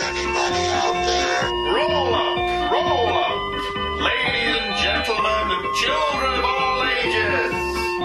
Anybody 0.00 0.64
out 0.78 0.94
there? 1.06 1.50
Roll 1.74 2.14
up, 2.14 2.70
roll 2.70 3.08
up, 3.08 4.00
ladies 4.00 4.56
and 4.56 4.76
gentlemen, 4.78 5.50
and 5.50 5.74
children 5.74 6.38
of 6.38 6.44
all 6.44 6.84
ages. 6.84 7.52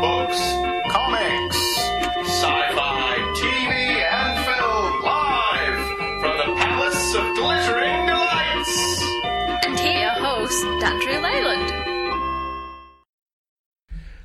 Books, 0.02 0.42
comics, 0.92 1.62
sci-fi, 2.28 3.14
TV, 3.38 3.72
and 4.10 4.34
film, 4.44 5.04
live 5.04 5.80
from 6.20 6.36
the 6.38 6.50
Palace 6.62 7.14
of 7.14 7.26
Glittering 7.36 8.08
Delights. 8.08 8.74
And 9.64 9.80
here, 9.80 10.02
your 10.02 10.18
host, 10.18 10.64
Dandrew 10.82 11.22
Leyland. 11.22 11.70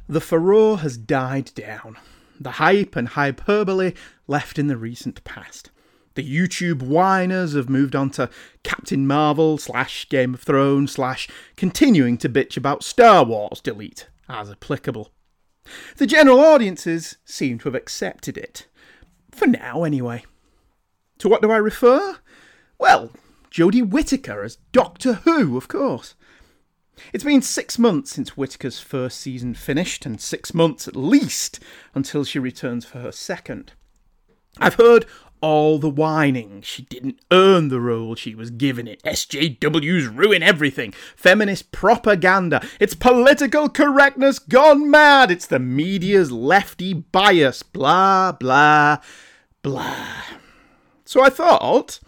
The 0.09 0.23
furore 0.23 0.79
has 0.79 0.96
died 0.96 1.53
down. 1.55 1.98
The 2.41 2.53
hype 2.53 2.96
and 2.96 3.09
hyperbole 3.09 3.93
left 4.27 4.59
in 4.59 4.69
the 4.69 4.79
recent 4.79 5.23
past. 5.25 5.71
The 6.19 6.37
YouTube 6.37 6.82
whiners 6.82 7.55
have 7.55 7.69
moved 7.69 7.95
on 7.95 8.11
to 8.11 8.29
Captain 8.64 9.07
Marvel 9.07 9.56
slash 9.56 10.09
Game 10.09 10.34
of 10.34 10.41
Thrones 10.41 10.91
slash 10.91 11.29
continuing 11.55 12.19
to 12.19 12.29
bitch 12.29 12.56
about 12.56 12.83
Star 12.83 13.24
Wars 13.24 13.60
delete 13.60 14.09
as 14.29 14.51
applicable. 14.51 15.12
The 15.96 16.09
general 16.09 16.41
audiences 16.41 17.19
seem 17.24 17.60
to 17.60 17.66
have 17.66 17.77
accepted 17.77 18.37
it. 18.37 18.66
For 19.30 19.46
now, 19.46 19.84
anyway. 19.84 20.24
To 21.19 21.29
what 21.29 21.41
do 21.41 21.52
I 21.52 21.57
refer? 21.57 22.16
Well, 22.80 23.12
Jodie 23.52 23.88
Whittaker 23.88 24.43
as 24.43 24.59
Doctor 24.73 25.12
Who, 25.23 25.57
of 25.57 25.69
course. 25.69 26.16
It's 27.12 27.23
been 27.23 27.43
six 27.43 27.79
months 27.79 28.10
since 28.10 28.30
Whittaker's 28.30 28.80
first 28.80 29.21
season 29.21 29.55
finished, 29.55 30.05
and 30.05 30.21
six 30.21 30.52
months 30.52 30.88
at 30.88 30.96
least 30.96 31.60
until 31.95 32.24
she 32.24 32.41
returns 32.41 32.85
for 32.85 32.98
her 32.98 33.12
second. 33.12 33.74
I've 34.60 34.74
heard 34.74 35.07
all 35.41 35.78
the 35.78 35.91
whining. 35.91 36.62
She 36.62 36.83
didn't 36.83 37.20
earn 37.30 37.69
the 37.69 37.80
role 37.80 38.15
she 38.15 38.34
was 38.34 38.51
given 38.51 38.87
it. 38.87 39.02
SJWs 39.02 40.16
ruin 40.16 40.42
everything. 40.42 40.92
Feminist 41.16 41.73
propaganda. 41.73 42.66
It's 42.80 42.95
political 42.95 43.68
correctness 43.68 44.38
gone 44.38 44.90
mad. 44.90 45.30
It's 45.30 45.46
the 45.46 45.59
media's 45.59 46.32
lefty 46.32 46.93
bias. 46.95 47.63
Blah, 47.63 48.32
blah, 48.32 48.98
blah. 49.63 50.23
So 51.04 51.23
I 51.23 51.30
thought 51.30 52.01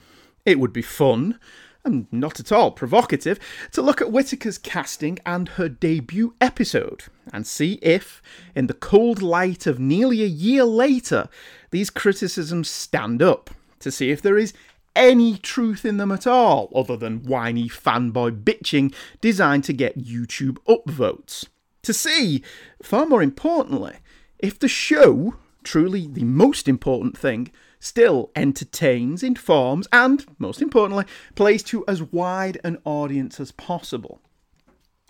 it 0.45 0.59
would 0.59 0.73
be 0.73 0.83
fun 0.83 1.39
and 1.85 2.07
not 2.13 2.41
at 2.41 2.53
all 2.53 2.71
provocative, 2.71 3.39
to 3.73 3.83
look 3.83 4.01
at 4.01 4.13
Whittaker's 4.13 4.59
casting 4.59 5.19
and 5.25 5.51
her 5.51 5.69
debut 5.69 6.35
episode 6.41 7.05
and 7.33 7.47
see 7.47 7.75
if, 7.81 8.21
in 8.55 8.67
the 8.67 8.75
cold 8.75 9.23
light 9.23 9.67
of 9.67 9.79
nearly 9.79 10.23
a 10.23 10.27
year 10.27 10.65
later, 10.65 11.29
these 11.71 11.91
criticisms 11.91 12.69
stand 12.69 13.23
up, 13.23 13.51
to 13.81 13.91
see 13.91 14.11
if 14.11 14.21
there 14.21 14.39
is 14.39 14.53
any 14.97 15.37
truth 15.39 15.85
in 15.85 15.97
them 15.97 16.13
at 16.13 16.27
all, 16.27 16.71
other 16.75 16.97
than 16.97 17.23
whiny 17.23 17.69
fanboy 17.69 18.43
bitching 18.43 18.95
designed 19.21 19.65
to 19.65 19.73
get 19.73 19.99
YouTube 19.99 20.59
upvotes. 20.69 21.47
To 21.83 21.95
see, 21.95 22.43
far 22.83 23.07
more 23.07 23.23
importantly, 23.23 23.97
if 24.39 24.59
the 24.59 24.69
show, 24.69 25.37
truly 25.63 26.07
the 26.07 26.25
most 26.25 26.69
important 26.69 27.17
thing, 27.17 27.51
still 27.79 28.31
entertains, 28.37 29.23
informs, 29.23 29.89
and, 29.93 30.27
most 30.39 30.61
importantly, 30.61 31.07
plays 31.35 31.63
to 31.65 31.85
as 31.89 32.03
wide 32.03 32.61
an 32.63 32.79
audience 32.85 33.41
as 33.41 33.53
possible. 33.53 34.21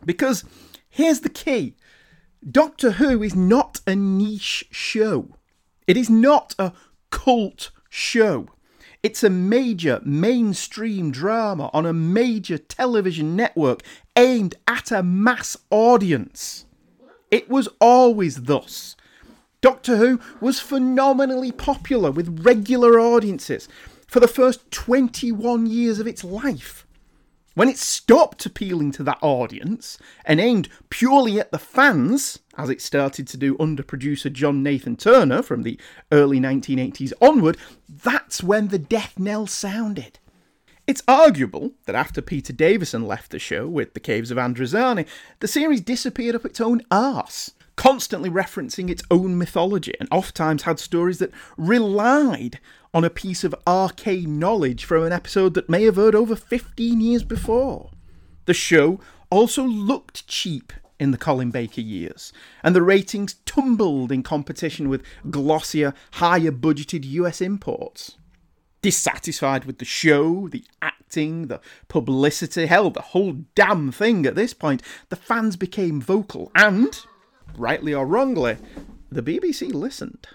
Because 0.04 0.44
here's 0.88 1.20
the 1.20 1.28
key 1.28 1.74
Doctor 2.48 2.92
Who 2.92 3.22
is 3.22 3.34
not 3.34 3.80
a 3.86 3.96
niche 3.96 4.66
show, 4.70 5.36
it 5.90 5.96
is 5.96 6.08
not 6.08 6.54
a 6.56 6.72
cult 7.10 7.72
show. 7.88 8.46
It's 9.02 9.24
a 9.24 9.28
major 9.28 10.00
mainstream 10.04 11.10
drama 11.10 11.68
on 11.72 11.84
a 11.84 11.92
major 11.92 12.58
television 12.58 13.34
network 13.34 13.82
aimed 14.14 14.54
at 14.68 14.92
a 14.92 15.02
mass 15.02 15.56
audience. 15.68 16.64
It 17.32 17.48
was 17.48 17.68
always 17.80 18.42
thus. 18.44 18.94
Doctor 19.60 19.96
Who 19.96 20.20
was 20.40 20.60
phenomenally 20.60 21.50
popular 21.50 22.12
with 22.12 22.44
regular 22.44 23.00
audiences 23.00 23.68
for 24.06 24.20
the 24.20 24.28
first 24.28 24.70
21 24.70 25.66
years 25.66 25.98
of 25.98 26.06
its 26.06 26.22
life. 26.22 26.86
When 27.54 27.68
it 27.68 27.78
stopped 27.78 28.46
appealing 28.46 28.92
to 28.92 29.02
that 29.02 29.18
audience 29.22 29.98
and 30.24 30.40
aimed 30.40 30.68
purely 30.88 31.40
at 31.40 31.50
the 31.50 31.58
fans, 31.58 32.38
as 32.56 32.70
it 32.70 32.80
started 32.80 33.26
to 33.28 33.36
do 33.36 33.56
under 33.58 33.82
producer 33.82 34.30
John 34.30 34.62
Nathan 34.62 34.96
Turner 34.96 35.42
from 35.42 35.62
the 35.62 35.78
early 36.12 36.38
1980s 36.38 37.12
onward, 37.20 37.56
that's 37.88 38.42
when 38.42 38.68
the 38.68 38.78
death 38.78 39.18
knell 39.18 39.48
sounded. 39.48 40.20
It's 40.86 41.02
arguable 41.08 41.72
that 41.86 41.96
after 41.96 42.22
Peter 42.22 42.52
Davison 42.52 43.06
left 43.06 43.32
the 43.32 43.38
show 43.38 43.66
with 43.66 43.94
The 43.94 44.00
Caves 44.00 44.30
of 44.30 44.38
Androzani, 44.38 45.06
the 45.40 45.48
series 45.48 45.80
disappeared 45.80 46.36
up 46.36 46.44
its 46.44 46.60
own 46.60 46.82
arse 46.90 47.52
constantly 47.80 48.28
referencing 48.28 48.90
its 48.90 49.02
own 49.10 49.38
mythology 49.38 49.94
and 49.98 50.06
oftentimes 50.12 50.64
had 50.64 50.78
stories 50.78 51.18
that 51.18 51.32
relied 51.56 52.60
on 52.92 53.04
a 53.04 53.10
piece 53.10 53.44
of 53.44 53.54
arcane 53.66 54.38
knowledge 54.38 54.84
from 54.84 55.04
an 55.04 55.12
episode 55.12 55.54
that 55.54 55.68
may 55.68 55.84
have 55.84 55.98
aired 55.98 56.14
over 56.14 56.34
15 56.34 57.00
years 57.00 57.22
before. 57.22 57.90
The 58.46 58.54
show 58.54 59.00
also 59.30 59.62
looked 59.62 60.26
cheap 60.26 60.72
in 60.98 61.12
the 61.12 61.18
Colin 61.18 61.50
Baker 61.50 61.80
years, 61.80 62.32
and 62.62 62.74
the 62.76 62.82
ratings 62.82 63.36
tumbled 63.46 64.12
in 64.12 64.22
competition 64.22 64.88
with 64.88 65.02
glossier, 65.30 65.94
higher 66.14 66.52
budgeted 66.52 67.04
US 67.04 67.40
imports. 67.40 68.16
Dissatisfied 68.82 69.64
with 69.64 69.78
the 69.78 69.84
show, 69.84 70.48
the 70.48 70.64
acting, 70.82 71.46
the 71.46 71.60
publicity, 71.88 72.66
hell, 72.66 72.90
the 72.90 73.00
whole 73.00 73.32
damn 73.54 73.92
thing 73.92 74.26
at 74.26 74.34
this 74.34 74.52
point, 74.52 74.82
the 75.08 75.16
fans 75.16 75.56
became 75.56 76.00
vocal 76.00 76.50
and, 76.54 77.00
rightly 77.56 77.94
or 77.94 78.06
wrongly, 78.06 78.56
the 79.10 79.22
BBC 79.22 79.72
listened. 79.72 80.26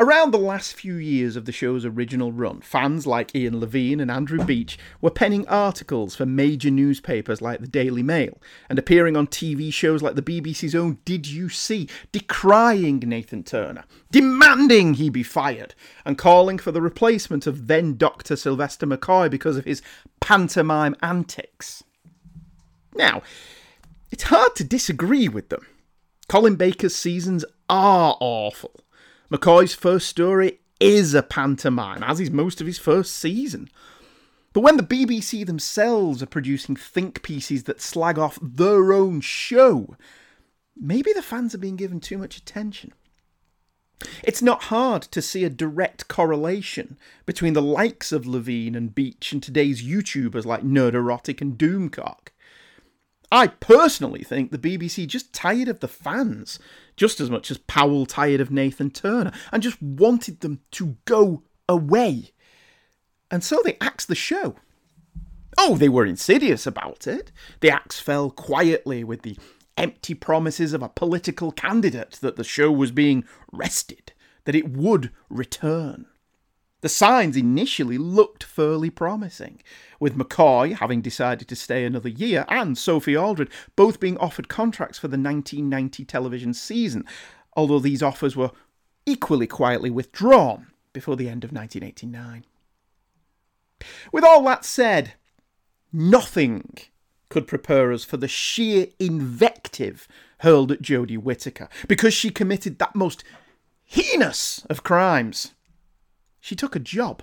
Around 0.00 0.30
the 0.30 0.38
last 0.38 0.74
few 0.74 0.94
years 0.94 1.34
of 1.34 1.44
the 1.44 1.50
show's 1.50 1.84
original 1.84 2.30
run, 2.30 2.60
fans 2.60 3.04
like 3.04 3.34
Ian 3.34 3.58
Levine 3.58 3.98
and 3.98 4.12
Andrew 4.12 4.44
Beech 4.44 4.78
were 5.00 5.10
penning 5.10 5.46
articles 5.48 6.14
for 6.14 6.24
major 6.24 6.70
newspapers 6.70 7.42
like 7.42 7.60
the 7.60 7.66
Daily 7.66 8.04
Mail 8.04 8.38
and 8.68 8.78
appearing 8.78 9.16
on 9.16 9.26
TV 9.26 9.72
shows 9.72 10.00
like 10.00 10.14
the 10.14 10.22
BBC's 10.22 10.76
own 10.76 10.98
Did 11.04 11.26
You 11.26 11.48
See, 11.48 11.88
decrying 12.12 13.00
Nathan 13.00 13.42
Turner, 13.42 13.84
demanding 14.12 14.94
he 14.94 15.10
be 15.10 15.24
fired, 15.24 15.74
and 16.04 16.16
calling 16.16 16.58
for 16.58 16.70
the 16.70 16.82
replacement 16.82 17.48
of 17.48 17.66
then 17.66 17.96
Dr. 17.96 18.36
Sylvester 18.36 18.86
McCoy 18.86 19.28
because 19.28 19.56
of 19.56 19.64
his 19.64 19.82
pantomime 20.20 20.94
antics. 21.02 21.82
Now, 22.94 23.22
it's 24.12 24.24
hard 24.24 24.54
to 24.56 24.64
disagree 24.64 25.28
with 25.28 25.48
them. 25.48 25.66
Colin 26.28 26.56
Baker's 26.56 26.94
seasons 26.94 27.44
are 27.68 28.16
awful. 28.20 28.80
McCoy's 29.30 29.74
first 29.74 30.08
story 30.08 30.60
is 30.80 31.12
a 31.12 31.22
pantomime, 31.22 32.02
as 32.02 32.20
is 32.20 32.30
most 32.30 32.60
of 32.60 32.66
his 32.66 32.78
first 32.78 33.14
season. 33.14 33.68
But 34.54 34.60
when 34.62 34.76
the 34.78 34.82
BBC 34.82 35.44
themselves 35.44 36.22
are 36.22 36.26
producing 36.26 36.76
think 36.76 37.22
pieces 37.22 37.64
that 37.64 37.82
slag 37.82 38.18
off 38.18 38.38
their 38.40 38.92
own 38.92 39.20
show, 39.20 39.96
maybe 40.76 41.12
the 41.12 41.22
fans 41.22 41.54
are 41.54 41.58
being 41.58 41.76
given 41.76 42.00
too 42.00 42.16
much 42.16 42.38
attention. 42.38 42.92
It's 44.22 44.40
not 44.40 44.64
hard 44.64 45.02
to 45.02 45.20
see 45.20 45.44
a 45.44 45.50
direct 45.50 46.08
correlation 46.08 46.96
between 47.26 47.52
the 47.52 47.62
likes 47.62 48.12
of 48.12 48.26
Levine 48.26 48.74
and 48.74 48.94
Beech 48.94 49.32
and 49.32 49.42
today's 49.42 49.82
YouTubers 49.82 50.44
like 50.44 50.62
Nerdrotic 50.62 51.40
and 51.40 51.58
Doomcock. 51.58 52.28
I 53.30 53.48
personally 53.48 54.22
think 54.22 54.50
the 54.50 54.58
BBC 54.58 55.06
just 55.06 55.32
tired 55.32 55.68
of 55.68 55.80
the 55.80 55.88
fans, 55.88 56.58
just 56.96 57.20
as 57.20 57.30
much 57.30 57.50
as 57.50 57.58
Powell 57.58 58.06
tired 58.06 58.40
of 58.40 58.50
Nathan 58.50 58.90
Turner, 58.90 59.32
and 59.52 59.62
just 59.62 59.80
wanted 59.82 60.40
them 60.40 60.60
to 60.72 60.96
go 61.04 61.42
away. 61.68 62.32
And 63.30 63.44
so 63.44 63.60
they 63.62 63.76
axed 63.80 64.08
the 64.08 64.14
show. 64.14 64.56
Oh, 65.58 65.76
they 65.76 65.88
were 65.88 66.06
insidious 66.06 66.66
about 66.66 67.06
it. 67.06 67.30
The 67.60 67.70
axe 67.70 68.00
fell 68.00 68.30
quietly 68.30 69.04
with 69.04 69.22
the 69.22 69.36
empty 69.76 70.14
promises 70.14 70.72
of 70.72 70.82
a 70.82 70.88
political 70.88 71.52
candidate 71.52 72.18
that 72.22 72.36
the 72.36 72.44
show 72.44 72.72
was 72.72 72.90
being 72.90 73.24
rested, 73.52 74.12
that 74.44 74.54
it 74.54 74.70
would 74.70 75.10
return. 75.28 76.06
The 76.80 76.88
signs 76.88 77.36
initially 77.36 77.98
looked 77.98 78.44
fairly 78.44 78.90
promising, 78.90 79.60
with 79.98 80.16
McCoy 80.16 80.76
having 80.76 81.00
decided 81.00 81.48
to 81.48 81.56
stay 81.56 81.84
another 81.84 82.08
year 82.08 82.44
and 82.48 82.78
Sophie 82.78 83.16
Aldred 83.16 83.50
both 83.74 83.98
being 83.98 84.16
offered 84.18 84.48
contracts 84.48 84.98
for 84.98 85.08
the 85.08 85.18
1990 85.18 86.04
television 86.04 86.54
season, 86.54 87.04
although 87.56 87.80
these 87.80 88.02
offers 88.02 88.36
were 88.36 88.52
equally 89.06 89.48
quietly 89.48 89.90
withdrawn 89.90 90.68
before 90.92 91.16
the 91.16 91.28
end 91.28 91.42
of 91.42 91.52
1989. 91.52 92.44
With 94.12 94.24
all 94.24 94.44
that 94.44 94.64
said, 94.64 95.14
nothing 95.92 96.78
could 97.28 97.48
prepare 97.48 97.92
us 97.92 98.04
for 98.04 98.16
the 98.16 98.28
sheer 98.28 98.86
invective 99.00 100.06
hurled 100.40 100.70
at 100.70 100.82
Jodie 100.82 101.18
Whittaker 101.18 101.68
because 101.88 102.14
she 102.14 102.30
committed 102.30 102.78
that 102.78 102.94
most 102.94 103.24
heinous 103.84 104.64
of 104.70 104.84
crimes 104.84 105.54
she 106.48 106.56
took 106.56 106.74
a 106.74 106.80
job. 106.80 107.22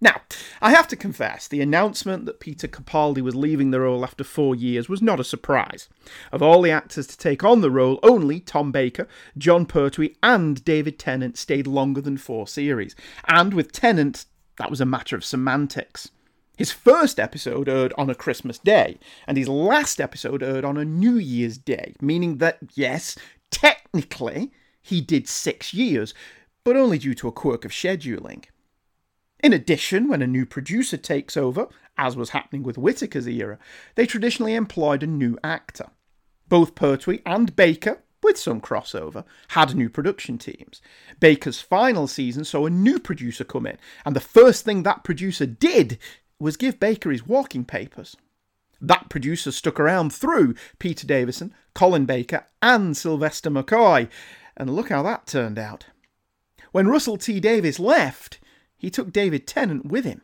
Now, 0.00 0.22
I 0.62 0.70
have 0.70 0.86
to 0.88 0.96
confess, 0.96 1.48
the 1.48 1.60
announcement 1.60 2.24
that 2.26 2.38
Peter 2.38 2.68
Capaldi 2.68 3.20
was 3.20 3.34
leaving 3.34 3.72
the 3.72 3.80
role 3.80 4.04
after 4.04 4.22
four 4.22 4.54
years 4.54 4.88
was 4.88 5.02
not 5.02 5.18
a 5.18 5.24
surprise. 5.24 5.88
Of 6.30 6.42
all 6.42 6.62
the 6.62 6.70
actors 6.70 7.08
to 7.08 7.18
take 7.18 7.42
on 7.42 7.60
the 7.60 7.70
role, 7.70 7.98
only 8.04 8.38
Tom 8.38 8.70
Baker, 8.70 9.08
Jon 9.36 9.66
Pertwee, 9.66 10.14
and 10.22 10.64
David 10.64 10.96
Tennant 10.96 11.36
stayed 11.36 11.66
longer 11.66 12.00
than 12.00 12.16
four 12.16 12.46
series. 12.46 12.94
And 13.26 13.52
with 13.52 13.72
Tennant, 13.72 14.26
that 14.58 14.70
was 14.70 14.80
a 14.80 14.86
matter 14.86 15.16
of 15.16 15.24
semantics. 15.24 16.12
His 16.56 16.70
first 16.70 17.18
episode 17.18 17.68
aired 17.68 17.92
on 17.98 18.08
a 18.10 18.14
Christmas 18.14 18.58
day, 18.58 19.00
and 19.26 19.36
his 19.36 19.48
last 19.48 20.00
episode 20.00 20.44
aired 20.44 20.64
on 20.64 20.76
a 20.76 20.84
New 20.84 21.16
Year's 21.16 21.58
Day, 21.58 21.94
meaning 22.00 22.38
that, 22.38 22.58
yes, 22.74 23.18
technically, 23.50 24.52
he 24.82 25.00
did 25.00 25.28
six 25.28 25.74
years, 25.74 26.14
but 26.64 26.76
only 26.76 26.98
due 26.98 27.14
to 27.14 27.28
a 27.28 27.32
quirk 27.32 27.64
of 27.64 27.72
scheduling. 27.72 28.44
In 29.42 29.52
addition, 29.52 30.08
when 30.08 30.22
a 30.22 30.26
new 30.26 30.44
producer 30.44 30.96
takes 30.96 31.36
over, 31.36 31.68
as 31.96 32.16
was 32.16 32.30
happening 32.30 32.62
with 32.62 32.76
Whittaker's 32.76 33.26
era, 33.26 33.58
they 33.94 34.06
traditionally 34.06 34.54
employed 34.54 35.02
a 35.02 35.06
new 35.06 35.38
actor. 35.42 35.86
Both 36.48 36.74
Pertwee 36.74 37.20
and 37.24 37.54
Baker, 37.56 38.02
with 38.22 38.36
some 38.36 38.60
crossover, 38.60 39.24
had 39.48 39.74
new 39.74 39.88
production 39.88 40.36
teams. 40.36 40.82
Baker's 41.20 41.60
final 41.60 42.06
season 42.06 42.44
saw 42.44 42.66
a 42.66 42.70
new 42.70 42.98
producer 42.98 43.44
come 43.44 43.66
in, 43.66 43.78
and 44.04 44.14
the 44.14 44.20
first 44.20 44.64
thing 44.64 44.82
that 44.82 45.04
producer 45.04 45.46
did 45.46 45.98
was 46.38 46.56
give 46.56 46.80
Baker 46.80 47.10
his 47.10 47.26
walking 47.26 47.64
papers. 47.64 48.16
That 48.80 49.08
producer 49.10 49.52
stuck 49.52 49.78
around 49.78 50.12
through 50.12 50.54
Peter 50.78 51.06
Davison, 51.06 51.54
Colin 51.74 52.06
Baker, 52.06 52.46
and 52.62 52.96
Sylvester 52.96 53.50
McCoy, 53.50 54.08
and 54.56 54.74
look 54.74 54.88
how 54.88 55.02
that 55.02 55.26
turned 55.26 55.58
out. 55.58 55.86
When 56.72 56.88
Russell 56.88 57.16
T 57.16 57.40
Davies 57.40 57.80
left, 57.80 58.38
he 58.76 58.90
took 58.90 59.12
David 59.12 59.46
Tennant 59.46 59.86
with 59.86 60.04
him. 60.04 60.22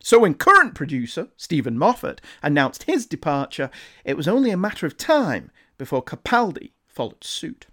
So 0.00 0.20
when 0.20 0.34
current 0.34 0.74
producer, 0.74 1.28
Steven 1.36 1.76
Moffat, 1.76 2.20
announced 2.42 2.84
his 2.84 3.06
departure, 3.06 3.70
it 4.04 4.16
was 4.16 4.28
only 4.28 4.50
a 4.50 4.56
matter 4.56 4.86
of 4.86 4.96
time 4.96 5.50
before 5.76 6.02
Capaldi 6.02 6.70
followed 6.86 7.22
suit. 7.22 7.66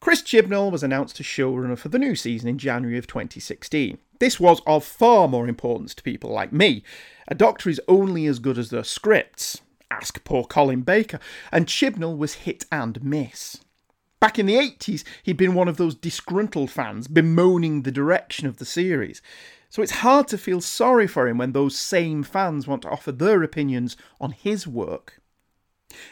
Chris 0.00 0.22
Chibnall 0.22 0.72
was 0.72 0.82
announced 0.82 1.20
as 1.20 1.26
showrunner 1.26 1.78
for 1.78 1.88
the 1.88 1.98
new 1.98 2.16
season 2.16 2.48
in 2.48 2.58
January 2.58 2.98
of 2.98 3.06
2016. 3.06 3.98
This 4.18 4.40
was 4.40 4.60
of 4.66 4.84
far 4.84 5.28
more 5.28 5.46
importance 5.46 5.94
to 5.94 6.02
people 6.02 6.30
like 6.30 6.52
me. 6.52 6.82
A 7.28 7.34
doctor 7.34 7.70
is 7.70 7.80
only 7.86 8.26
as 8.26 8.38
good 8.38 8.58
as 8.58 8.70
their 8.70 8.84
scripts. 8.84 9.60
Ask 9.90 10.24
poor 10.24 10.44
Colin 10.44 10.80
Baker, 10.82 11.20
and 11.52 11.66
Chibnall 11.66 12.16
was 12.16 12.34
hit 12.34 12.64
and 12.72 13.02
miss. 13.04 13.60
Back 14.22 14.38
in 14.38 14.46
the 14.46 14.54
80s, 14.54 15.02
he'd 15.24 15.36
been 15.36 15.52
one 15.52 15.66
of 15.66 15.78
those 15.78 15.96
disgruntled 15.96 16.70
fans 16.70 17.08
bemoaning 17.08 17.82
the 17.82 17.90
direction 17.90 18.46
of 18.46 18.58
the 18.58 18.64
series. 18.64 19.20
So 19.68 19.82
it's 19.82 19.96
hard 20.06 20.28
to 20.28 20.38
feel 20.38 20.60
sorry 20.60 21.08
for 21.08 21.26
him 21.26 21.38
when 21.38 21.50
those 21.50 21.76
same 21.76 22.22
fans 22.22 22.68
want 22.68 22.82
to 22.82 22.88
offer 22.88 23.10
their 23.10 23.42
opinions 23.42 23.96
on 24.20 24.30
his 24.30 24.64
work. 24.64 25.20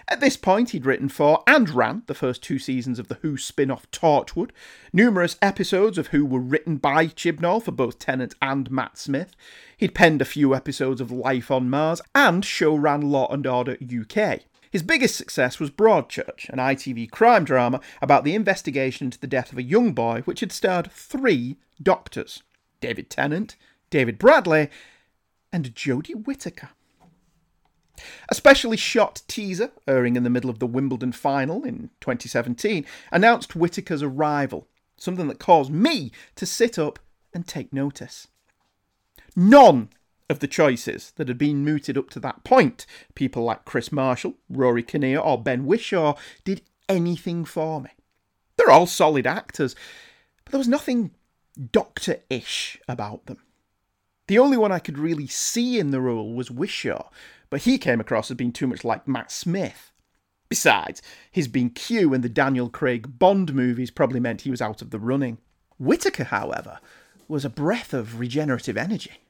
At 0.09 0.19
this 0.19 0.37
point, 0.37 0.71
he'd 0.71 0.87
written 0.87 1.09
for 1.09 1.45
and 1.47 1.71
ran 1.71 2.03
the 2.09 2.15
first 2.15 2.43
two 2.43 2.59
seasons 2.59 2.99
of 2.99 3.07
the 3.07 3.19
Who 3.23 3.37
spin 3.37 3.71
off 3.71 3.89
Torchwood. 3.93 4.51
Numerous 4.93 5.37
episodes 5.41 5.97
of 5.97 6.09
Who 6.09 6.27
were 6.27 6.41
written 6.41 6.79
by 6.79 7.07
Chibnall 7.07 7.63
for 7.63 7.71
both 7.71 8.01
Tennant 8.01 8.35
and 8.43 8.73
Matt 8.73 8.99
Smith. 8.99 9.37
He'd 9.77 9.95
penned 9.95 10.21
a 10.21 10.25
few 10.25 10.53
episodes 10.53 11.01
of 11.01 11.13
Life 11.13 11.49
on 11.53 11.71
Mars 11.71 12.03
and 12.13 12.45
show 12.45 12.75
ran 12.75 13.03
Law 13.03 13.33
and 13.33 13.47
Order 13.47 13.79
UK. 13.81 14.41
His 14.71 14.83
biggest 14.85 15.17
success 15.17 15.59
was 15.59 15.71
Broadchurch, 15.71 16.49
an 16.49 16.59
ITV 16.59 17.11
crime 17.11 17.45
drama 17.45 17.81
about 18.01 18.23
the 18.23 18.37
investigation 18.37 19.07
into 19.07 19.19
the 19.19 19.27
death 19.27 19.51
of 19.51 19.59
a 19.59 19.63
young 19.63 19.93
boy, 19.93 20.23
which 20.25 20.41
had 20.41 20.53
starred 20.53 20.93
three 20.93 21.59
doctors 21.83 22.43
David 22.81 23.11
Tennant, 23.11 23.57
David 23.91 24.17
Bradley, 24.19 24.71
and 25.53 25.75
Jodie 25.75 26.25
Whittaker. 26.25 26.71
A 28.29 28.35
specially 28.35 28.77
shot 28.77 29.23
teaser, 29.27 29.73
airing 29.87 30.17
in 30.17 30.23
the 30.23 30.31
middle 30.31 30.49
of 30.49 30.61
the 30.61 30.67
Wimbledon 30.67 31.13
final 31.13 31.65
in 31.65 31.91
2017, 32.01 32.87
announced 33.11 33.57
Whittaker's 33.57 34.03
arrival, 34.03 34.69
something 34.97 35.27
that 35.29 35.41
caused 35.41 35.73
me 35.73 36.13
to 36.37 36.47
sit 36.47 36.79
up 36.79 37.01
and 37.35 37.47
take 37.47 37.73
notice. 37.73 38.29
None 39.35 39.91
of 40.31 40.39
the 40.39 40.49
choices 40.49 41.13
that 41.17 41.29
had 41.29 41.37
been 41.37 41.65
mooted 41.65 41.99
up 41.99 42.09
to 42.11 42.21
that 42.21 42.45
point, 42.45 42.87
people 43.15 43.43
like 43.43 43.65
Kris 43.65 43.91
Marshall, 43.91 44.35
Rory 44.49 44.83
Kinnear, 44.83 45.19
or 45.19 45.43
Ben 45.43 45.67
Whishaw 45.67 46.17
did 46.45 46.63
anything 46.89 47.45
for 47.45 47.81
me. 47.81 47.91
They're 48.57 48.71
all 48.71 48.87
solid 48.87 49.27
actors, 49.27 49.75
but 50.45 50.53
there 50.53 50.59
was 50.59 50.69
nothing 50.69 51.11
doctor 51.73 52.19
ish 52.31 52.79
about 52.89 53.27
them. 53.27 53.39
The 54.29 54.39
only 54.39 54.57
one 54.57 54.71
I 54.71 54.79
could 54.79 54.99
really 54.99 55.27
see 55.27 55.81
in 55.81 55.91
the 55.91 56.01
role 56.01 56.33
was 56.33 56.51
Whishaw, 56.51 57.11
but 57.51 57.63
he 57.63 57.77
came 57.79 58.01
across 58.01 58.31
as 58.31 58.37
being 58.37 58.53
too 58.53 58.69
much 58.69 58.85
like 58.85 59.09
Matt 59.09 59.33
Smith. 59.33 59.91
Besides, 60.49 61.03
his 61.31 61.49
being 61.49 61.71
Q 61.71 62.15
in 62.15 62.21
the 62.21 62.29
Daniel 62.29 62.69
Craig 62.69 63.19
Bond 63.19 63.53
movies 63.55 63.91
probably 63.91 64.21
meant 64.21 64.43
he 64.43 64.51
was 64.51 64.63
out 64.63 64.83
of 64.83 64.91
the 64.91 65.01
running. 65.01 65.39
Whittaker, 65.79 66.25
however, 66.25 66.79
was 67.27 67.45
a 67.45 67.51
breath 67.51 67.93
of 67.93 68.21
regenerative 68.21 68.77
energy. 68.77 69.23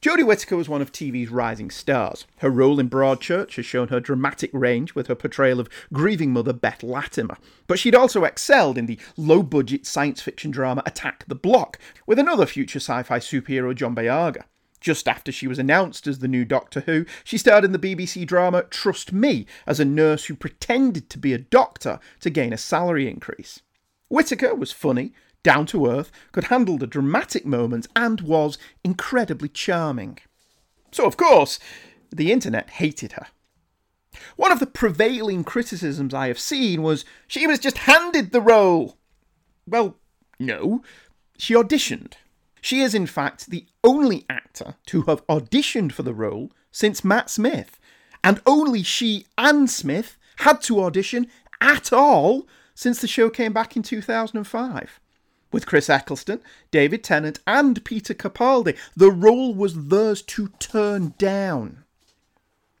Jodie 0.00 0.26
Whittaker 0.26 0.56
was 0.56 0.68
one 0.68 0.82
of 0.82 0.92
TV's 0.92 1.30
rising 1.30 1.70
stars. 1.70 2.26
Her 2.38 2.50
role 2.50 2.78
in 2.80 2.88
Broadchurch 2.88 3.56
has 3.56 3.66
shown 3.66 3.88
her 3.88 4.00
dramatic 4.00 4.50
range 4.52 4.94
with 4.94 5.06
her 5.06 5.14
portrayal 5.14 5.60
of 5.60 5.68
grieving 5.92 6.32
mother 6.32 6.52
Beth 6.52 6.82
Latimer. 6.82 7.36
But 7.66 7.78
she'd 7.78 7.94
also 7.94 8.24
excelled 8.24 8.78
in 8.78 8.86
the 8.86 8.98
low 9.16 9.42
budget 9.42 9.86
science 9.86 10.20
fiction 10.20 10.50
drama 10.50 10.82
Attack 10.86 11.24
the 11.26 11.34
Block 11.34 11.78
with 12.06 12.18
another 12.18 12.46
future 12.46 12.78
sci 12.78 13.02
fi 13.02 13.18
superhero, 13.18 13.74
John 13.74 13.94
Boyega. 13.94 14.44
Just 14.80 15.08
after 15.08 15.32
she 15.32 15.46
was 15.46 15.58
announced 15.58 16.06
as 16.06 16.18
the 16.18 16.28
new 16.28 16.44
Doctor 16.44 16.80
Who, 16.80 17.06
she 17.24 17.38
starred 17.38 17.64
in 17.64 17.72
the 17.72 17.78
BBC 17.78 18.26
drama 18.26 18.64
Trust 18.64 19.14
Me 19.14 19.46
as 19.66 19.80
a 19.80 19.84
nurse 19.84 20.26
who 20.26 20.34
pretended 20.34 21.08
to 21.08 21.18
be 21.18 21.32
a 21.32 21.38
doctor 21.38 21.98
to 22.20 22.28
gain 22.28 22.52
a 22.52 22.58
salary 22.58 23.08
increase. 23.08 23.62
Whittaker 24.08 24.54
was 24.54 24.72
funny, 24.72 25.14
down 25.44 25.66
to 25.66 25.86
earth, 25.86 26.10
could 26.32 26.44
handle 26.44 26.76
the 26.76 26.88
dramatic 26.88 27.46
moments, 27.46 27.86
and 27.94 28.20
was 28.22 28.58
incredibly 28.82 29.48
charming. 29.48 30.18
So, 30.90 31.06
of 31.06 31.16
course, 31.16 31.60
the 32.10 32.32
internet 32.32 32.70
hated 32.70 33.12
her. 33.12 33.28
One 34.36 34.50
of 34.50 34.58
the 34.58 34.66
prevailing 34.66 35.44
criticisms 35.44 36.12
I 36.12 36.28
have 36.28 36.38
seen 36.38 36.82
was 36.82 37.04
she 37.28 37.46
was 37.46 37.58
just 37.60 37.78
handed 37.78 38.32
the 38.32 38.40
role. 38.40 38.96
Well, 39.66 39.96
no, 40.40 40.82
she 41.38 41.54
auditioned. 41.54 42.14
She 42.60 42.80
is, 42.80 42.94
in 42.94 43.06
fact, 43.06 43.50
the 43.50 43.66
only 43.82 44.24
actor 44.28 44.76
to 44.86 45.02
have 45.02 45.26
auditioned 45.26 45.92
for 45.92 46.02
the 46.02 46.14
role 46.14 46.50
since 46.72 47.04
Matt 47.04 47.28
Smith, 47.28 47.78
and 48.22 48.40
only 48.46 48.82
she 48.82 49.26
and 49.36 49.70
Smith 49.70 50.16
had 50.38 50.62
to 50.62 50.82
audition 50.82 51.26
at 51.60 51.92
all 51.92 52.48
since 52.74 53.00
the 53.00 53.06
show 53.06 53.30
came 53.30 53.52
back 53.52 53.76
in 53.76 53.82
2005 53.82 55.00
with 55.54 55.66
Chris 55.66 55.88
Eccleston, 55.88 56.40
David 56.72 57.04
Tennant, 57.04 57.38
and 57.46 57.82
Peter 57.84 58.12
Capaldi. 58.12 58.76
The 58.96 59.12
role 59.12 59.54
was 59.54 59.86
theirs 59.86 60.20
to 60.22 60.48
turn 60.58 61.14
down. 61.16 61.84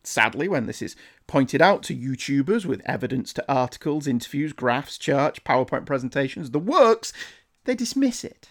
Sadly, 0.02 0.48
when 0.48 0.66
this 0.66 0.82
is 0.82 0.96
pointed 1.28 1.62
out 1.62 1.84
to 1.84 1.96
YouTubers 1.96 2.66
with 2.66 2.82
evidence 2.84 3.32
to 3.34 3.50
articles, 3.50 4.08
interviews, 4.08 4.52
graphs, 4.52 4.98
charts, 4.98 5.38
PowerPoint 5.38 5.86
presentations, 5.86 6.50
the 6.50 6.58
works, 6.58 7.12
they 7.64 7.76
dismiss 7.76 8.24
it. 8.24 8.48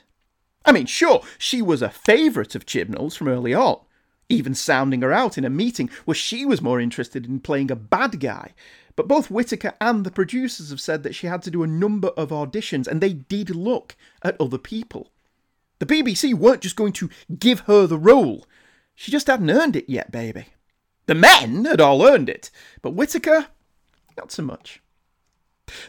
I 0.66 0.72
mean, 0.72 0.86
sure, 0.86 1.22
she 1.38 1.62
was 1.62 1.82
a 1.82 1.90
favourite 1.90 2.56
of 2.56 2.66
Chibnall's 2.66 3.18
from 3.18 3.28
early 3.28 3.54
on, 3.54 3.82
even 4.30 4.56
sounding 4.56 5.02
her 5.02 5.12
out 5.12 5.38
in 5.38 5.44
a 5.44 5.50
meeting 5.50 5.90
where 6.06 6.16
she 6.16 6.46
was 6.46 6.62
more 6.62 6.80
interested 6.80 7.26
in 7.26 7.42
playing 7.42 7.70
a 7.70 7.76
bad 7.76 8.22
guy 8.22 8.54
but 8.96 9.08
both 9.08 9.32
Whittaker 9.32 9.74
and 9.82 10.06
the 10.06 10.12
producers 10.12 10.70
have 10.70 10.82
said 10.82 11.04
that 11.04 11.16
she 11.16 11.28
had 11.28 11.42
to 11.44 11.52
do 11.52 11.64
a 11.64 11.68
number 11.68 12.10
of 12.10 12.30
auditions 12.30 12.88
and 12.88 13.02
they 13.02 13.14
did 13.14 13.50
look 13.50 13.96
at 14.22 14.40
other 14.40 14.58
people. 14.58 15.10
The 15.80 15.86
BBC 15.86 16.34
weren't 16.34 16.62
just 16.62 16.76
going 16.76 16.94
to 16.94 17.10
give 17.40 17.62
her 17.62 17.88
the 17.88 17.98
role, 17.98 18.46
she 18.96 19.12
just 19.12 19.28
hadn't 19.28 19.50
earned 19.50 19.76
it 19.76 19.90
yet, 19.90 20.12
baby. 20.12 20.46
The 21.08 21.16
men 21.16 21.66
had 21.66 21.82
all 21.82 22.06
earned 22.06 22.30
it, 22.30 22.50
but 22.82 22.94
Whittaker, 22.94 23.48
not 24.16 24.32
so 24.32 24.44
much. 24.44 24.82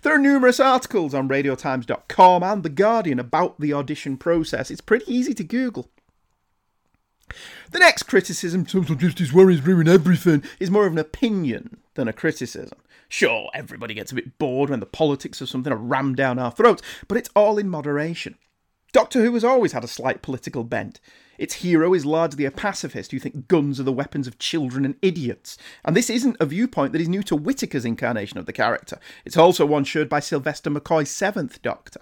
There 0.03 0.15
are 0.15 0.19
numerous 0.19 0.61
articles 0.61 1.15
on 1.15 1.29
radiotimes.com 1.29 2.43
and 2.43 2.63
The 2.63 2.69
Guardian 2.69 3.19
about 3.19 3.61
the 3.61 3.73
audition 3.73 4.17
process. 4.17 4.71
It's 4.71 4.81
pretty 4.81 5.13
easy 5.13 5.35
to 5.35 5.45
Google. 5.45 5.91
The 7.71 7.79
next 7.79 8.05
criticism, 8.05 8.67
social 8.67 8.95
justice 8.95 9.33
worries 9.33 9.63
ruin 9.67 9.89
everything, 9.89 10.43
is 10.61 10.71
more 10.71 10.87
of 10.87 10.93
an 10.93 10.99
opinion 10.99 11.79
than 11.95 12.09
a 12.09 12.13
criticism. 12.13 12.79
Sure, 13.09 13.51
everybody 13.55 13.95
gets 13.95 14.13
a 14.13 14.17
bit 14.17 14.39
bored 14.39 14.71
when 14.71 14.81
the 14.81 14.87
politics 14.87 15.41
of 15.41 15.49
something 15.49 15.73
are 15.73 15.77
rammed 15.77 16.17
down 16.17 16.39
our 16.39 16.51
throats, 16.51 16.83
but 17.09 17.19
it's 17.19 17.31
all 17.35 17.59
in 17.59 17.69
moderation. 17.69 18.37
Doctor 18.93 19.25
Who 19.25 19.35
has 19.35 19.45
always 19.45 19.73
had 19.73 19.83
a 19.83 19.89
slight 19.89 20.23
political 20.23 20.63
bent. 20.63 21.01
Its 21.37 21.55
hero 21.55 21.95
is 21.95 22.07
largely 22.07 22.45
a 22.45 22.51
pacifist 22.53 23.11
who 23.11 23.19
thinks 23.19 23.39
guns 23.49 23.81
are 23.81 23.85
the 23.85 23.93
weapons 23.93 24.29
of 24.29 24.39
children 24.39 24.85
and 24.85 24.95
idiots. 25.03 25.59
And 25.85 25.97
this 25.97 26.09
isn't 26.09 26.37
a 26.39 26.47
viewpoint 26.47 26.93
that 26.93 27.01
is 27.01 27.09
new 27.09 27.25
to 27.25 27.35
Whittaker's 27.35 27.85
incarnation 27.85 28.39
of 28.39 28.47
the 28.47 28.53
character. 28.53 29.01
It's 29.25 29.37
also 29.37 29.67
one 29.67 29.83
shared 29.83 30.09
by 30.09 30.21
Sylvester 30.21 30.71
McCoy's 30.71 31.11
Seventh 31.11 31.61
Doctor. 31.61 32.01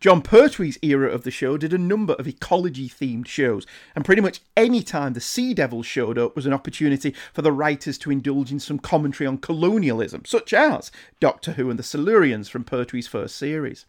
Jon 0.00 0.22
Pertwee's 0.22 0.78
era 0.82 1.10
of 1.10 1.24
the 1.24 1.30
show 1.30 1.56
did 1.56 1.72
a 1.72 1.78
number 1.78 2.14
of 2.14 2.28
ecology 2.28 2.88
themed 2.88 3.26
shows, 3.26 3.66
and 3.94 4.04
pretty 4.04 4.22
much 4.22 4.40
any 4.56 4.82
time 4.82 5.12
the 5.12 5.20
Sea 5.20 5.54
Devils 5.54 5.86
showed 5.86 6.18
up 6.18 6.36
was 6.36 6.46
an 6.46 6.52
opportunity 6.52 7.14
for 7.32 7.42
the 7.42 7.52
writers 7.52 7.98
to 7.98 8.10
indulge 8.10 8.52
in 8.52 8.60
some 8.60 8.78
commentary 8.78 9.26
on 9.26 9.38
colonialism, 9.38 10.24
such 10.24 10.52
as 10.52 10.90
Doctor 11.20 11.52
Who 11.52 11.70
and 11.70 11.78
the 11.78 11.82
Silurians 11.82 12.48
from 12.48 12.64
Pertwee's 12.64 13.08
first 13.08 13.36
series. 13.36 13.86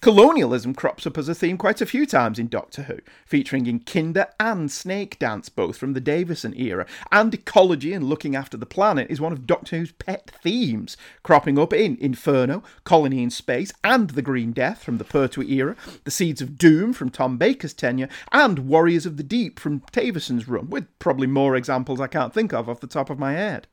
Colonialism 0.00 0.74
crops 0.74 1.06
up 1.06 1.18
as 1.18 1.28
a 1.28 1.34
theme 1.34 1.56
quite 1.58 1.80
a 1.80 1.86
few 1.86 2.06
times 2.06 2.38
in 2.38 2.48
Doctor 2.48 2.82
Who, 2.82 2.98
featuring 3.24 3.66
in 3.66 3.80
Kinda 3.80 4.28
and 4.40 4.70
Snake 4.70 5.18
Dance, 5.18 5.48
both 5.48 5.76
from 5.76 5.92
the 5.92 6.00
Davison 6.00 6.54
era, 6.58 6.86
and 7.10 7.32
ecology 7.32 7.92
and 7.92 8.04
looking 8.04 8.34
after 8.36 8.56
the 8.56 8.66
planet 8.66 9.10
is 9.10 9.20
one 9.20 9.32
of 9.32 9.46
Doctor 9.46 9.78
Who's 9.78 9.92
pet 9.92 10.30
themes, 10.42 10.96
cropping 11.22 11.58
up 11.58 11.72
in 11.72 11.96
Inferno, 12.00 12.62
Colony 12.84 13.22
in 13.22 13.30
Space, 13.30 13.72
and 13.84 14.10
The 14.10 14.22
Green 14.22 14.52
Death 14.52 14.82
from 14.82 14.98
the 14.98 15.04
Pertwee 15.04 15.52
era, 15.52 15.76
The 16.04 16.10
Seeds 16.10 16.40
of 16.40 16.58
Doom 16.58 16.92
from 16.92 17.10
Tom 17.10 17.36
Baker's 17.36 17.74
tenure, 17.74 18.08
and 18.30 18.60
Warriors 18.60 19.06
of 19.06 19.16
the 19.16 19.22
Deep 19.22 19.58
from 19.58 19.82
Davison's 19.92 20.48
run, 20.48 20.70
with 20.70 20.86
probably 20.98 21.26
more 21.26 21.56
examples 21.56 22.00
I 22.00 22.06
can't 22.06 22.34
think 22.34 22.52
of 22.52 22.68
off 22.68 22.80
the 22.80 22.86
top 22.86 23.10
of 23.10 23.18
my 23.18 23.32
head. 23.32 23.66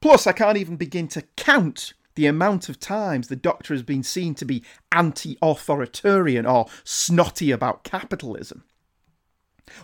Plus, 0.00 0.26
I 0.26 0.32
can't 0.32 0.58
even 0.58 0.76
begin 0.76 1.06
to 1.08 1.22
count 1.36 1.92
the 2.14 2.26
amount 2.26 2.68
of 2.68 2.78
times 2.78 3.28
the 3.28 3.36
Doctor 3.36 3.74
has 3.74 3.82
been 3.82 4.02
seen 4.02 4.34
to 4.36 4.44
be 4.44 4.62
anti 4.90 5.38
authoritarian 5.42 6.46
or 6.46 6.66
snotty 6.84 7.50
about 7.50 7.84
capitalism. 7.84 8.64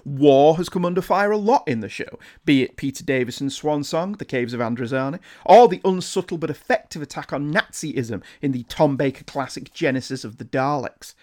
War 0.05 0.57
has 0.57 0.69
come 0.69 0.85
under 0.85 1.01
fire 1.01 1.31
a 1.31 1.37
lot 1.37 1.67
in 1.67 1.81
the 1.81 1.89
show, 1.89 2.19
be 2.45 2.63
it 2.63 2.77
Peter 2.77 3.05
Davison's 3.05 3.57
swan 3.57 3.85
song, 3.85 4.13
The 4.13 4.25
Caves 4.25 4.53
of 4.53 4.61
Androzani, 4.61 5.21
or 5.47 5.69
the 5.69 5.81
unsubtle 5.85 6.37
but 6.37 6.51
effective 6.51 7.01
attack 7.01 7.33
on 7.33 7.53
Nazism 7.53 8.23
in 8.43 8.53
the 8.53 8.65
Tom 8.65 8.97
Baker 8.97 9.25
classic 9.25 9.73
Genesis 9.73 10.25
of 10.25 10.39
the 10.39 10.45
Daleks. 10.45 11.15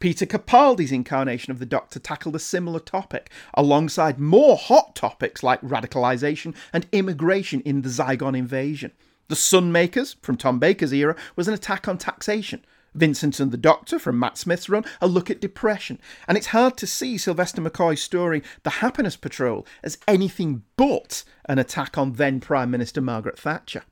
Peter 0.00 0.26
Capaldi's 0.26 0.92
incarnation 0.92 1.50
of 1.50 1.58
the 1.58 1.66
Doctor 1.66 1.98
tackled 1.98 2.36
a 2.36 2.40
similar 2.40 2.80
topic, 2.80 3.30
alongside 3.54 4.18
more 4.18 4.56
hot 4.56 4.94
topics 4.94 5.42
like 5.42 5.60
radicalisation 5.62 6.54
and 6.72 6.86
immigration 6.92 7.60
in 7.62 7.82
the 7.82 7.88
Zygon 7.88 8.36
invasion. 8.36 8.92
The 9.28 9.34
Sunmakers, 9.34 10.16
from 10.22 10.36
Tom 10.36 10.58
Baker's 10.58 10.92
era, 10.92 11.16
was 11.36 11.48
an 11.48 11.54
attack 11.54 11.88
on 11.88 11.98
taxation. 11.98 12.64
Vincent 12.94 13.40
and 13.40 13.50
the 13.50 13.56
Doctor, 13.56 13.98
from 13.98 14.18
Matt 14.18 14.38
Smith's 14.38 14.68
run, 14.68 14.84
a 15.00 15.06
look 15.06 15.30
at 15.30 15.40
depression. 15.40 15.98
And 16.28 16.38
it's 16.38 16.48
hard 16.48 16.76
to 16.76 16.86
see 16.86 17.18
Sylvester 17.18 17.60
McCoy's 17.60 18.02
story, 18.02 18.42
The 18.62 18.70
Happiness 18.70 19.16
Patrol, 19.16 19.66
as 19.82 19.98
anything 20.06 20.62
but 20.76 21.24
an 21.46 21.58
attack 21.58 21.98
on 21.98 22.12
then 22.12 22.38
Prime 22.40 22.70
Minister 22.70 23.00
Margaret 23.00 23.38
Thatcher. 23.38 23.82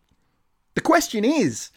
The 0.74 0.80
question 0.80 1.24
is 1.24 1.70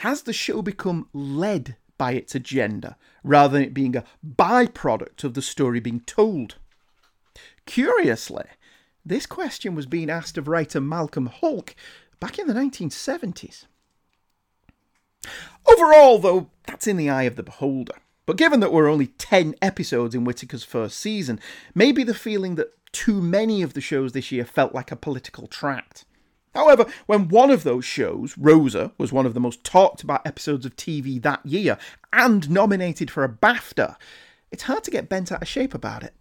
has 0.00 0.22
the 0.22 0.32
show 0.32 0.60
become 0.60 1.08
led 1.14 1.76
by 1.96 2.12
its 2.12 2.34
agenda 2.34 2.96
rather 3.24 3.54
than 3.54 3.62
it 3.62 3.72
being 3.72 3.96
a 3.96 4.04
byproduct 4.26 5.24
of 5.24 5.32
the 5.32 5.40
story 5.40 5.80
being 5.80 6.00
told? 6.00 6.56
Curiously, 7.64 8.44
this 9.04 9.24
question 9.24 9.74
was 9.74 9.86
being 9.86 10.10
asked 10.10 10.36
of 10.36 10.48
writer 10.48 10.80
Malcolm 10.80 11.30
Hulke 11.30 11.74
back 12.20 12.38
in 12.38 12.46
the 12.46 12.54
1970s. 12.54 13.66
Overall, 15.66 16.18
though, 16.18 16.50
that's 16.66 16.86
in 16.86 16.96
the 16.96 17.10
eye 17.10 17.24
of 17.24 17.36
the 17.36 17.42
beholder. 17.42 17.94
But 18.26 18.36
given 18.36 18.60
that 18.60 18.72
we're 18.72 18.88
only 18.88 19.06
10 19.06 19.54
episodes 19.62 20.14
in 20.14 20.24
Whittaker's 20.24 20.64
first 20.64 20.98
season, 20.98 21.40
maybe 21.74 22.02
the 22.02 22.14
feeling 22.14 22.56
that 22.56 22.72
too 22.92 23.20
many 23.20 23.62
of 23.62 23.74
the 23.74 23.80
shows 23.80 24.12
this 24.12 24.32
year 24.32 24.44
felt 24.44 24.74
like 24.74 24.90
a 24.90 24.96
political 24.96 25.46
tract. 25.46 26.04
However, 26.54 26.86
when 27.04 27.28
one 27.28 27.50
of 27.50 27.62
those 27.62 27.84
shows, 27.84 28.36
Rosa, 28.38 28.92
was 28.96 29.12
one 29.12 29.26
of 29.26 29.34
the 29.34 29.40
most 29.40 29.62
talked 29.62 30.02
about 30.02 30.26
episodes 30.26 30.64
of 30.64 30.74
TV 30.74 31.20
that 31.22 31.44
year 31.44 31.76
and 32.12 32.48
nominated 32.48 33.10
for 33.10 33.22
a 33.22 33.28
BAFTA, 33.28 33.96
it's 34.50 34.62
hard 34.62 34.82
to 34.84 34.90
get 34.90 35.08
bent 35.08 35.30
out 35.30 35.42
of 35.42 35.48
shape 35.48 35.74
about 35.74 36.02
it. 36.02 36.14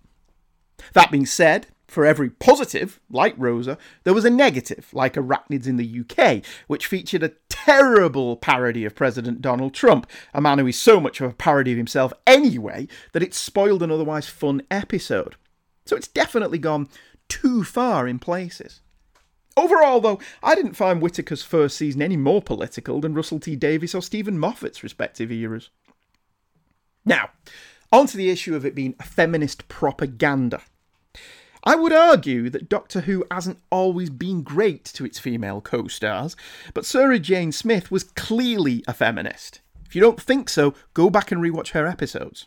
That 0.94 1.10
being 1.10 1.26
said, 1.26 1.68
for 1.88 2.06
every 2.06 2.30
positive, 2.30 3.00
like 3.10 3.36
Rosa, 3.38 3.78
there 4.04 4.14
was 4.14 4.26
a 4.26 4.30
negative, 4.30 4.90
like 4.94 5.14
Arachnids 5.14 5.68
in 5.68 5.78
the 5.78 6.02
UK, 6.02 6.44
which 6.68 6.88
featured 6.88 7.24
a 7.24 7.34
terrible 7.50 8.38
parody 8.38 8.86
of 8.86 8.96
President 8.96 9.42
Donald 9.42 9.74
Trump, 9.74 10.10
a 10.34 10.42
man 10.42 10.60
who 10.60 10.68
is 10.68 10.80
so 10.80 11.00
much 11.00 11.22
of 11.22 11.32
a 11.32 11.36
parody 11.36 11.72
of 11.72 11.78
himself 11.78 12.14
anyway 12.26 12.88
that 13.14 13.24
it 13.24 13.34
spoiled 13.34 13.84
an 13.84 13.92
otherwise 13.92 14.28
fun 14.28 14.62
episode. 14.72 15.36
So 15.86 15.96
it's 15.96 16.08
definitely 16.08 16.58
gone 16.58 16.90
too 17.28 17.64
far 17.64 18.08
in 18.08 18.20
places. 18.20 18.82
Overall, 19.58 20.02
though, 20.02 20.20
I 20.44 20.54
didn't 20.54 20.74
find 20.74 21.02
Whittaker's 21.02 21.44
first 21.44 21.78
season 21.78 22.02
any 22.02 22.18
more 22.18 22.42
political 22.42 23.00
than 23.00 23.14
Russell 23.14 23.40
T 23.40 23.56
Davies 23.56 23.96
or 23.96 24.02
Steven 24.02 24.38
Moffat's 24.38 24.84
respective 24.84 25.32
eras. 25.32 25.70
Now, 27.06 27.30
on 27.92 28.08
to 28.08 28.18
the 28.18 28.30
issue 28.30 28.56
of 28.56 28.66
it 28.66 28.76
being 28.76 28.94
feminist 28.94 29.68
propaganda. 29.68 30.62
I 31.68 31.74
would 31.76 31.94
argue 31.94 32.52
that 32.52 32.70
Doctor 32.70 33.02
Who 33.02 33.26
hasn't 33.32 33.60
always 33.72 34.12
been 34.12 34.44
great 34.44 34.86
to 34.86 35.04
its 35.04 35.18
female 35.18 35.62
co 35.62 35.88
stars, 35.88 36.36
but 36.76 36.86
Sarah 36.86 37.18
Jane 37.18 37.52
Smith 37.52 37.90
was 37.90 38.04
clearly 38.04 38.84
a 38.88 38.94
feminist. 38.94 39.62
If 39.84 39.96
you 39.96 40.02
don't 40.02 40.22
think 40.22 40.48
so, 40.48 40.76
go 40.94 41.10
back 41.10 41.32
and 41.32 41.42
rewatch 41.42 41.70
her 41.70 41.88
episodes. 41.88 42.46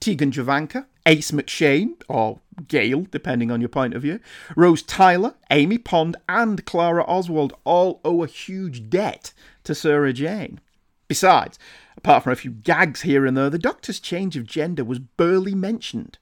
Tegan 0.00 0.30
Jovanka, 0.30 0.86
Ace 1.04 1.32
McShane, 1.32 2.00
or 2.08 2.40
Gale, 2.66 3.06
depending 3.10 3.50
on 3.50 3.60
your 3.60 3.68
point 3.68 3.92
of 3.92 4.02
view, 4.02 4.20
Rose 4.56 4.82
Tyler, 4.82 5.34
Amy 5.50 5.76
Pond, 5.76 6.16
and 6.28 6.64
Clara 6.64 7.04
Oswald 7.04 7.52
all 7.64 8.00
owe 8.06 8.22
a 8.22 8.26
huge 8.26 8.88
debt 8.88 9.34
to 9.64 9.74
Sarah 9.74 10.14
Jane. 10.14 10.60
Besides, 11.08 11.58
apart 11.96 12.22
from 12.22 12.32
a 12.32 12.36
few 12.36 12.52
gags 12.52 13.02
here 13.02 13.26
and 13.26 13.36
there, 13.36 13.50
the 13.50 13.58
Doctor's 13.58 14.00
change 14.00 14.34
of 14.36 14.46
gender 14.46 14.84
was 14.84 14.98
barely 14.98 15.54
mentioned. 15.54 16.16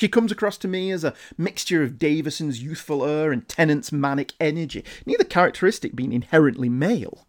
She 0.00 0.08
comes 0.08 0.32
across 0.32 0.56
to 0.56 0.66
me 0.66 0.90
as 0.92 1.04
a 1.04 1.12
mixture 1.36 1.82
of 1.82 1.98
Davison's 1.98 2.62
youthful 2.62 3.04
air 3.04 3.32
and 3.32 3.46
Tennant's 3.46 3.92
manic 3.92 4.32
energy, 4.40 4.82
neither 5.04 5.24
characteristic 5.24 5.94
being 5.94 6.14
inherently 6.14 6.70
male. 6.70 7.26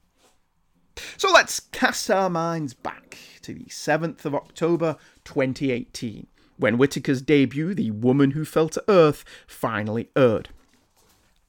So 1.17 1.29
let's 1.33 1.59
cast 1.59 2.09
our 2.09 2.29
minds 2.29 2.73
back 2.73 3.17
to 3.41 3.53
the 3.53 3.65
7th 3.65 4.23
of 4.23 4.33
October 4.33 4.95
2018, 5.25 6.27
when 6.55 6.77
Whittaker's 6.77 7.21
debut, 7.21 7.73
The 7.73 7.91
Woman 7.91 8.31
Who 8.31 8.45
Fell 8.45 8.69
to 8.69 8.83
Earth, 8.87 9.25
finally 9.45 10.07
aired. 10.15 10.47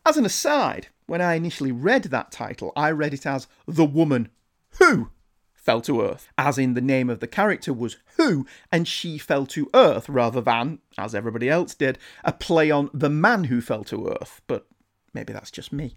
As 0.04 0.16
an 0.16 0.26
aside, 0.26 0.88
when 1.06 1.20
I 1.20 1.34
initially 1.34 1.70
read 1.70 2.02
that 2.02 2.32
title, 2.32 2.72
I 2.74 2.90
read 2.90 3.14
it 3.14 3.26
as 3.26 3.46
The 3.68 3.84
Woman 3.84 4.28
Who 4.80 5.10
fell 5.62 5.80
to 5.80 6.02
earth, 6.02 6.28
as 6.36 6.58
in 6.58 6.74
the 6.74 6.80
name 6.80 7.08
of 7.08 7.20
the 7.20 7.28
character 7.28 7.72
was 7.72 7.96
Who, 8.16 8.46
and 8.70 8.86
she 8.86 9.16
fell 9.16 9.46
to 9.46 9.70
earth, 9.72 10.08
rather 10.08 10.40
than, 10.40 10.80
as 10.98 11.14
everybody 11.14 11.48
else 11.48 11.74
did, 11.74 11.98
a 12.24 12.32
play 12.32 12.70
on 12.70 12.90
the 12.92 13.08
man 13.08 13.44
who 13.44 13.60
fell 13.60 13.84
to 13.84 14.08
earth. 14.08 14.42
But 14.46 14.66
maybe 15.14 15.32
that's 15.32 15.52
just 15.52 15.72
me. 15.72 15.96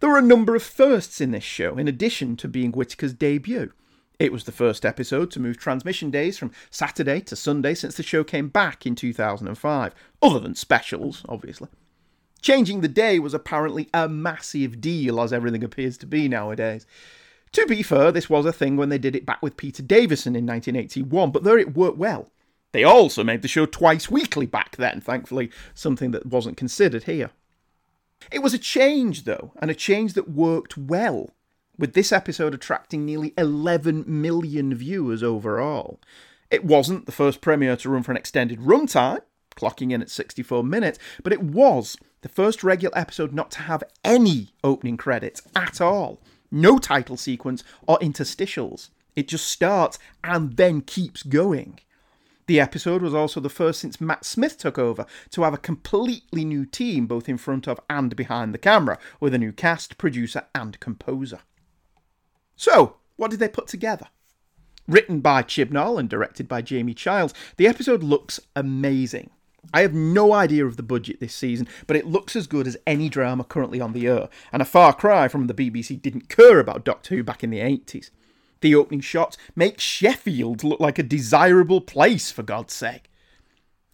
There 0.00 0.10
were 0.10 0.18
a 0.18 0.22
number 0.22 0.54
of 0.54 0.62
firsts 0.62 1.20
in 1.20 1.30
this 1.30 1.44
show, 1.44 1.78
in 1.78 1.88
addition 1.88 2.36
to 2.36 2.48
being 2.48 2.72
Whittaker's 2.72 3.14
debut. 3.14 3.72
It 4.18 4.32
was 4.32 4.44
the 4.44 4.52
first 4.52 4.84
episode 4.84 5.30
to 5.32 5.40
move 5.40 5.56
transmission 5.56 6.10
days 6.10 6.38
from 6.38 6.52
Saturday 6.70 7.20
to 7.22 7.34
Sunday 7.34 7.74
since 7.74 7.96
the 7.96 8.02
show 8.02 8.22
came 8.22 8.48
back 8.48 8.86
in 8.86 8.94
2005, 8.94 9.94
other 10.20 10.38
than 10.38 10.54
specials, 10.54 11.24
obviously. 11.28 11.68
Changing 12.40 12.80
the 12.80 12.88
day 12.88 13.18
was 13.18 13.34
apparently 13.34 13.88
a 13.94 14.08
massive 14.08 14.80
deal, 14.80 15.20
as 15.20 15.32
everything 15.32 15.64
appears 15.64 15.96
to 15.98 16.06
be 16.06 16.28
nowadays. 16.28 16.86
To 17.52 17.66
be 17.66 17.82
fair, 17.82 18.10
this 18.10 18.30
was 18.30 18.46
a 18.46 18.52
thing 18.52 18.76
when 18.76 18.88
they 18.88 18.98
did 18.98 19.14
it 19.14 19.26
back 19.26 19.42
with 19.42 19.58
Peter 19.58 19.82
Davison 19.82 20.34
in 20.34 20.46
1981, 20.46 21.30
but 21.30 21.44
there 21.44 21.58
it 21.58 21.76
worked 21.76 21.98
well. 21.98 22.30
They 22.72 22.82
also 22.82 23.22
made 23.22 23.42
the 23.42 23.48
show 23.48 23.66
twice 23.66 24.10
weekly 24.10 24.46
back 24.46 24.76
then, 24.76 25.02
thankfully, 25.02 25.50
something 25.74 26.12
that 26.12 26.24
wasn't 26.24 26.56
considered 26.56 27.04
here. 27.04 27.30
It 28.30 28.38
was 28.38 28.54
a 28.54 28.58
change, 28.58 29.24
though, 29.24 29.52
and 29.60 29.70
a 29.70 29.74
change 29.74 30.14
that 30.14 30.30
worked 30.30 30.78
well, 30.78 31.30
with 31.76 31.92
this 31.92 32.10
episode 32.10 32.54
attracting 32.54 33.04
nearly 33.04 33.34
11 33.36 34.04
million 34.06 34.74
viewers 34.74 35.22
overall. 35.22 36.00
It 36.50 36.64
wasn't 36.64 37.04
the 37.04 37.12
first 37.12 37.42
premiere 37.42 37.76
to 37.76 37.90
run 37.90 38.02
for 38.02 38.12
an 38.12 38.16
extended 38.16 38.60
runtime, 38.60 39.20
clocking 39.54 39.92
in 39.92 40.00
at 40.00 40.08
64 40.08 40.64
minutes, 40.64 40.98
but 41.22 41.34
it 41.34 41.42
was 41.42 41.98
the 42.22 42.30
first 42.30 42.64
regular 42.64 42.96
episode 42.96 43.34
not 43.34 43.50
to 43.50 43.62
have 43.62 43.84
any 44.02 44.54
opening 44.64 44.96
credits 44.96 45.42
at 45.54 45.82
all 45.82 46.22
no 46.52 46.78
title 46.78 47.16
sequence 47.16 47.64
or 47.86 47.98
interstitials. 47.98 48.90
It 49.16 49.28
just 49.28 49.48
starts 49.48 49.98
and 50.22 50.56
then 50.56 50.82
keeps 50.82 51.22
going. 51.22 51.80
The 52.46 52.60
episode 52.60 53.02
was 53.02 53.14
also 53.14 53.40
the 53.40 53.48
first 53.48 53.80
since 53.80 54.00
Matt 54.00 54.24
Smith 54.24 54.58
took 54.58 54.78
over 54.78 55.06
to 55.30 55.42
have 55.42 55.54
a 55.54 55.58
completely 55.58 56.44
new 56.44 56.66
team 56.66 57.06
both 57.06 57.28
in 57.28 57.38
front 57.38 57.68
of 57.68 57.80
and 57.88 58.14
behind 58.16 58.52
the 58.52 58.58
camera, 58.58 58.98
with 59.20 59.32
a 59.32 59.38
new 59.38 59.52
cast, 59.52 59.96
producer, 59.96 60.46
and 60.54 60.78
composer. 60.80 61.40
So, 62.56 62.96
what 63.16 63.30
did 63.30 63.40
they 63.40 63.48
put 63.48 63.68
together? 63.68 64.08
Written 64.88 65.20
by 65.20 65.44
Chibnall 65.44 65.98
and 65.98 66.08
directed 66.08 66.48
by 66.48 66.62
Jamie 66.62 66.94
Childs, 66.94 67.32
the 67.56 67.68
episode 67.68 68.02
looks 68.02 68.40
amazing. 68.56 69.30
I 69.74 69.82
have 69.82 69.94
no 69.94 70.34
idea 70.34 70.66
of 70.66 70.76
the 70.76 70.82
budget 70.82 71.20
this 71.20 71.34
season, 71.34 71.66
but 71.86 71.96
it 71.96 72.06
looks 72.06 72.36
as 72.36 72.46
good 72.46 72.66
as 72.66 72.76
any 72.86 73.08
drama 73.08 73.44
currently 73.44 73.80
on 73.80 73.92
the 73.92 74.06
air, 74.06 74.28
and 74.52 74.60
a 74.60 74.66
far 74.66 74.92
cry 74.92 75.28
from 75.28 75.46
the 75.46 75.54
BBC 75.54 76.00
didn't 76.00 76.28
care 76.28 76.58
about 76.58 76.84
Doctor 76.84 77.14
Who 77.14 77.22
back 77.22 77.42
in 77.42 77.50
the 77.50 77.60
80s. 77.60 78.10
The 78.60 78.74
opening 78.74 79.00
shots 79.00 79.38
make 79.56 79.80
Sheffield 79.80 80.62
look 80.62 80.78
like 80.78 80.98
a 80.98 81.02
desirable 81.02 81.80
place, 81.80 82.30
for 82.30 82.42
God's 82.42 82.74
sake. 82.74 83.10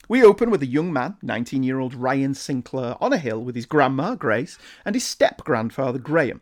We 0.09 0.23
open 0.23 0.51
with 0.51 0.63
a 0.63 0.67
young 0.67 0.93
man, 0.93 1.17
19 1.23 1.63
year 1.63 1.79
old 1.79 1.95
Ryan 1.95 2.35
Sinclair, 2.35 2.97
on 3.01 3.13
a 3.13 3.19
hill 3.19 3.45
with 3.45 3.55
his 3.55 3.67
grandma, 3.67 4.15
Grace, 4.15 4.59
and 4.85 4.97
his 4.97 5.05
step 5.05 5.45
grandfather, 5.45 5.99
Graham. 5.99 6.41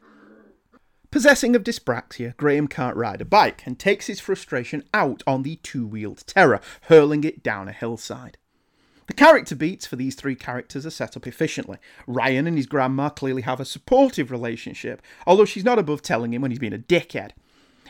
Possessing 1.11 1.55
of 1.55 1.65
dyspraxia, 1.65 2.37
Graham 2.37 2.69
can't 2.69 2.97
ride 2.97 3.21
a 3.21 3.25
bike 3.25 3.67
and 3.67 3.79
takes 3.79 4.07
his 4.07 4.21
frustration 4.21 4.85
out 4.95 5.23
on 5.27 5.43
the 5.43 5.57
two 5.57 5.87
wheeled 5.87 6.27
terror, 6.27 6.61
hurling 6.83 7.23
it 7.25 7.43
down 7.43 7.69
a 7.69 7.73
hillside. 7.73 8.39
The 9.07 9.15
character 9.15 9.55
beats 9.55 9.87
for 9.87 9.97
these 9.97 10.17
three 10.17 10.35
characters 10.35 10.85
are 10.85 10.91
set 10.91 11.17
up 11.17 11.27
efficiently. 11.27 11.79
Ryan 12.07 12.47
and 12.47 12.57
his 12.57 12.67
grandma 12.67 13.09
clearly 13.09 13.43
have 13.43 13.61
a 13.61 13.65
supportive 13.65 14.31
relationship, 14.31 15.01
although 15.27 15.45
she's 15.45 15.65
not 15.65 15.79
above 15.79 16.03
telling 16.03 16.35
him 16.35 16.43
when 16.43 16.51
he's 16.51 16.59
been 16.59 16.73
a 16.73 16.79
dickhead. 16.79 17.31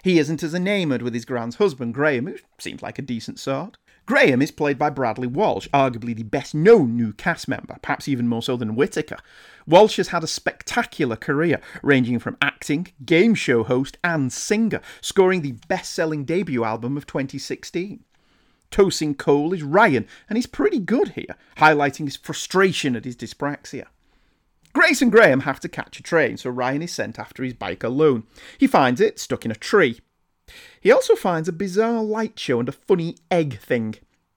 He 0.05 0.19
isn't 0.19 0.43
as 0.43 0.55
enamoured 0.55 1.03
with 1.03 1.15
his 1.15 1.25
grand's 1.25 1.57
husband, 1.57 1.95
Graham, 1.95 2.27
who 2.27 2.37
seems 2.59 2.83
like 2.83 2.99
a 2.99 3.03
decent 3.03 3.39
sort. 3.39 3.79
Graham 4.05 4.41
is 4.41 4.53
played 4.53 4.79
by 4.79 4.89
Bradley 4.89 5.27
Walsh, 5.27 5.67
arguably 5.75 6.15
the 6.15 6.23
best 6.23 6.55
known 6.55 6.97
new 6.97 7.13
cast 7.13 7.49
member, 7.49 7.77
perhaps 7.83 8.07
even 8.07 8.29
more 8.29 8.43
so 8.43 8.57
than 8.57 8.77
Whittaker. 8.77 9.17
Walsh 9.67 9.97
has 9.97 10.09
had 10.09 10.23
a 10.23 10.29
spectacular 10.29 11.17
career, 11.17 11.61
ranging 11.83 12.21
from 12.21 12.37
acting, 12.41 12.87
game 13.05 13.35
show 13.35 13.65
host, 13.65 13.99
and 14.05 14.33
singer, 14.33 14.81
scoring 15.01 15.43
the 15.43 15.57
best 15.67 15.93
selling 15.93 16.25
debut 16.25 16.63
album 16.63 16.97
of 16.97 17.05
2016. 17.07 18.05
Tosin 18.71 19.17
Cole 19.17 19.53
is 19.53 19.63
Ryan, 19.63 20.07
and 20.29 20.37
he's 20.37 20.47
pretty 20.47 20.79
good 20.79 21.11
here, 21.11 21.37
highlighting 21.57 22.05
his 22.05 22.17
frustration 22.17 22.97
at 22.97 23.05
his 23.05 23.17
dyspraxia. 23.17 23.87
Grace 24.73 25.01
and 25.01 25.11
Graham 25.11 25.41
have 25.41 25.61
to 25.61 25.69
catch 25.69 25.99
a 25.99 26.03
train, 26.03 26.37
so 26.37 26.51
Ryan 26.51 26.83
is 26.83 26.93
sent 26.93 27.19
after 27.19 27.43
his 27.43 27.55
bike 27.55 27.83
alone. 27.83 28.25
He 28.59 28.67
finds 28.67 29.01
it 29.01 29.19
stuck 29.19 29.45
in 29.45 29.51
a 29.51 29.55
tree. 29.55 30.01
He 30.81 30.93
also 30.93 31.15
finds 31.15 31.49
a 31.49 31.53
bizarre 31.53 32.03
light 32.03 32.39
show 32.39 32.61
and 32.61 32.69
a 32.69 32.73
funny 32.73 33.17
egg 33.31 33.59
thing. 33.59 33.97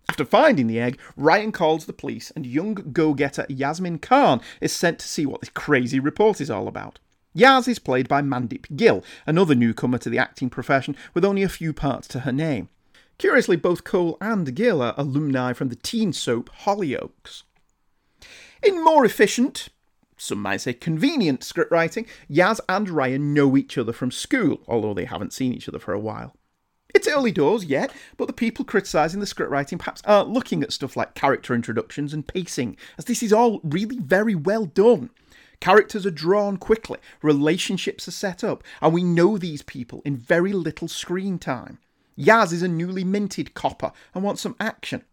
After 0.09 0.25
finding 0.25 0.67
the 0.67 0.79
egg, 0.79 0.97
Ryan 1.15 1.51
calls 1.51 1.85
the 1.85 1.93
police, 1.93 2.31
and 2.31 2.45
young 2.45 2.73
go 2.73 3.13
getter 3.13 3.45
Yasmin 3.49 3.99
Khan 3.99 4.41
is 4.59 4.71
sent 4.73 4.99
to 4.99 5.07
see 5.07 5.25
what 5.25 5.41
this 5.41 5.49
crazy 5.49 5.99
report 5.99 6.41
is 6.41 6.49
all 6.49 6.67
about. 6.67 6.99
Yaz 7.35 7.67
is 7.67 7.77
played 7.77 8.07
by 8.07 8.21
Mandip 8.21 8.75
Gill, 8.75 9.03
another 9.27 9.53
newcomer 9.53 9.99
to 9.99 10.09
the 10.09 10.17
acting 10.17 10.49
profession 10.49 10.95
with 11.13 11.23
only 11.23 11.43
a 11.43 11.49
few 11.49 11.73
parts 11.73 12.07
to 12.07 12.21
her 12.21 12.31
name. 12.31 12.69
Curiously, 13.19 13.57
both 13.57 13.83
Cole 13.83 14.17
and 14.21 14.55
Gill 14.55 14.81
are 14.81 14.95
alumni 14.97 15.51
from 15.51 15.67
the 15.67 15.75
teen 15.75 16.13
soap 16.13 16.49
Hollyoaks. 16.63 17.43
In 18.63 18.81
more 18.81 19.05
efficient, 19.05 19.67
some 20.15 20.41
might 20.41 20.61
say 20.61 20.71
convenient 20.71 21.43
script 21.43 21.69
writing, 21.69 22.07
Yaz 22.29 22.61
and 22.69 22.89
Ryan 22.89 23.33
know 23.33 23.57
each 23.57 23.77
other 23.77 23.91
from 23.91 24.09
school, 24.09 24.61
although 24.69 24.93
they 24.93 25.03
haven't 25.03 25.33
seen 25.33 25.53
each 25.53 25.67
other 25.67 25.79
for 25.79 25.93
a 25.93 25.99
while. 25.99 26.33
It's 26.95 27.09
early 27.09 27.33
doors 27.33 27.65
yet, 27.65 27.93
but 28.15 28.27
the 28.27 28.33
people 28.33 28.63
criticising 28.63 29.19
the 29.19 29.25
script 29.25 29.51
writing 29.51 29.77
perhaps 29.77 30.01
aren't 30.05 30.29
looking 30.29 30.63
at 30.63 30.71
stuff 30.71 30.95
like 30.95 31.13
character 31.13 31.53
introductions 31.53 32.13
and 32.13 32.25
pacing, 32.25 32.77
as 32.97 33.03
this 33.03 33.21
is 33.21 33.33
all 33.33 33.59
really 33.65 33.97
very 33.97 34.33
well 34.33 34.65
done. 34.65 35.09
Characters 35.59 36.05
are 36.05 36.11
drawn 36.11 36.55
quickly, 36.55 36.99
relationships 37.21 38.07
are 38.07 38.11
set 38.11 38.45
up, 38.45 38.63
and 38.81 38.93
we 38.93 39.03
know 39.03 39.37
these 39.37 39.61
people 39.61 40.01
in 40.05 40.15
very 40.15 40.53
little 40.53 40.87
screen 40.87 41.37
time. 41.37 41.79
Yaz 42.19 42.51
is 42.51 42.61
a 42.61 42.67
newly 42.67 43.03
minted 43.03 43.53
copper 43.53 43.91
and 44.13 44.23
wants 44.23 44.41
some 44.41 44.55
action. 44.59 45.03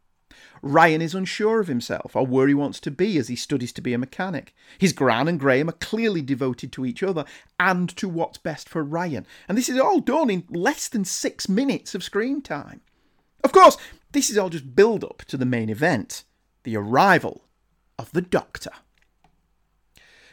Ryan 0.63 1.03
is 1.03 1.15
unsure 1.15 1.61
of 1.61 1.69
himself 1.69 2.17
or 2.17 2.27
where 2.27 2.49
he 2.49 2.55
wants 2.55 2.81
to 2.81 2.91
be 2.91 3.19
as 3.19 3.29
he 3.29 3.37
studies 3.37 3.73
to 3.75 3.81
be 3.81 3.93
a 3.93 3.99
mechanic. 3.99 4.55
His 4.79 4.93
Gran 4.93 5.29
and 5.29 5.39
Graham 5.39 5.69
are 5.69 5.73
clearly 5.73 6.23
devoted 6.23 6.73
to 6.73 6.85
each 6.85 7.03
other 7.03 7.25
and 7.61 7.95
to 7.97 8.09
what's 8.09 8.39
best 8.39 8.69
for 8.69 8.83
Ryan, 8.83 9.27
and 9.49 9.57
this 9.57 9.69
is 9.69 9.79
all 9.79 10.01
done 10.01 10.31
in 10.31 10.45
less 10.49 10.89
than 10.89 11.05
six 11.05 11.49
minutes 11.49 11.95
of 11.95 12.03
screen 12.03 12.43
time. 12.43 12.81
Of 13.45 13.53
course, 13.53 13.77
this 14.13 14.31
is 14.31 14.39
all 14.39 14.51
just 14.51 14.75
build 14.75 15.05
up 15.05 15.23
to 15.29 15.37
the 15.37 15.45
main 15.45 15.69
event 15.71 16.25
the 16.65 16.77
arrival 16.77 17.45
of 17.97 18.11
the 18.11 18.23
Doctor. 18.23 18.73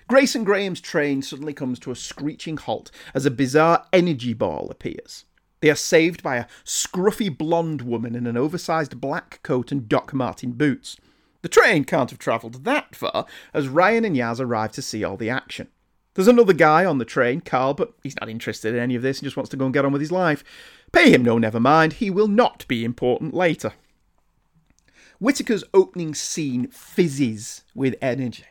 Grace 0.07 0.33
and 0.33 0.45
Graham's 0.45 0.81
train 0.81 1.21
suddenly 1.21 1.53
comes 1.53 1.77
to 1.79 1.91
a 1.91 1.95
screeching 1.95 2.57
halt 2.57 2.89
as 3.13 3.27
a 3.27 3.31
bizarre 3.31 3.85
energy 3.93 4.33
ball 4.33 4.67
appears. 4.71 5.25
They 5.63 5.69
are 5.69 5.75
saved 5.75 6.21
by 6.21 6.35
a 6.35 6.47
scruffy 6.65 7.29
blonde 7.29 7.83
woman 7.83 8.15
in 8.15 8.27
an 8.27 8.35
oversized 8.35 8.99
black 8.99 9.39
coat 9.43 9.71
and 9.71 9.87
Doc 9.87 10.13
Martin 10.13 10.51
boots. 10.51 10.97
The 11.41 11.47
train 11.47 11.85
can't 11.85 12.09
have 12.09 12.19
travelled 12.19 12.65
that 12.65 12.97
far, 12.97 13.25
as 13.53 13.69
Ryan 13.69 14.03
and 14.03 14.13
Yaz 14.13 14.41
arrive 14.41 14.73
to 14.73 14.81
see 14.81 15.05
all 15.05 15.15
the 15.15 15.29
action. 15.29 15.69
There's 16.15 16.27
another 16.27 16.51
guy 16.51 16.83
on 16.83 16.97
the 16.97 17.05
train, 17.05 17.39
Carl, 17.39 17.75
but 17.75 17.93
he's 18.03 18.19
not 18.19 18.27
interested 18.27 18.75
in 18.75 18.81
any 18.81 18.95
of 18.95 19.03
this 19.03 19.19
and 19.19 19.25
just 19.25 19.37
wants 19.37 19.51
to 19.51 19.55
go 19.55 19.63
and 19.63 19.73
get 19.73 19.85
on 19.85 19.93
with 19.93 20.01
his 20.01 20.11
life. 20.11 20.43
Pay 20.91 21.11
him 21.11 21.23
no 21.23 21.37
never 21.37 21.61
mind, 21.61 21.93
he 21.93 22.09
will 22.09 22.27
not 22.27 22.67
be 22.67 22.83
important 22.83 23.33
later. 23.33 23.71
Whittaker's 25.21 25.63
opening 25.73 26.13
scene 26.13 26.67
fizzes 26.71 27.63
with 27.73 27.95
energy. 28.01 28.43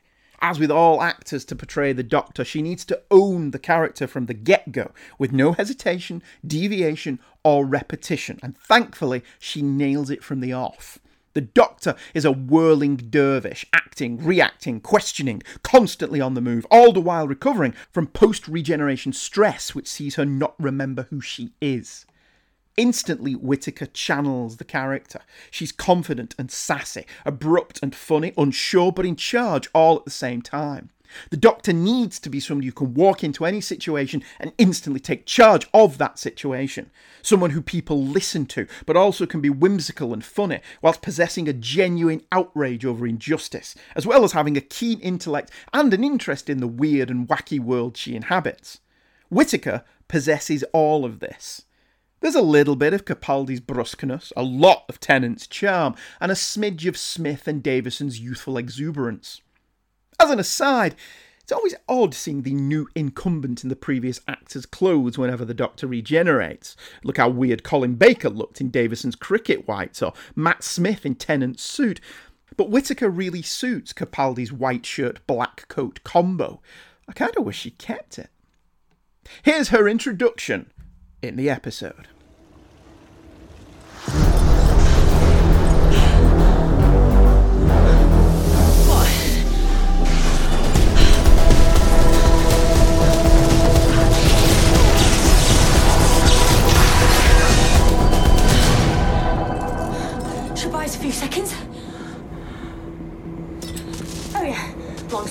As 0.44 0.59
with 0.59 0.72
all 0.72 1.02
actors 1.02 1.44
to 1.44 1.55
portray 1.55 1.92
the 1.92 2.02
Doctor, 2.02 2.44
she 2.44 2.62
needs 2.62 2.85
to 2.87 3.00
own 3.12 3.52
the 3.52 3.61
character 3.61 4.09
from 4.09 4.26
the 4.26 4.35
get 4.35 4.72
go, 4.72 4.90
with 5.16 5.31
no 5.31 5.52
hesitation, 5.52 6.20
deviation, 6.44 7.20
or 7.44 7.64
repetition, 7.64 8.40
and 8.42 8.59
thankfully, 8.59 9.22
she 9.38 9.62
nails 9.62 10.11
it 10.11 10.24
from 10.24 10.40
the 10.40 10.52
off. 10.52 10.98
The 11.35 11.42
Doctor 11.42 11.94
is 12.12 12.24
a 12.24 12.33
whirling 12.33 12.96
dervish, 12.96 13.64
acting, 13.72 14.18
reacting, 14.22 14.81
questioning, 14.81 15.44
constantly 15.62 16.20
on 16.20 16.35
the 16.35 16.40
move, 16.40 16.66
all 16.72 16.92
the 16.92 17.00
while 17.00 17.28
recovering 17.28 17.74
from 17.92 18.09
post 18.09 18.48
regeneration 18.48 19.12
stress, 19.12 19.76
which 19.76 19.87
sees 19.87 20.16
her 20.16 20.26
not 20.26 20.57
remember 20.59 21.05
who 21.05 21.20
she 21.20 21.52
is. 21.61 22.05
Instantly, 22.76 23.35
Whittaker 23.35 23.87
channels 23.87 24.56
the 24.56 24.64
character. 24.64 25.20
She's 25.50 25.72
confident 25.72 26.35
and 26.38 26.50
sassy, 26.50 27.06
abrupt 27.26 27.80
and 27.82 27.94
funny, 27.94 28.32
unsure 28.38 28.92
but 28.92 29.06
in 29.06 29.16
charge 29.16 29.68
all 29.74 29.96
at 29.96 30.04
the 30.04 30.11
same 30.11 30.40
time. 30.40 30.90
The 31.30 31.37
Doctor 31.37 31.74
needs 31.74 32.18
to 32.20 32.30
be 32.30 32.40
somebody 32.40 32.68
who 32.68 32.72
can 32.72 32.94
walk 32.94 33.22
into 33.22 33.44
any 33.44 33.61
situation 33.61 34.22
and 34.40 34.52
instantly 34.56 35.00
take 35.00 35.26
charge 35.26 35.68
of 35.74 35.98
that 35.98 36.18
situation. 36.18 36.90
Someone 37.20 37.50
who 37.50 37.61
people 37.61 38.02
listen 38.02 38.46
to, 38.46 38.66
but 38.87 38.96
also 38.96 39.26
can 39.26 39.42
be 39.42 39.50
whimsical 39.50 40.12
and 40.12 40.24
funny, 40.24 40.61
whilst 40.80 41.02
possessing 41.02 41.48
a 41.48 41.52
genuine 41.52 42.22
outrage 42.32 42.87
over 42.87 43.06
injustice, 43.06 43.74
as 43.94 44.06
well 44.06 44.24
as 44.24 44.32
having 44.32 44.56
a 44.56 44.62
keen 44.62 45.00
intellect 45.00 45.50
and 45.74 45.92
an 45.92 46.02
interest 46.02 46.48
in 46.48 46.58
the 46.58 46.66
weird 46.66 47.11
and 47.11 47.28
wacky 47.28 47.61
world 47.61 47.96
she 47.96 48.14
inhabits. 48.14 48.80
Whittaker 49.28 49.85
possesses 50.08 50.62
all 50.72 51.04
of 51.04 51.20
this. 51.20 51.62
There's 52.22 52.37
a 52.37 52.40
little 52.40 52.76
bit 52.76 52.94
of 52.94 53.04
Capaldi's 53.04 53.61
brusqueness, 53.61 54.32
a 54.37 54.44
lot 54.44 54.85
of 54.88 55.00
Tennant's 55.00 55.48
charm, 55.48 55.96
and 56.20 56.30
a 56.30 56.37
smidge 56.37 56.87
of 56.87 56.96
Smith 56.96 57.48
and 57.48 57.61
Davison's 57.61 58.20
youthful 58.20 58.56
exuberance. 58.56 59.40
As 60.20 60.30
an 60.30 60.38
aside, 60.38 60.94
it's 61.42 61.50
always 61.50 61.74
odd 61.88 62.14
seeing 62.14 62.42
the 62.42 62.54
new 62.54 62.88
incumbent 62.94 63.64
in 63.64 63.70
the 63.70 63.74
previous 63.76 64.20
actor's 64.28 64.66
clothes 64.66 65.18
whenever 65.18 65.44
the 65.44 65.52
Doctor 65.52 65.88
regenerates. 65.88 66.76
Look 67.02 67.16
how 67.16 67.28
weird 67.28 67.64
Colin 67.64 67.96
Baker 67.96 68.30
looked 68.30 68.61
in 68.61 68.70
Davison's 68.70 69.16
cricket 69.16 69.66
whites, 69.66 70.00
or 70.00 70.12
Matt 70.37 70.62
Smith 70.62 71.04
in 71.04 71.16
Tennant's 71.16 71.64
suit. 71.64 72.00
But 72.56 72.70
Whittaker 72.70 73.11
really 73.11 73.42
suits 73.42 73.92
Capaldi's 73.92 74.52
white 74.52 74.87
shirt 74.87 75.26
black 75.26 75.66
coat 75.66 75.98
combo. 76.04 76.62
I 77.08 77.14
kind 77.14 77.37
of 77.37 77.44
wish 77.44 77.58
she 77.58 77.70
kept 77.72 78.16
it. 78.16 78.30
Here's 79.42 79.70
her 79.70 79.88
introduction 79.88 80.70
in 81.20 81.35
the 81.35 81.50
episode. 81.50 82.08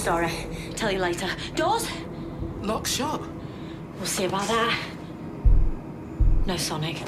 Story. 0.02 0.32
Tell 0.76 0.92
you 0.92 0.98
later. 0.98 1.28
Doors? 1.56 1.88
Lock 2.64 2.88
shop. 2.88 3.22
We'll 3.98 4.08
see 4.08 4.26
about 4.26 4.48
that. 4.48 4.80
No 6.48 6.58
Sonic. 6.58 7.04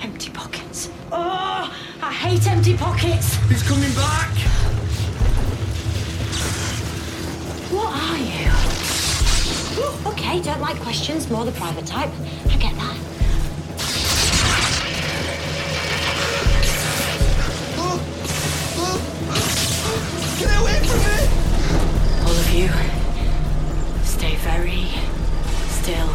Empty 0.00 0.30
pockets. 0.30 0.90
Oh, 1.10 1.76
I 2.00 2.12
hate 2.12 2.46
empty 2.46 2.76
pockets. 2.76 3.34
He's 3.48 3.64
coming 3.64 3.92
back. 3.94 4.30
What 7.74 7.92
are 8.06 8.18
you? 8.18 8.52
Ooh, 9.82 10.12
okay, 10.12 10.40
don't 10.40 10.60
like 10.60 10.78
questions, 10.82 11.28
more 11.28 11.44
the 11.44 11.52
private 11.52 11.86
type. 11.86 12.10
I 12.48 12.56
get 12.58 12.76
that. 12.76 13.11
you. 22.54 22.68
Stay 24.04 24.34
very 24.36 24.86
still. 25.68 26.06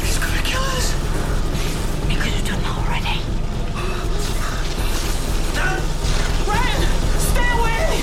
He's 0.00 0.18
gonna 0.18 0.42
kill 0.42 0.62
us. 0.62 0.92
He 2.08 2.14
could 2.14 2.32
have 2.32 2.46
done 2.46 2.62
that 2.62 2.76
already. 2.78 3.18
Ren! 6.46 6.80
Stay 7.18 7.50
away! 7.58 8.02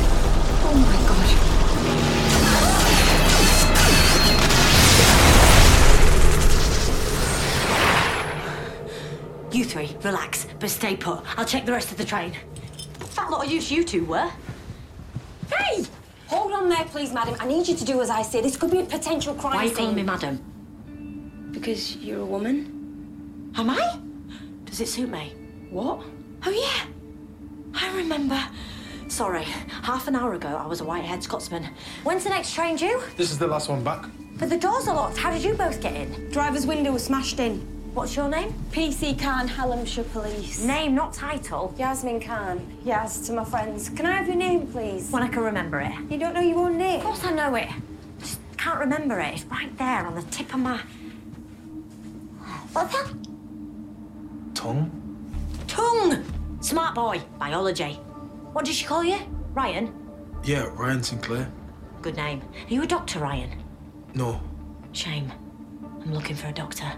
Oh 0.68 0.76
my 0.76 0.98
god. 1.08 1.30
You 9.56 9.64
three, 9.64 9.96
relax, 10.04 10.48
but 10.60 10.70
stay 10.70 10.98
put. 10.98 11.24
I'll 11.38 11.46
check 11.46 11.66
the 11.66 11.72
rest 11.72 11.92
of 11.92 11.98
the 11.98 12.06
train. 12.06 12.34
Fat 13.00 13.30
lot 13.32 13.46
of 13.46 13.52
use 13.52 13.72
you 13.72 13.86
two 13.86 14.04
were. 14.04 14.30
Hey! 16.62 16.68
Hold 16.68 16.72
on 16.74 16.78
there, 16.78 16.92
please, 16.92 17.14
madam. 17.14 17.36
I 17.40 17.48
need 17.48 17.68
you 17.68 17.76
to 17.76 17.86
do 17.86 18.02
as 18.02 18.10
I 18.10 18.22
say. 18.22 18.42
This 18.42 18.58
could 18.58 18.72
be 18.72 18.80
a 18.80 18.86
potential 18.86 19.34
crime 19.34 19.54
Why 19.54 19.60
are 19.60 19.64
you 19.64 19.70
scene. 19.70 19.78
calling 19.78 19.96
me 19.96 20.04
madam? 20.04 21.50
Because 21.52 21.96
you're 21.98 22.22
a 22.22 22.26
woman. 22.26 23.52
Am 23.56 23.70
I? 23.70 24.00
Does 24.66 24.80
it 24.80 24.88
suit 24.88 25.10
me? 25.10 25.34
What? 25.70 26.04
Oh, 26.46 26.50
yeah. 26.50 26.86
I 27.74 27.96
remember. 27.96 28.42
Sorry, 29.08 29.44
half 29.44 30.08
an 30.08 30.16
hour 30.16 30.34
ago 30.36 30.48
I 30.48 30.66
was 30.68 30.80
a 30.82 30.86
white-haired 30.86 31.22
Scotsman. 31.24 31.68
When's 32.04 32.24
the 32.24 32.30
next 32.30 32.54
train 32.54 32.78
due? 32.78 33.02
This 33.18 33.32
is 33.32 33.38
the 33.38 33.48
last 33.48 33.68
one 33.70 33.84
back. 33.84 34.06
But 34.40 34.50
the 34.50 34.58
doors 34.58 34.88
are 34.88 34.96
locked. 34.96 35.18
How 35.18 35.32
did 35.32 35.44
you 35.44 35.54
both 35.54 35.82
get 35.82 35.94
in? 35.96 36.30
Driver's 36.32 36.66
window 36.66 36.94
was 36.94 37.04
smashed 37.04 37.40
in. 37.40 37.81
What's 37.94 38.16
your 38.16 38.30
name? 38.30 38.54
PC 38.72 39.20
Khan, 39.22 39.50
Hallamshire 39.50 40.10
Police. 40.14 40.64
Name, 40.64 40.96
not 40.96 41.12
title. 41.14 41.76
Yasmin 41.78 42.22
Khan. 42.22 42.66
Yaz 42.86 43.26
to 43.26 43.34
my 43.34 43.44
friends. 43.44 43.90
Can 43.90 44.06
I 44.06 44.14
have 44.14 44.28
your 44.28 44.38
name, 44.38 44.66
please? 44.68 45.12
When 45.12 45.22
I 45.22 45.28
can 45.28 45.44
remember 45.44 45.82
it. 45.82 45.92
You 46.10 46.18
don't 46.18 46.34
know 46.34 46.40
your 46.40 46.60
own 46.60 46.78
name? 46.78 47.00
Of 47.02 47.06
course 47.06 47.26
I 47.26 47.32
know 47.32 47.54
it. 47.56 47.68
Just 48.20 48.40
can't 48.56 48.80
remember 48.80 49.20
it. 49.20 49.34
It's 49.34 49.44
right 49.46 49.78
there 49.78 50.06
on 50.08 50.16
the 50.16 50.22
tip 50.24 50.54
of 50.54 50.62
my. 50.62 50.80
What's 52.72 52.94
that? 52.94 53.14
Tongue? 54.56 54.90
Tongue! 55.68 56.24
Smart 56.62 56.96
boy. 56.96 57.22
Biology. 57.40 57.96
What 58.54 58.64
did 58.64 58.76
she 58.76 58.86
call 58.86 59.04
you? 59.04 59.20
Ryan? 59.54 59.94
Yeah, 60.46 60.70
Ryan 60.76 61.04
Sinclair. 61.04 61.52
Good 62.02 62.16
name. 62.16 62.42
Are 62.70 62.74
you 62.74 62.84
a 62.84 62.88
doctor, 62.88 63.20
Ryan? 63.20 63.62
No. 64.14 64.40
Shame. 64.94 65.30
I'm 66.02 66.14
looking 66.14 66.38
for 66.38 66.48
a 66.48 66.54
doctor. 66.54 66.90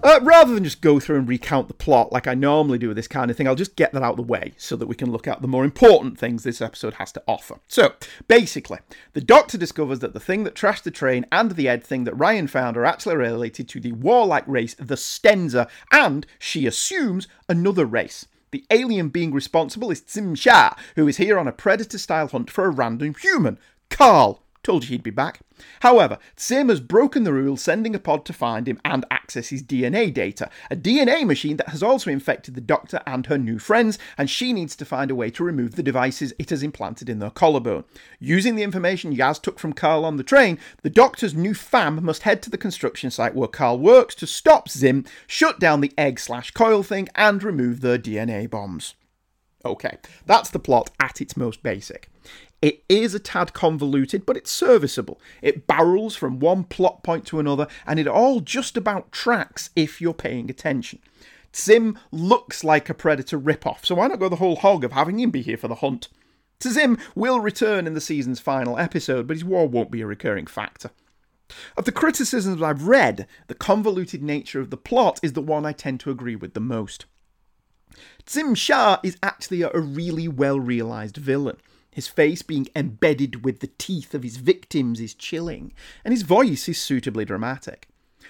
Uh, 0.00 0.20
rather 0.22 0.54
than 0.54 0.62
just 0.62 0.80
go 0.80 1.00
through 1.00 1.18
and 1.18 1.28
recount 1.28 1.66
the 1.66 1.74
plot 1.74 2.12
like 2.12 2.28
I 2.28 2.34
normally 2.34 2.78
do 2.78 2.88
with 2.88 2.96
this 2.96 3.08
kind 3.08 3.30
of 3.30 3.36
thing, 3.36 3.48
I'll 3.48 3.56
just 3.56 3.74
get 3.74 3.92
that 3.92 4.02
out 4.02 4.12
of 4.12 4.16
the 4.16 4.22
way 4.22 4.52
so 4.56 4.76
that 4.76 4.86
we 4.86 4.94
can 4.94 5.10
look 5.10 5.26
at 5.26 5.42
the 5.42 5.48
more 5.48 5.64
important 5.64 6.18
things 6.18 6.44
this 6.44 6.60
episode 6.60 6.94
has 6.94 7.10
to 7.12 7.22
offer. 7.26 7.58
So, 7.66 7.94
basically, 8.28 8.78
the 9.14 9.20
Doctor 9.20 9.58
discovers 9.58 9.98
that 9.98 10.14
the 10.14 10.20
thing 10.20 10.44
that 10.44 10.54
trashed 10.54 10.84
the 10.84 10.92
train 10.92 11.26
and 11.32 11.52
the 11.52 11.68
Ed 11.68 11.82
thing 11.82 12.04
that 12.04 12.14
Ryan 12.14 12.46
found 12.46 12.76
are 12.76 12.84
actually 12.84 13.16
related 13.16 13.68
to 13.70 13.80
the 13.80 13.92
warlike 13.92 14.46
race, 14.46 14.74
the 14.74 14.94
Stenza, 14.94 15.68
and, 15.90 16.26
she 16.38 16.66
assumes, 16.66 17.26
another 17.48 17.84
race. 17.84 18.26
The 18.52 18.64
alien 18.70 19.08
being 19.08 19.32
responsible 19.32 19.90
is 19.90 20.00
Tzim-Sha, 20.00 20.74
who 20.94 21.08
is 21.08 21.16
here 21.16 21.38
on 21.38 21.48
a 21.48 21.52
predator 21.52 21.98
style 21.98 22.28
hunt 22.28 22.50
for 22.50 22.64
a 22.66 22.70
random 22.70 23.14
human, 23.20 23.58
Carl. 23.90 24.42
Told 24.68 24.84
you 24.84 24.90
he'd 24.90 25.02
be 25.02 25.08
back. 25.08 25.40
However, 25.80 26.18
Sim 26.36 26.68
has 26.68 26.78
broken 26.78 27.24
the 27.24 27.32
rule, 27.32 27.56
sending 27.56 27.94
a 27.94 27.98
pod 27.98 28.26
to 28.26 28.34
find 28.34 28.68
him 28.68 28.78
and 28.84 29.06
access 29.10 29.48
his 29.48 29.62
DNA 29.62 30.12
data. 30.12 30.50
A 30.70 30.76
DNA 30.76 31.24
machine 31.24 31.56
that 31.56 31.70
has 31.70 31.82
also 31.82 32.10
infected 32.10 32.54
the 32.54 32.60
Doctor 32.60 33.00
and 33.06 33.24
her 33.24 33.38
new 33.38 33.58
friends, 33.58 33.98
and 34.18 34.28
she 34.28 34.52
needs 34.52 34.76
to 34.76 34.84
find 34.84 35.10
a 35.10 35.14
way 35.14 35.30
to 35.30 35.42
remove 35.42 35.76
the 35.76 35.82
devices 35.82 36.34
it 36.38 36.50
has 36.50 36.62
implanted 36.62 37.08
in 37.08 37.18
their 37.18 37.30
collarbone. 37.30 37.84
Using 38.20 38.56
the 38.56 38.62
information 38.62 39.16
Yaz 39.16 39.40
took 39.40 39.58
from 39.58 39.72
Carl 39.72 40.04
on 40.04 40.18
the 40.18 40.22
train, 40.22 40.58
the 40.82 40.90
Doctor's 40.90 41.32
new 41.34 41.54
fam 41.54 42.04
must 42.04 42.24
head 42.24 42.42
to 42.42 42.50
the 42.50 42.58
construction 42.58 43.10
site 43.10 43.34
where 43.34 43.48
Carl 43.48 43.78
works 43.78 44.14
to 44.16 44.26
stop 44.26 44.68
Tzim, 44.68 45.08
shut 45.26 45.58
down 45.58 45.80
the 45.80 45.94
egg 45.96 46.20
slash 46.20 46.50
coil 46.50 46.82
thing, 46.82 47.08
and 47.14 47.42
remove 47.42 47.80
their 47.80 47.96
DNA 47.96 48.50
bombs. 48.50 48.96
Okay, 49.64 49.96
that's 50.26 50.50
the 50.50 50.58
plot 50.58 50.90
at 51.00 51.22
its 51.22 51.36
most 51.36 51.62
basic. 51.62 52.10
It 52.60 52.82
is 52.88 53.14
a 53.14 53.20
tad 53.20 53.52
convoluted, 53.52 54.26
but 54.26 54.36
it's 54.36 54.50
serviceable. 54.50 55.20
It 55.42 55.66
barrels 55.66 56.16
from 56.16 56.40
one 56.40 56.64
plot 56.64 57.02
point 57.04 57.24
to 57.26 57.38
another, 57.38 57.68
and 57.86 58.00
it 58.00 58.08
all 58.08 58.40
just 58.40 58.76
about 58.76 59.12
tracks 59.12 59.70
if 59.76 60.00
you're 60.00 60.14
paying 60.14 60.50
attention. 60.50 60.98
Sim 61.52 61.98
looks 62.10 62.64
like 62.64 62.88
a 62.88 62.94
Predator 62.94 63.38
ripoff, 63.38 63.84
so 63.84 63.94
why 63.94 64.08
not 64.08 64.18
go 64.18 64.28
the 64.28 64.36
whole 64.36 64.56
hog 64.56 64.84
of 64.84 64.92
having 64.92 65.20
him 65.20 65.30
be 65.30 65.42
here 65.42 65.56
for 65.56 65.68
the 65.68 65.76
hunt? 65.76 66.08
Tzim 66.60 66.98
will 67.14 67.38
return 67.38 67.86
in 67.86 67.94
the 67.94 68.00
season's 68.00 68.40
final 68.40 68.78
episode, 68.78 69.28
but 69.28 69.36
his 69.36 69.44
war 69.44 69.68
won't 69.68 69.92
be 69.92 70.00
a 70.00 70.06
recurring 70.06 70.46
factor. 70.46 70.90
Of 71.76 71.84
the 71.84 71.92
criticisms 71.92 72.60
I've 72.60 72.88
read, 72.88 73.26
the 73.46 73.54
convoluted 73.54 74.22
nature 74.22 74.60
of 74.60 74.70
the 74.70 74.76
plot 74.76 75.20
is 75.22 75.32
the 75.32 75.40
one 75.40 75.64
I 75.64 75.72
tend 75.72 76.00
to 76.00 76.10
agree 76.10 76.36
with 76.36 76.54
the 76.54 76.60
most. 76.60 77.06
Tzim-Sha 78.26 78.98
is 79.02 79.16
actually 79.22 79.62
a 79.62 79.70
really 79.70 80.28
well 80.28 80.60
realised 80.60 81.16
villain. 81.16 81.56
His 81.98 82.06
face 82.06 82.42
being 82.42 82.68
embedded 82.76 83.44
with 83.44 83.58
the 83.58 83.72
teeth 83.76 84.14
of 84.14 84.22
his 84.22 84.36
victims 84.36 85.00
is 85.00 85.14
chilling, 85.14 85.72
and 86.04 86.12
his 86.12 86.22
voice 86.22 86.68
is 86.68 86.80
suitably 86.80 87.24
dramatic. 87.24 87.88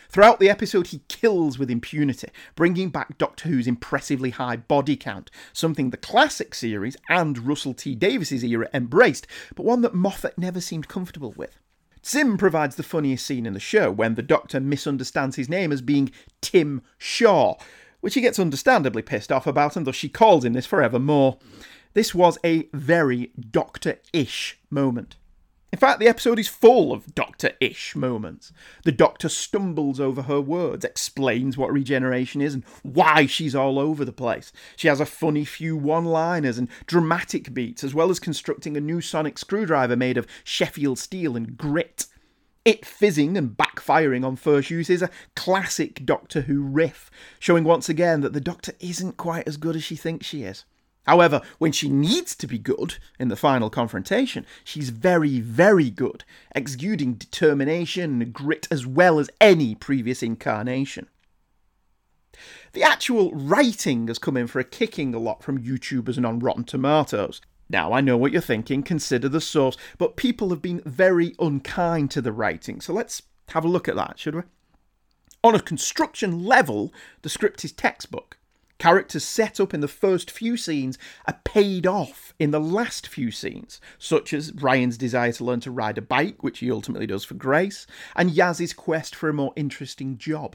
Throughout 0.09 0.41
the 0.41 0.49
episode, 0.49 0.87
he 0.87 1.03
kills 1.09 1.59
with 1.59 1.71
impunity, 1.71 2.29
bringing 2.57 2.89
back 2.89 3.19
Doctor 3.19 3.51
Who's 3.51 3.67
impressively 3.67 4.31
high 4.31 4.57
body 4.57 4.97
count, 4.97 5.31
something 5.53 5.91
the 5.91 5.99
classic 5.99 6.55
series 6.55 6.97
and 7.11 7.47
Russell 7.47 7.75
T 7.75 7.95
Davies's 7.95 8.43
era 8.43 8.71
embraced, 8.73 9.27
but 9.55 9.67
one 9.67 9.83
that 9.83 9.93
Moffat 9.93 10.39
never 10.39 10.63
seemed 10.63 10.89
comfortable 10.89 11.35
with. 11.37 11.59
Sim 12.01 12.39
provides 12.39 12.77
the 12.77 12.83
funniest 12.83 13.27
scene 13.27 13.45
in 13.45 13.53
the 13.53 13.61
show 13.61 13.91
when 13.91 14.15
the 14.15 14.23
Doctor 14.23 14.61
misunderstands 14.61 15.37
his 15.37 15.51
name 15.51 15.73
as 15.73 15.83
being 15.83 16.11
Tim 16.41 16.81
Shaw, 16.97 17.59
which 18.01 18.15
he 18.15 18.23
gets 18.23 18.39
understandably 18.39 19.03
pissed 19.03 19.31
off 19.31 19.47
about, 19.47 19.77
and 19.77 19.87
thus 19.87 19.95
she 19.95 20.09
calls 20.09 20.47
him 20.47 20.55
this 20.55 20.65
forevermore. 20.65 21.37
This 21.99 22.15
was 22.15 22.39
a 22.45 22.69
very 22.73 23.33
Doctor 23.51 23.99
ish 24.13 24.61
moment. 24.71 25.17
In 25.73 25.81
fact, 25.81 25.99
the 25.99 26.07
episode 26.07 26.39
is 26.39 26.47
full 26.47 26.93
of 26.93 27.13
Doctor 27.13 27.55
ish 27.61 27.97
moments. 27.97 28.53
The 28.85 28.93
Doctor 28.93 29.29
stumbles 29.29 29.99
over 29.99 30.23
her 30.23 30.41
words, 30.41 30.85
explains 30.85 31.59
what 31.59 31.73
regeneration 31.73 32.41
is 32.41 32.55
and 32.55 32.63
why 32.85 33.27
she's 33.27 33.57
all 33.57 33.81
over 33.81 34.05
the 34.05 34.13
place. 34.13 34.53
She 34.77 34.87
has 34.87 35.01
a 35.01 35.05
funny 35.05 35.45
few 35.45 35.77
one 35.77 36.05
liners 36.05 36.57
and 36.57 36.69
dramatic 36.87 37.53
beats, 37.53 37.83
as 37.83 37.97
well 37.97 38.11
as 38.11 38.21
constructing 38.21 38.77
a 38.77 38.81
new 38.81 39.01
sonic 39.01 39.37
screwdriver 39.37 39.97
made 39.97 40.17
of 40.17 40.29
Sheffield 40.45 41.01
steel 41.01 41.37
and 41.37 41.57
grit. 41.57 42.07
It 42.65 42.87
fizzing 42.87 43.37
and 43.37 43.57
backfiring 43.57 44.25
on 44.25 44.37
first 44.37 44.71
use 44.71 44.89
is 44.89 45.03
a 45.03 45.11
classic 45.35 46.07
Doctor 46.07 46.43
Who 46.43 46.63
riff, 46.63 47.11
showing 47.41 47.65
once 47.65 47.89
again 47.89 48.21
that 48.21 48.35
the 48.35 48.41
Doctor 48.41 48.75
isn't 48.79 49.17
quite 49.17 49.49
as 49.49 49.57
good 49.57 49.75
as 49.75 49.83
she 49.83 49.97
thinks 49.97 50.29
she 50.29 50.45
is. 50.45 50.65
However, 51.09 51.41
when 51.57 51.73
she 51.73 51.89
needs 51.89 52.37
to 52.37 52.47
be 52.47 52.59
good 52.59 52.97
in 53.19 53.29
the 53.29 53.35
final 53.35 53.71
confrontation, 53.71 54.45
she's 54.63 54.91
very, 54.91 55.41
very 55.41 55.89
good, 55.89 56.23
exuding 56.55 57.15
determination 57.15 58.21
and 58.21 58.31
grit 58.31 58.69
as 58.71 58.87
well 58.87 59.19
as 59.19 59.31
any 59.41 59.75
previous 59.75 60.23
incarnation. 60.23 61.09
The 62.75 62.83
actual 62.83 63.33
writing 63.33 64.07
has 64.09 64.19
come 64.19 64.37
in 64.37 64.49
for 64.49 64.61
a 64.61 64.65
kicking 64.65 65.15
a 65.15 65.19
lot 65.19 65.43
from 65.43 65.65
YouTubers 65.65 66.19
and 66.19 66.27
on 66.27 66.41
Rotten 66.41 66.65
Tomatoes. 66.65 67.41
Now, 67.71 67.95
I 67.95 68.03
know 68.03 68.19
what 68.19 68.33
you're 68.33 68.43
thinking, 68.43 68.83
consider 68.83 69.31
the 69.31 69.41
source, 69.41 69.79
but 69.97 70.15
people 70.15 70.51
have 70.51 70.61
been 70.61 70.83
very 70.85 71.35
unkind 71.39 72.11
to 72.11 72.21
the 72.21 72.33
writing, 72.33 72.83
so 72.83 72.93
let's 72.93 73.23
have 73.49 73.65
a 73.65 73.69
look 73.69 73.89
at 73.89 73.97
that, 73.97 74.19
should 74.19 74.35
we? 74.35 74.43
On 75.43 75.55
a 75.55 75.61
construction 75.61 76.45
level, 76.45 76.93
the 77.23 77.31
script 77.31 77.65
is 77.65 77.73
textbook. 77.73 78.38
Characters 78.79 79.25
set 79.25 79.59
up 79.59 79.75
in 79.75 79.81
the 79.81 79.89
first 79.89 80.31
few 80.31 80.57
scenes 80.57 80.99
are 81.27 81.41
paid 81.45 81.87
off 81.87 82.33
in 82.39 82.53
the 82.53 82.61
last 82.61 83.09
few 83.09 83.33
scenes, 83.33 83.81
such 83.99 84.33
as 84.33 84.53
Ryan's 84.53 84.97
desire 84.97 85.33
to 85.33 85.45
learn 85.45 85.61
to 85.61 85.71
ride 85.73 85.99
a 85.99 86.03
bike, 86.03 86.45
which 86.45 86.61
he 86.61 86.71
ultimately 86.71 87.07
does 87.07 87.25
for 87.25 87.35
Grace, 87.35 87.87
and 88.15 88.31
Yaz's 88.31 88.73
quest 88.73 89.17
for 89.17 89.29
a 89.29 89.35
more 89.35 89.53
interesting 89.57 90.17
job. 90.17 90.55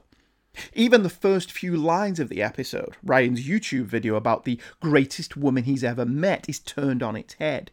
Even 0.74 1.04
the 1.04 1.10
first 1.10 1.52
few 1.52 1.76
lines 1.76 2.20
of 2.20 2.30
the 2.30 2.42
episode, 2.42 2.96
Ryan's 3.04 3.46
YouTube 3.46 3.86
video 3.86 4.16
about 4.16 4.46
the 4.46 4.60
greatest 4.80 5.36
woman 5.36 5.66
he's 5.66 5.84
ever 5.84 6.06
met, 6.06 6.48
is 6.48 6.60
turned 6.60 7.04
on 7.04 7.18
its 7.18 7.34
head. 7.36 7.72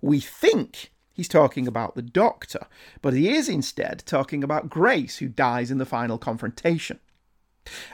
We 0.00 0.20
think 0.20 0.92
he's 1.12 1.28
talking 1.28 1.66
about 1.66 1.94
the 1.94 2.02
Doctor, 2.02 2.66
but 3.02 3.12
he 3.12 3.28
is 3.28 3.48
instead 3.48 4.04
talking 4.06 4.42
about 4.42 4.70
Grace, 4.70 5.18
who 5.18 5.28
dies 5.28 5.70
in 5.70 5.78
the 5.78 5.84
final 5.84 6.16
confrontation. 6.16 7.00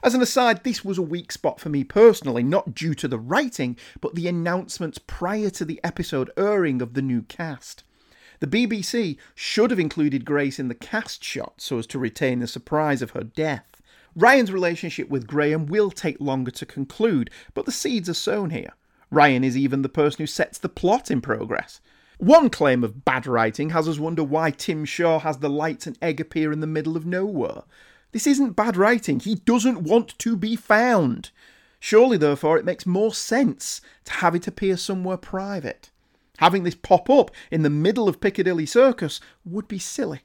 As 0.03 0.15
an 0.15 0.23
aside, 0.23 0.63
this 0.63 0.85
was 0.85 0.99
a 0.99 1.03
weak 1.03 1.33
spot 1.33 1.61
for 1.61 1.69
me 1.69 1.83
personally, 1.83 2.43
not 2.43 2.75
due 2.75 2.95
to 2.95 3.09
the 3.09 3.19
writing, 3.19 3.77
but 4.01 4.15
the 4.15 4.29
announcements 4.29 4.99
prior 4.99 5.51
to 5.51 5.65
the 5.65 5.81
episode 5.83 6.31
airing 6.37 6.81
of 6.81 6.95
the 6.95 7.03
new 7.03 7.23
cast. 7.23 7.83
The 8.41 8.47
BBC 8.47 9.17
should 9.35 9.71
have 9.71 9.81
included 9.81 10.25
Grace 10.25 10.59
in 10.59 10.69
the 10.69 10.75
cast 10.75 11.25
shot 11.25 11.55
so 11.57 11.79
as 11.79 11.87
to 11.89 11.99
retain 11.99 12.41
the 12.41 12.47
surprise 12.47 13.03
of 13.03 13.11
her 13.11 13.25
death. 13.25 13.83
Ryan's 14.15 14.53
relationship 14.53 15.09
with 15.09 15.27
Graham 15.27 15.67
will 15.67 15.91
take 15.91 16.21
longer 16.21 16.51
to 16.53 16.67
conclude, 16.67 17.31
but 17.55 17.67
the 17.67 17.73
seeds 17.73 18.09
are 18.09 18.15
sown 18.15 18.51
here. 18.51 18.73
Ryan 19.11 19.45
is 19.45 19.57
even 19.57 19.83
the 19.83 19.89
person 19.89 20.23
who 20.23 20.27
sets 20.27 20.59
the 20.59 20.69
plot 20.69 21.11
in 21.11 21.21
progress. 21.21 21.81
One 22.19 22.49
claim 22.49 22.83
of 22.83 23.05
bad 23.05 23.27
writing 23.27 23.71
has 23.71 23.87
us 23.87 23.99
wonder 23.99 24.25
why 24.25 24.51
Tim 24.51 24.85
Shaw 24.85 25.19
has 25.19 25.39
the 25.39 25.51
lights 25.51 25.87
and 25.87 25.99
egg 26.01 26.21
appear 26.21 26.51
in 26.51 26.61
the 26.61 26.67
middle 26.67 26.97
of 26.97 27.05
nowhere. 27.05 27.63
This 28.17 28.27
isn't 28.27 28.57
bad 28.57 28.79
writing. 28.79 29.21
He 29.21 29.35
doesn't 29.35 29.83
want 29.83 30.19
to 30.21 30.39
be 30.39 30.57
found. 30.57 31.33
Surely, 31.79 32.17
therefore, 32.17 32.57
it 32.57 32.65
makes 32.65 32.87
more 32.87 33.13
sense 33.13 33.83
to 34.07 34.13
have 34.15 34.35
it 34.35 34.47
appear 34.47 34.79
somewhere 34.79 35.19
private. 35.19 35.91
Having 36.39 36.65
this 36.65 36.77
pop 36.77 37.11
up 37.11 37.31
in 37.51 37.61
the 37.61 37.69
middle 37.69 38.09
of 38.09 38.23
Piccadilly 38.23 38.65
Circus 38.65 39.21
would 39.45 39.69
be 39.69 39.79
silly. 39.79 40.23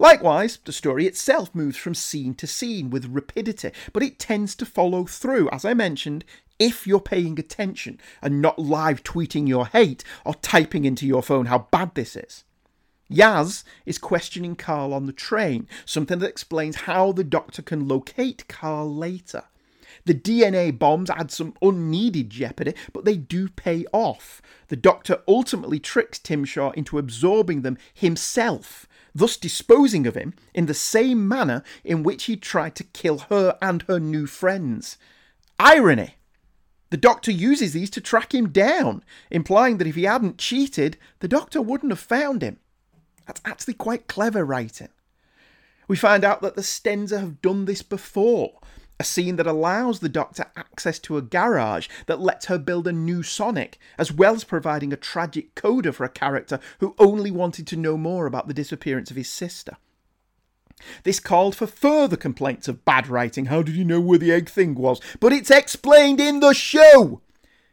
Likewise, 0.00 0.58
the 0.64 0.72
story 0.72 1.06
itself 1.06 1.54
moves 1.54 1.76
from 1.76 1.94
scene 1.94 2.34
to 2.34 2.48
scene 2.48 2.90
with 2.90 3.06
rapidity, 3.06 3.70
but 3.92 4.02
it 4.02 4.18
tends 4.18 4.56
to 4.56 4.66
follow 4.66 5.04
through, 5.04 5.48
as 5.50 5.64
I 5.64 5.74
mentioned, 5.74 6.24
if 6.58 6.84
you're 6.84 6.98
paying 6.98 7.38
attention 7.38 8.00
and 8.20 8.42
not 8.42 8.58
live 8.58 9.04
tweeting 9.04 9.46
your 9.46 9.66
hate 9.66 10.02
or 10.24 10.34
typing 10.34 10.84
into 10.84 11.06
your 11.06 11.22
phone 11.22 11.46
how 11.46 11.68
bad 11.70 11.94
this 11.94 12.16
is. 12.16 12.42
Yaz 13.12 13.62
is 13.84 13.98
questioning 13.98 14.56
Carl 14.56 14.94
on 14.94 15.06
the 15.06 15.12
train, 15.12 15.68
something 15.84 16.18
that 16.18 16.30
explains 16.30 16.76
how 16.82 17.12
the 17.12 17.24
doctor 17.24 17.62
can 17.62 17.86
locate 17.86 18.48
Carl 18.48 18.92
later. 18.94 19.44
The 20.04 20.14
DNA 20.14 20.76
bombs 20.76 21.10
add 21.10 21.30
some 21.30 21.54
unneeded 21.62 22.30
jeopardy, 22.30 22.74
but 22.92 23.04
they 23.04 23.16
do 23.16 23.48
pay 23.48 23.84
off. 23.92 24.40
The 24.68 24.76
doctor 24.76 25.22
ultimately 25.28 25.78
tricks 25.78 26.18
Timshaw 26.18 26.74
into 26.74 26.98
absorbing 26.98 27.62
them 27.62 27.78
himself, 27.94 28.88
thus 29.14 29.36
disposing 29.36 30.06
of 30.06 30.16
him 30.16 30.34
in 30.54 30.66
the 30.66 30.74
same 30.74 31.28
manner 31.28 31.62
in 31.84 32.02
which 32.02 32.24
he 32.24 32.36
tried 32.36 32.74
to 32.76 32.84
kill 32.84 33.18
her 33.30 33.56
and 33.60 33.82
her 33.82 34.00
new 34.00 34.26
friends. 34.26 34.96
Irony! 35.58 36.16
The 36.90 36.96
doctor 36.96 37.30
uses 37.30 37.72
these 37.72 37.90
to 37.90 38.00
track 38.00 38.34
him 38.34 38.50
down, 38.50 39.02
implying 39.30 39.78
that 39.78 39.86
if 39.86 39.94
he 39.94 40.02
hadn't 40.02 40.38
cheated, 40.38 40.98
the 41.20 41.28
doctor 41.28 41.62
wouldn't 41.62 41.92
have 41.92 41.98
found 41.98 42.42
him. 42.42 42.58
That's 43.26 43.40
actually 43.44 43.74
quite 43.74 44.08
clever 44.08 44.44
writing. 44.44 44.88
We 45.88 45.96
find 45.96 46.24
out 46.24 46.42
that 46.42 46.54
the 46.54 46.62
Stenza 46.62 47.20
have 47.20 47.42
done 47.42 47.64
this 47.64 47.82
before, 47.82 48.60
a 48.98 49.04
scene 49.04 49.36
that 49.36 49.46
allows 49.46 50.00
the 50.00 50.08
Doctor 50.08 50.46
access 50.56 50.98
to 51.00 51.16
a 51.16 51.22
garage 51.22 51.88
that 52.06 52.20
lets 52.20 52.46
her 52.46 52.58
build 52.58 52.86
a 52.86 52.92
new 52.92 53.22
Sonic, 53.22 53.78
as 53.98 54.12
well 54.12 54.34
as 54.34 54.44
providing 54.44 54.92
a 54.92 54.96
tragic 54.96 55.54
coda 55.54 55.92
for 55.92 56.04
a 56.04 56.08
character 56.08 56.60
who 56.78 56.94
only 56.98 57.30
wanted 57.30 57.66
to 57.66 57.76
know 57.76 57.96
more 57.96 58.26
about 58.26 58.48
the 58.48 58.54
disappearance 58.54 59.10
of 59.10 59.16
his 59.16 59.28
sister. 59.28 59.76
This 61.04 61.20
called 61.20 61.54
for 61.54 61.66
further 61.66 62.16
complaints 62.16 62.68
of 62.68 62.84
bad 62.84 63.08
writing. 63.08 63.46
How 63.46 63.62
did 63.62 63.76
you 63.76 63.84
know 63.84 64.00
where 64.00 64.18
the 64.18 64.32
egg 64.32 64.48
thing 64.48 64.74
was? 64.74 65.00
But 65.20 65.32
it's 65.32 65.50
explained 65.50 66.20
in 66.20 66.40
the 66.40 66.54
show! 66.54 67.20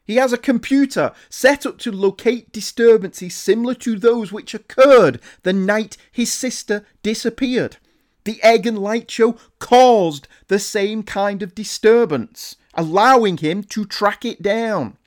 He 0.09 0.15
has 0.15 0.33
a 0.33 0.39
computer 0.39 1.11
set 1.29 1.67
up 1.67 1.77
to 1.81 1.91
locate 1.91 2.51
disturbances 2.51 3.35
similar 3.35 3.75
to 3.75 3.95
those 3.95 4.31
which 4.31 4.55
occurred 4.55 5.21
the 5.43 5.53
night 5.53 5.97
his 6.11 6.33
sister 6.33 6.83
disappeared. 7.03 7.77
The 8.23 8.41
Egg 8.41 8.65
and 8.65 8.79
Light 8.79 9.11
Show 9.11 9.37
caused 9.59 10.27
the 10.47 10.57
same 10.57 11.03
kind 11.03 11.43
of 11.43 11.53
disturbance, 11.53 12.55
allowing 12.73 13.37
him 13.37 13.61
to 13.65 13.85
track 13.85 14.25
it 14.25 14.41
down. 14.41 14.97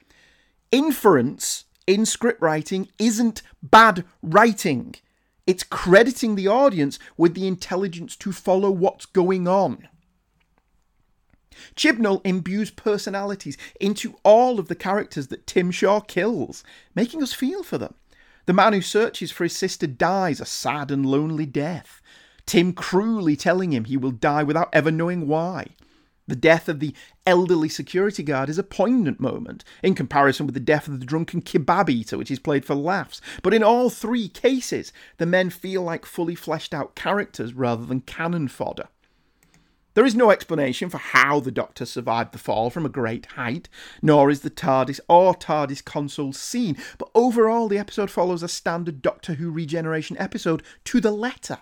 Inference 0.70 1.64
in 1.84 2.06
script 2.06 2.40
writing 2.40 2.88
isn't 3.00 3.42
bad 3.60 4.04
writing. 4.22 4.94
It's 5.48 5.64
crediting 5.64 6.36
the 6.36 6.46
audience 6.46 7.00
with 7.16 7.34
the 7.34 7.48
intelligence 7.48 8.14
to 8.18 8.30
follow 8.30 8.70
what's 8.70 9.06
going 9.06 9.48
on. 9.48 9.88
Chibnall 11.76 12.20
imbues 12.24 12.70
personalities 12.70 13.56
into 13.80 14.16
all 14.24 14.58
of 14.58 14.68
the 14.68 14.74
characters 14.74 15.28
that 15.28 15.46
Tim 15.46 15.70
Shaw 15.70 16.00
kills, 16.00 16.64
making 16.94 17.22
us 17.22 17.32
feel 17.32 17.62
for 17.62 17.78
them. 17.78 17.94
The 18.46 18.52
man 18.52 18.72
who 18.72 18.80
searches 18.80 19.30
for 19.30 19.44
his 19.44 19.56
sister 19.56 19.86
dies 19.86 20.40
a 20.40 20.44
sad 20.44 20.90
and 20.90 21.06
lonely 21.06 21.46
death. 21.46 22.00
Tim 22.44 22.72
cruelly 22.72 23.36
telling 23.36 23.72
him 23.72 23.84
he 23.84 23.96
will 23.96 24.10
die 24.10 24.42
without 24.42 24.68
ever 24.72 24.90
knowing 24.90 25.28
why. 25.28 25.68
The 26.28 26.36
death 26.36 26.68
of 26.68 26.80
the 26.80 26.94
elderly 27.26 27.68
security 27.68 28.22
guard 28.22 28.48
is 28.48 28.58
a 28.58 28.62
poignant 28.62 29.20
moment 29.20 29.64
in 29.82 29.94
comparison 29.94 30.46
with 30.46 30.54
the 30.54 30.60
death 30.60 30.86
of 30.86 31.00
the 31.00 31.06
drunken 31.06 31.42
kebab 31.42 31.90
eater, 31.90 32.16
which 32.16 32.30
is 32.30 32.38
played 32.38 32.64
for 32.64 32.74
laughs. 32.74 33.20
But 33.42 33.54
in 33.54 33.62
all 33.62 33.90
three 33.90 34.28
cases, 34.28 34.92
the 35.18 35.26
men 35.26 35.50
feel 35.50 35.82
like 35.82 36.06
fully 36.06 36.34
fleshed 36.34 36.72
out 36.72 36.94
characters 36.94 37.54
rather 37.54 37.84
than 37.84 38.02
cannon 38.02 38.48
fodder. 38.48 38.88
There 39.94 40.06
is 40.06 40.14
no 40.14 40.30
explanation 40.30 40.88
for 40.88 40.96
how 40.96 41.40
the 41.40 41.50
Doctor 41.50 41.84
survived 41.84 42.32
the 42.32 42.38
fall 42.38 42.70
from 42.70 42.86
a 42.86 42.90
great 42.90 43.26
height, 43.26 43.68
nor 44.00 44.30
is 44.30 44.40
the 44.40 44.48
TARDIS 44.48 45.00
or 45.06 45.34
TARDIS 45.34 45.84
console 45.84 46.32
seen, 46.32 46.78
but 46.96 47.10
overall 47.14 47.68
the 47.68 47.76
episode 47.76 48.10
follows 48.10 48.42
a 48.42 48.48
standard 48.48 49.02
Doctor 49.02 49.34
Who 49.34 49.50
regeneration 49.50 50.16
episode 50.18 50.62
to 50.84 50.98
the 50.98 51.10
letter. 51.10 51.58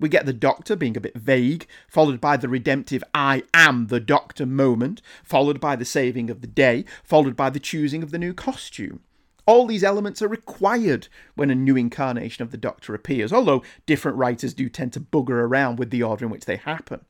We 0.00 0.08
get 0.08 0.24
the 0.24 0.32
Doctor 0.32 0.76
being 0.76 0.96
a 0.96 1.00
bit 1.00 1.18
vague, 1.18 1.66
followed 1.88 2.22
by 2.22 2.38
the 2.38 2.48
redemptive 2.48 3.04
I 3.12 3.42
am 3.52 3.88
the 3.88 4.00
Doctor 4.00 4.46
moment, 4.46 5.02
followed 5.22 5.60
by 5.60 5.76
the 5.76 5.84
saving 5.84 6.30
of 6.30 6.40
the 6.40 6.46
day, 6.46 6.86
followed 7.04 7.36
by 7.36 7.50
the 7.50 7.60
choosing 7.60 8.02
of 8.02 8.12
the 8.12 8.18
new 8.18 8.32
costume. 8.32 9.00
All 9.44 9.66
these 9.66 9.84
elements 9.84 10.22
are 10.22 10.28
required 10.28 11.08
when 11.34 11.50
a 11.50 11.54
new 11.54 11.76
incarnation 11.76 12.42
of 12.42 12.50
the 12.50 12.56
Doctor 12.56 12.94
appears, 12.94 13.30
although 13.30 13.62
different 13.84 14.16
writers 14.16 14.54
do 14.54 14.70
tend 14.70 14.94
to 14.94 15.00
bugger 15.00 15.42
around 15.42 15.78
with 15.78 15.90
the 15.90 16.02
order 16.02 16.24
in 16.24 16.30
which 16.30 16.46
they 16.46 16.56
happen. 16.56 17.04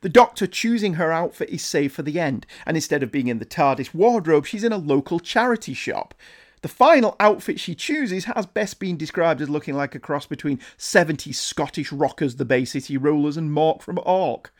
The 0.00 0.08
Doctor 0.08 0.46
choosing 0.46 0.94
her 0.94 1.12
outfit 1.12 1.50
is 1.50 1.64
saved 1.64 1.94
for 1.94 2.02
the 2.02 2.20
end, 2.20 2.46
and 2.66 2.76
instead 2.76 3.02
of 3.02 3.12
being 3.12 3.28
in 3.28 3.38
the 3.38 3.44
TARDIS 3.44 3.94
wardrobe, 3.94 4.46
she's 4.46 4.64
in 4.64 4.72
a 4.72 4.78
local 4.78 5.20
charity 5.20 5.74
shop. 5.74 6.14
The 6.62 6.68
final 6.68 7.16
outfit 7.18 7.58
she 7.58 7.74
chooses 7.74 8.26
has 8.26 8.44
best 8.44 8.78
been 8.78 8.98
described 8.98 9.40
as 9.40 9.48
looking 9.48 9.74
like 9.74 9.94
a 9.94 9.98
cross 9.98 10.26
between 10.26 10.60
70s 10.76 11.36
Scottish 11.36 11.90
rockers, 11.90 12.36
the 12.36 12.44
Bay 12.44 12.64
City 12.64 12.96
Rollers, 12.98 13.38
and 13.38 13.50
Mork 13.50 13.80
from 13.80 13.98
Ork. 14.04 14.52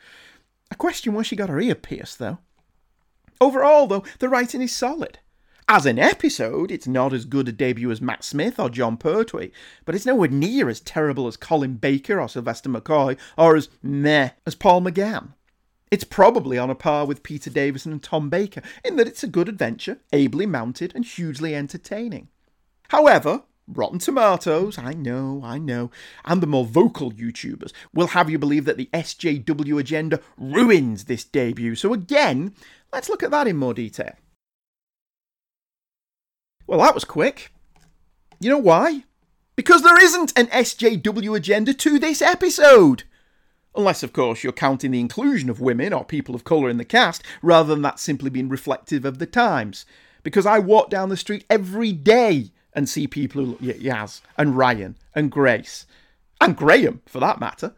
I 0.71 0.75
question 0.75 1.13
why 1.13 1.21
she 1.21 1.35
got 1.35 1.49
her 1.49 1.61
ear 1.61 1.75
pierced, 1.75 2.17
though. 2.17 2.39
Overall, 3.39 3.87
though, 3.87 4.03
the 4.19 4.29
writing 4.29 4.61
is 4.61 4.71
solid. 4.71 5.19
As 5.73 5.85
an 5.85 5.99
episode, 5.99 6.69
it's 6.69 6.85
not 6.85 7.13
as 7.13 7.23
good 7.23 7.47
a 7.47 7.53
debut 7.53 7.89
as 7.91 8.01
Matt 8.01 8.25
Smith 8.25 8.59
or 8.59 8.69
Jon 8.69 8.97
Pertwee, 8.97 9.53
but 9.85 9.95
it's 9.95 10.05
nowhere 10.05 10.27
near 10.27 10.67
as 10.67 10.81
terrible 10.81 11.27
as 11.27 11.37
Colin 11.37 11.75
Baker 11.75 12.19
or 12.19 12.27
Sylvester 12.27 12.67
McCoy, 12.67 13.17
or 13.37 13.55
as 13.55 13.69
meh 13.81 14.31
as 14.45 14.53
Paul 14.53 14.81
McGann. 14.81 15.29
It's 15.89 16.03
probably 16.03 16.57
on 16.57 16.69
a 16.69 16.75
par 16.75 17.05
with 17.05 17.23
Peter 17.23 17.49
Davison 17.49 17.93
and 17.93 18.03
Tom 18.03 18.29
Baker 18.29 18.61
in 18.83 18.97
that 18.97 19.07
it's 19.07 19.23
a 19.23 19.27
good 19.27 19.47
adventure, 19.47 19.99
ably 20.11 20.45
mounted, 20.45 20.91
and 20.93 21.05
hugely 21.05 21.55
entertaining. 21.55 22.27
However, 22.89 23.43
Rotten 23.65 23.99
Tomatoes, 23.99 24.77
I 24.77 24.91
know, 24.91 25.39
I 25.41 25.57
know, 25.57 25.89
and 26.25 26.43
the 26.43 26.47
more 26.47 26.65
vocal 26.65 27.13
YouTubers 27.13 27.71
will 27.93 28.07
have 28.07 28.29
you 28.29 28.37
believe 28.37 28.65
that 28.65 28.75
the 28.75 28.89
SJW 28.93 29.79
agenda 29.79 30.19
ruins 30.35 31.05
this 31.05 31.23
debut. 31.23 31.75
So, 31.75 31.93
again, 31.93 32.55
let's 32.91 33.07
look 33.07 33.23
at 33.23 33.31
that 33.31 33.47
in 33.47 33.55
more 33.55 33.73
detail. 33.73 34.17
Well, 36.71 36.79
that 36.79 36.95
was 36.95 37.03
quick. 37.03 37.51
You 38.39 38.49
know 38.49 38.57
why? 38.57 39.03
Because 39.57 39.83
there 39.83 40.01
isn't 40.01 40.31
an 40.39 40.47
SJW 40.47 41.35
agenda 41.35 41.73
to 41.73 41.99
this 41.99 42.21
episode! 42.21 43.03
Unless, 43.75 44.03
of 44.03 44.13
course, 44.13 44.41
you're 44.41 44.53
counting 44.53 44.91
the 44.91 45.01
inclusion 45.01 45.49
of 45.49 45.59
women 45.59 45.91
or 45.91 46.05
people 46.05 46.33
of 46.33 46.45
colour 46.45 46.69
in 46.69 46.77
the 46.77 46.85
cast, 46.85 47.23
rather 47.41 47.67
than 47.67 47.81
that 47.81 47.99
simply 47.99 48.29
being 48.29 48.47
reflective 48.47 49.03
of 49.03 49.19
the 49.19 49.25
times. 49.25 49.85
Because 50.23 50.45
I 50.45 50.59
walk 50.59 50.89
down 50.89 51.09
the 51.09 51.17
street 51.17 51.43
every 51.49 51.91
day 51.91 52.51
and 52.71 52.87
see 52.87 53.05
people 53.05 53.43
who 53.43 53.51
look 53.51 53.63
at 53.63 53.81
Yaz 53.81 54.21
and 54.37 54.55
Ryan 54.55 54.95
and 55.13 55.29
Grace, 55.29 55.85
and 56.39 56.55
Graham, 56.55 57.01
for 57.05 57.19
that 57.19 57.41
matter. 57.41 57.73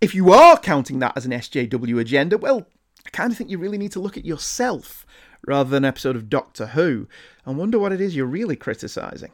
If 0.00 0.12
you 0.12 0.32
are 0.32 0.58
counting 0.58 0.98
that 0.98 1.16
as 1.16 1.24
an 1.24 1.30
SJW 1.30 2.00
agenda, 2.00 2.36
well, 2.36 2.66
I 3.06 3.10
kind 3.10 3.30
of 3.30 3.38
think 3.38 3.48
you 3.48 3.58
really 3.58 3.78
need 3.78 3.92
to 3.92 4.00
look 4.00 4.16
at 4.16 4.24
yourself 4.24 5.06
rather 5.46 5.70
than 5.70 5.84
an 5.84 5.88
episode 5.88 6.16
of 6.16 6.28
Doctor 6.28 6.66
Who 6.68 7.08
and 7.44 7.58
wonder 7.58 7.78
what 7.78 7.92
it 7.92 8.00
is 8.00 8.16
you're 8.16 8.26
really 8.26 8.56
criticising. 8.56 9.32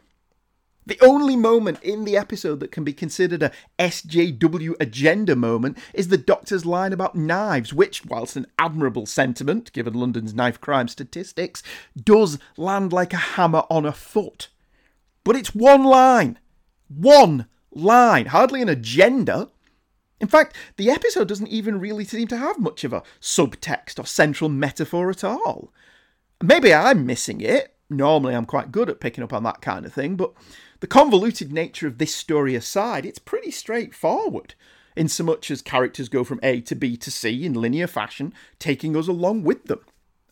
The 0.87 0.99
only 1.03 1.37
moment 1.37 1.81
in 1.83 2.05
the 2.05 2.17
episode 2.17 2.59
that 2.61 2.73
can 2.73 2.85
be 2.85 2.93
considered 2.93 3.43
a 3.43 3.53
SJW 3.79 4.75
agenda 4.81 5.37
moment 5.37 5.79
is 5.95 6.09
the 6.09 6.19
Doctor's 6.19 6.65
line 6.65 6.93
about 6.93 7.15
knives, 7.15 7.73
which, 7.73 8.05
whilst 8.07 8.35
an 8.35 8.47
admirable 8.59 9.07
sentiment, 9.07 9.73
given 9.73 9.95
London's 9.95 10.35
knife 10.35 10.61
crime 10.61 10.89
statistics, 10.89 11.63
does 12.03 12.39
land 12.57 12.93
like 12.93 13.13
a 13.13 13.19
hammer 13.19 13.65
on 13.71 13.85
a 13.85 13.93
foot. 13.93 14.49
But 15.23 15.37
it's 15.37 15.55
one 15.55 15.85
line. 15.85 16.39
One 16.89 17.47
line. 17.71 18.27
Hardly 18.27 18.63
an 18.63 18.69
agenda. 18.69 19.51
In 20.19 20.29
fact, 20.29 20.57
the 20.77 20.91
episode 20.91 21.29
doesn't 21.29 21.49
even 21.49 21.79
really 21.79 22.05
seem 22.05 22.27
to 22.29 22.37
have 22.37 22.59
much 22.59 22.85
of 22.85 22.93
a 22.93 23.03
subtext 23.21 23.99
or 23.99 24.07
central 24.07 24.51
metaphor 24.51 25.11
at 25.11 25.23
all. 25.23 25.73
Maybe 26.43 26.73
I'm 26.73 27.05
missing 27.05 27.41
it. 27.41 27.75
Normally, 27.91 28.35
I'm 28.35 28.47
quite 28.47 28.73
good 28.73 28.89
at 28.89 29.01
picking 29.01 29.25
up 29.25 29.33
on 29.33 29.43
that 29.43 29.61
kind 29.61 29.85
of 29.85 29.93
thing, 29.93 30.17
but 30.17 30.33
the 30.81 30.87
convoluted 30.87 31.53
nature 31.53 31.87
of 31.87 31.99
this 31.99 32.15
story 32.15 32.55
aside, 32.55 33.05
it's 33.05 33.19
pretty 33.19 33.51
straightforward, 33.51 34.55
in 34.97 35.09
so 35.09 35.25
much 35.25 35.51
as 35.51 35.61
characters 35.61 36.09
go 36.09 36.25
from 36.25 36.41
A 36.43 36.61
to 36.63 36.75
B 36.75 36.97
to 36.97 37.11
C 37.11 37.45
in 37.45 37.55
linear 37.55 37.87
fashion, 37.87 38.33
taking 38.59 38.97
us 38.97 39.09
along 39.09 39.43
with 39.43 39.65
them. 39.65 39.81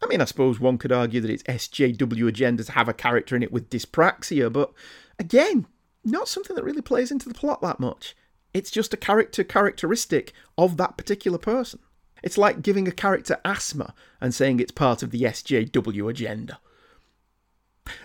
I 0.03 0.07
mean, 0.07 0.21
I 0.21 0.25
suppose 0.25 0.61
one 0.61 0.79
could 0.79 0.93
argue 0.93 1.21
that 1.21 1.31
it's 1.31 1.43
SJW 1.43 2.29
agenda 2.29 2.65
to 2.65 2.73
have 2.73 2.89
a 2.89 2.95
character 2.95 3.35
in 3.35 3.43
it 3.43 3.53
with 3.53 3.69
dyspraxia, 3.69 4.53
but 4.53 4.73
again, 5.19 5.67
not 6.05 6.29
something 6.29 6.55
that 6.55 6.65
really 6.65 6.81
plays 6.81 7.11
into 7.11 7.29
the 7.29 7.35
plot 7.35 7.61
that 7.63 7.81
much. 7.81 8.17
It's 8.55 8.71
just 8.71 8.95
a 8.95 8.97
character 8.97 9.45
characteristic 9.45 10.33
of 10.57 10.77
that 10.77 10.97
particular 10.97 11.39
person. 11.39 11.81
It's 12.23 12.39
like 12.39 12.63
giving 12.63 12.89
a 12.89 12.93
character 12.93 13.39
asthma 13.45 13.95
and 14.21 14.35
saying 14.35 14.61
it's 14.61 14.73
part 14.73 15.03
of 15.03 15.11
the 15.11 15.23
SJW 15.23 16.11
agenda. 16.11 16.59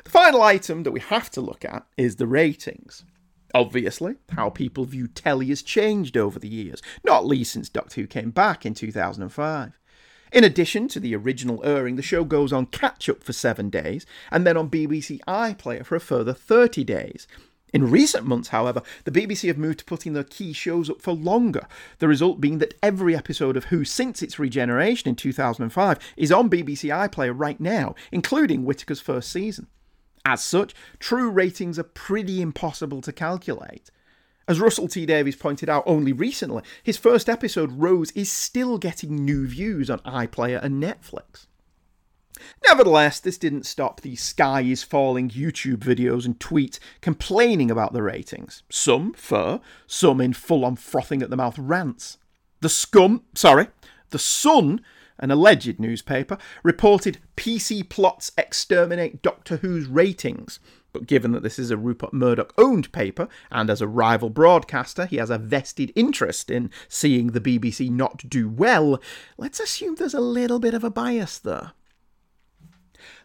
The 0.04 0.10
final 0.10 0.42
item 0.42 0.84
that 0.84 0.92
we 0.92 1.00
have 1.00 1.30
to 1.32 1.42
look 1.42 1.66
at 1.66 1.86
is 1.98 2.16
the 2.16 2.28
ratings. 2.28 3.04
Obviously, 3.54 4.16
how 4.32 4.50
people 4.50 4.86
view 4.86 5.08
telly 5.08 5.48
has 5.48 5.62
changed 5.62 6.18
over 6.18 6.40
the 6.40 6.48
years, 6.48 6.82
not 7.04 7.26
least 7.26 7.54
since 7.54 7.70
Doctor 7.70 8.02
Who 8.02 8.08
came 8.08 8.32
back 8.32 8.66
in 8.66 8.74
2005. 8.74 9.80
In 10.32 10.44
addition 10.44 10.88
to 10.88 11.00
the 11.00 11.16
original 11.16 11.64
airing, 11.64 11.96
the 11.96 12.02
show 12.02 12.24
goes 12.24 12.52
on 12.52 12.66
catch 12.66 13.08
up 13.08 13.24
for 13.24 13.34
seven 13.34 13.70
days, 13.70 14.08
and 14.32 14.48
then 14.48 14.58
on 14.58 14.72
BBC 14.72 15.20
iPlayer 15.28 15.86
for 15.86 15.96
a 15.96 16.00
further 16.00 16.34
30 16.34 16.84
days. 16.84 17.28
In 17.74 17.90
recent 17.90 18.28
months, 18.28 18.50
however, 18.50 18.84
the 19.04 19.12
BBC 19.12 19.48
have 19.48 19.58
moved 19.58 19.80
to 19.80 19.86
putting 19.86 20.14
their 20.14 20.24
key 20.24 20.54
shows 20.54 20.92
up 20.92 21.02
for 21.02 21.12
longer, 21.12 21.66
the 21.98 22.08
result 22.08 22.40
being 22.40 22.60
that 22.60 22.76
every 22.84 23.16
episode 23.16 23.58
of 23.58 23.66
Who 23.66 23.84
since 23.84 24.22
its 24.22 24.38
regeneration 24.38 25.10
in 25.10 25.16
2005 25.16 26.00
is 26.16 26.32
on 26.32 26.52
BBC 26.52 26.90
iPlayer 26.90 27.34
right 27.36 27.60
now, 27.60 27.96
including 28.12 28.64
Whittaker's 28.64 29.02
first 29.02 29.32
season. 29.32 29.66
As 30.24 30.44
such, 30.44 30.76
true 31.00 31.32
ratings 31.32 31.80
are 31.80 31.84
pretty 31.84 32.42
impossible 32.42 33.02
to 33.02 33.12
calculate. 33.12 33.90
As 34.48 34.60
Russell 34.60 34.88
T 34.88 35.06
Davies 35.08 35.36
pointed 35.36 35.68
out 35.68 35.84
only 35.88 36.14
recently, 36.14 36.62
his 36.84 36.98
first 36.98 37.28
episode, 37.28 37.72
Rose, 37.72 38.12
is 38.12 38.32
still 38.32 38.78
getting 38.78 39.26
new 39.26 39.48
views 39.48 39.90
on 39.90 40.00
iPlayer 40.00 40.64
and 40.64 40.82
Netflix. 40.82 41.48
Nevertheless, 42.68 43.20
this 43.20 43.38
didn't 43.38 43.66
stop 43.66 44.02
the 44.02 44.16
sky 44.16 44.62
is 44.62 44.84
falling 44.84 45.30
YouTube 45.30 45.78
videos 45.78 46.26
and 46.26 46.40
tweets 46.40 46.80
complaining 47.02 47.70
about 47.70 47.94
the 47.94 48.04
ratings. 48.04 48.64
Some 48.70 49.14
fur, 49.14 49.60
some 49.88 50.22
in 50.22 50.34
full 50.34 50.66
on 50.66 50.76
frothing 50.76 51.22
at 51.22 51.30
the 51.30 51.38
mouth 51.38 51.58
rants. 51.58 52.18
The 52.62 52.70
scum, 52.70 53.24
sorry, 53.36 53.68
the 54.12 54.20
Sun, 54.20 54.82
an 55.20 55.32
alleged 55.32 55.80
newspaper, 55.80 56.38
reported 56.64 57.20
PC 57.36 57.88
plots 57.90 58.32
exterminate 58.38 59.22
Doctor 59.22 59.58
Who's 59.58 59.88
ratings. 59.88 60.60
But 60.94 61.08
given 61.08 61.32
that 61.32 61.44
this 61.44 61.58
is 61.58 61.72
a 61.72 61.78
Rupert 61.78 62.14
Murdoch 62.14 62.54
owned 62.58 62.92
paper, 62.92 63.28
and 63.52 63.70
as 63.70 63.82
a 63.82 63.88
rival 63.88 64.30
broadcaster, 64.30 65.08
he 65.08 65.18
has 65.18 65.32
a 65.32 65.40
vested 65.40 65.92
interest 65.96 66.52
in 66.52 66.70
seeing 66.88 67.28
the 67.28 67.42
BBC 67.42 67.90
not 67.90 68.30
do 68.30 68.48
well, 68.48 69.02
let's 69.38 69.60
assume 69.60 69.96
there's 69.96 70.14
a 70.14 70.22
little 70.22 70.60
bit 70.60 70.76
of 70.76 70.84
a 70.84 70.92
bias 70.92 71.40
there. 71.40 71.72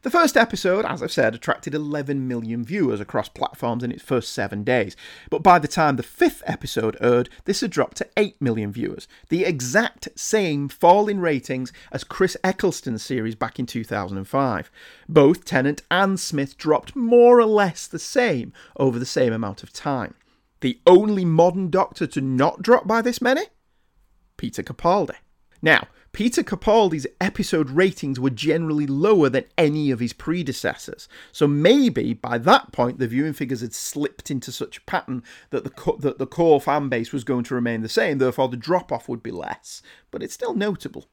The 0.02 0.10
first 0.10 0.36
episode, 0.36 0.84
as 0.84 1.02
I've 1.02 1.12
said, 1.12 1.34
attracted 1.34 1.74
11 1.74 2.26
million 2.28 2.64
viewers 2.64 3.00
across 3.00 3.28
platforms 3.28 3.82
in 3.82 3.90
its 3.92 4.02
first 4.02 4.32
seven 4.32 4.64
days, 4.64 4.96
but 5.30 5.42
by 5.42 5.58
the 5.58 5.68
time 5.68 5.96
the 5.96 6.02
fifth 6.02 6.42
episode 6.46 6.96
aired, 7.00 7.28
this 7.44 7.60
had 7.60 7.70
dropped 7.70 7.96
to 7.98 8.08
8 8.16 8.40
million 8.40 8.72
viewers, 8.72 9.08
the 9.28 9.44
exact 9.44 10.08
same 10.16 10.68
fall 10.68 11.08
in 11.08 11.20
ratings 11.20 11.72
as 11.92 12.04
Chris 12.04 12.36
Eccleston's 12.44 13.02
series 13.02 13.34
back 13.34 13.58
in 13.58 13.66
2005. 13.66 14.70
Both 15.08 15.44
Tennant 15.44 15.82
and 15.90 16.18
Smith 16.18 16.56
dropped 16.56 16.94
more 16.94 17.38
or 17.40 17.46
less 17.46 17.86
the 17.86 17.98
same 17.98 18.52
over 18.76 18.98
the 18.98 19.06
same 19.06 19.32
amount 19.32 19.62
of 19.62 19.72
time. 19.72 20.14
The 20.60 20.80
only 20.86 21.24
modern 21.24 21.70
Doctor 21.70 22.06
to 22.08 22.20
not 22.20 22.62
drop 22.62 22.86
by 22.86 23.02
this 23.02 23.20
many? 23.20 23.42
Peter 24.36 24.62
Capaldi. 24.62 25.14
Now, 25.60 25.88
Peter 26.18 26.42
Capaldi's 26.42 27.06
episode 27.20 27.70
ratings 27.70 28.18
were 28.18 28.28
generally 28.28 28.88
lower 28.88 29.28
than 29.28 29.44
any 29.56 29.92
of 29.92 30.00
his 30.00 30.12
predecessors, 30.12 31.08
so 31.30 31.46
maybe 31.46 32.12
by 32.12 32.36
that 32.38 32.72
point 32.72 32.98
the 32.98 33.06
viewing 33.06 33.32
figures 33.32 33.60
had 33.60 33.72
slipped 33.72 34.28
into 34.28 34.50
such 34.50 34.78
a 34.78 34.80
pattern 34.80 35.22
that 35.50 35.62
the, 35.62 35.70
co- 35.70 35.96
that 35.98 36.18
the 36.18 36.26
core 36.26 36.60
fan 36.60 36.88
base 36.88 37.12
was 37.12 37.22
going 37.22 37.44
to 37.44 37.54
remain 37.54 37.82
the 37.82 37.88
same, 37.88 38.18
therefore 38.18 38.48
the 38.48 38.56
drop 38.56 38.90
off 38.90 39.08
would 39.08 39.22
be 39.22 39.30
less, 39.30 39.80
but 40.10 40.20
it's 40.20 40.34
still 40.34 40.54
notable. 40.54 41.06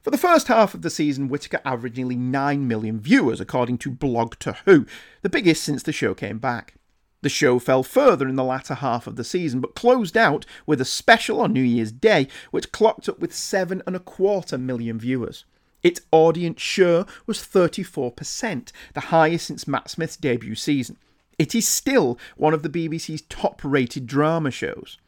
For 0.00 0.10
the 0.10 0.16
first 0.16 0.48
half 0.48 0.72
of 0.72 0.80
the 0.80 0.88
season, 0.88 1.28
Whittaker 1.28 1.60
averaged 1.62 1.98
nearly 1.98 2.16
9 2.16 2.66
million 2.66 3.00
viewers, 3.00 3.38
according 3.38 3.76
to 3.78 3.90
Blogtor 3.90 4.56
Who, 4.64 4.86
the 5.20 5.28
biggest 5.28 5.62
since 5.62 5.82
the 5.82 5.92
show 5.92 6.14
came 6.14 6.38
back. 6.38 6.76
The 7.22 7.28
show 7.28 7.58
fell 7.58 7.82
further 7.82 8.28
in 8.28 8.36
the 8.36 8.44
latter 8.44 8.74
half 8.74 9.06
of 9.06 9.16
the 9.16 9.24
season, 9.24 9.60
but 9.60 9.74
closed 9.76 10.16
out 10.16 10.44
with 10.66 10.80
a 10.80 10.84
special 10.84 11.40
on 11.40 11.52
New 11.52 11.62
Year's 11.62 11.92
Day, 11.92 12.28
which 12.50 12.72
clocked 12.72 13.08
up 13.08 13.20
with 13.20 13.34
seven 13.34 13.80
and 13.86 13.96
a 13.96 14.00
quarter 14.00 14.58
million 14.58 14.98
viewers. 14.98 15.44
Its 15.82 16.00
audience 16.10 16.60
share 16.60 17.06
was 17.26 17.38
34%, 17.38 18.72
the 18.94 19.00
highest 19.00 19.46
since 19.46 19.66
Matt 19.66 19.90
Smith's 19.90 20.16
debut 20.16 20.54
season. 20.54 20.96
It 21.38 21.54
is 21.54 21.66
still 21.66 22.18
one 22.36 22.54
of 22.54 22.62
the 22.62 22.68
BBC's 22.68 23.22
top 23.22 23.60
rated 23.64 24.06
drama 24.06 24.50
shows. 24.50 24.98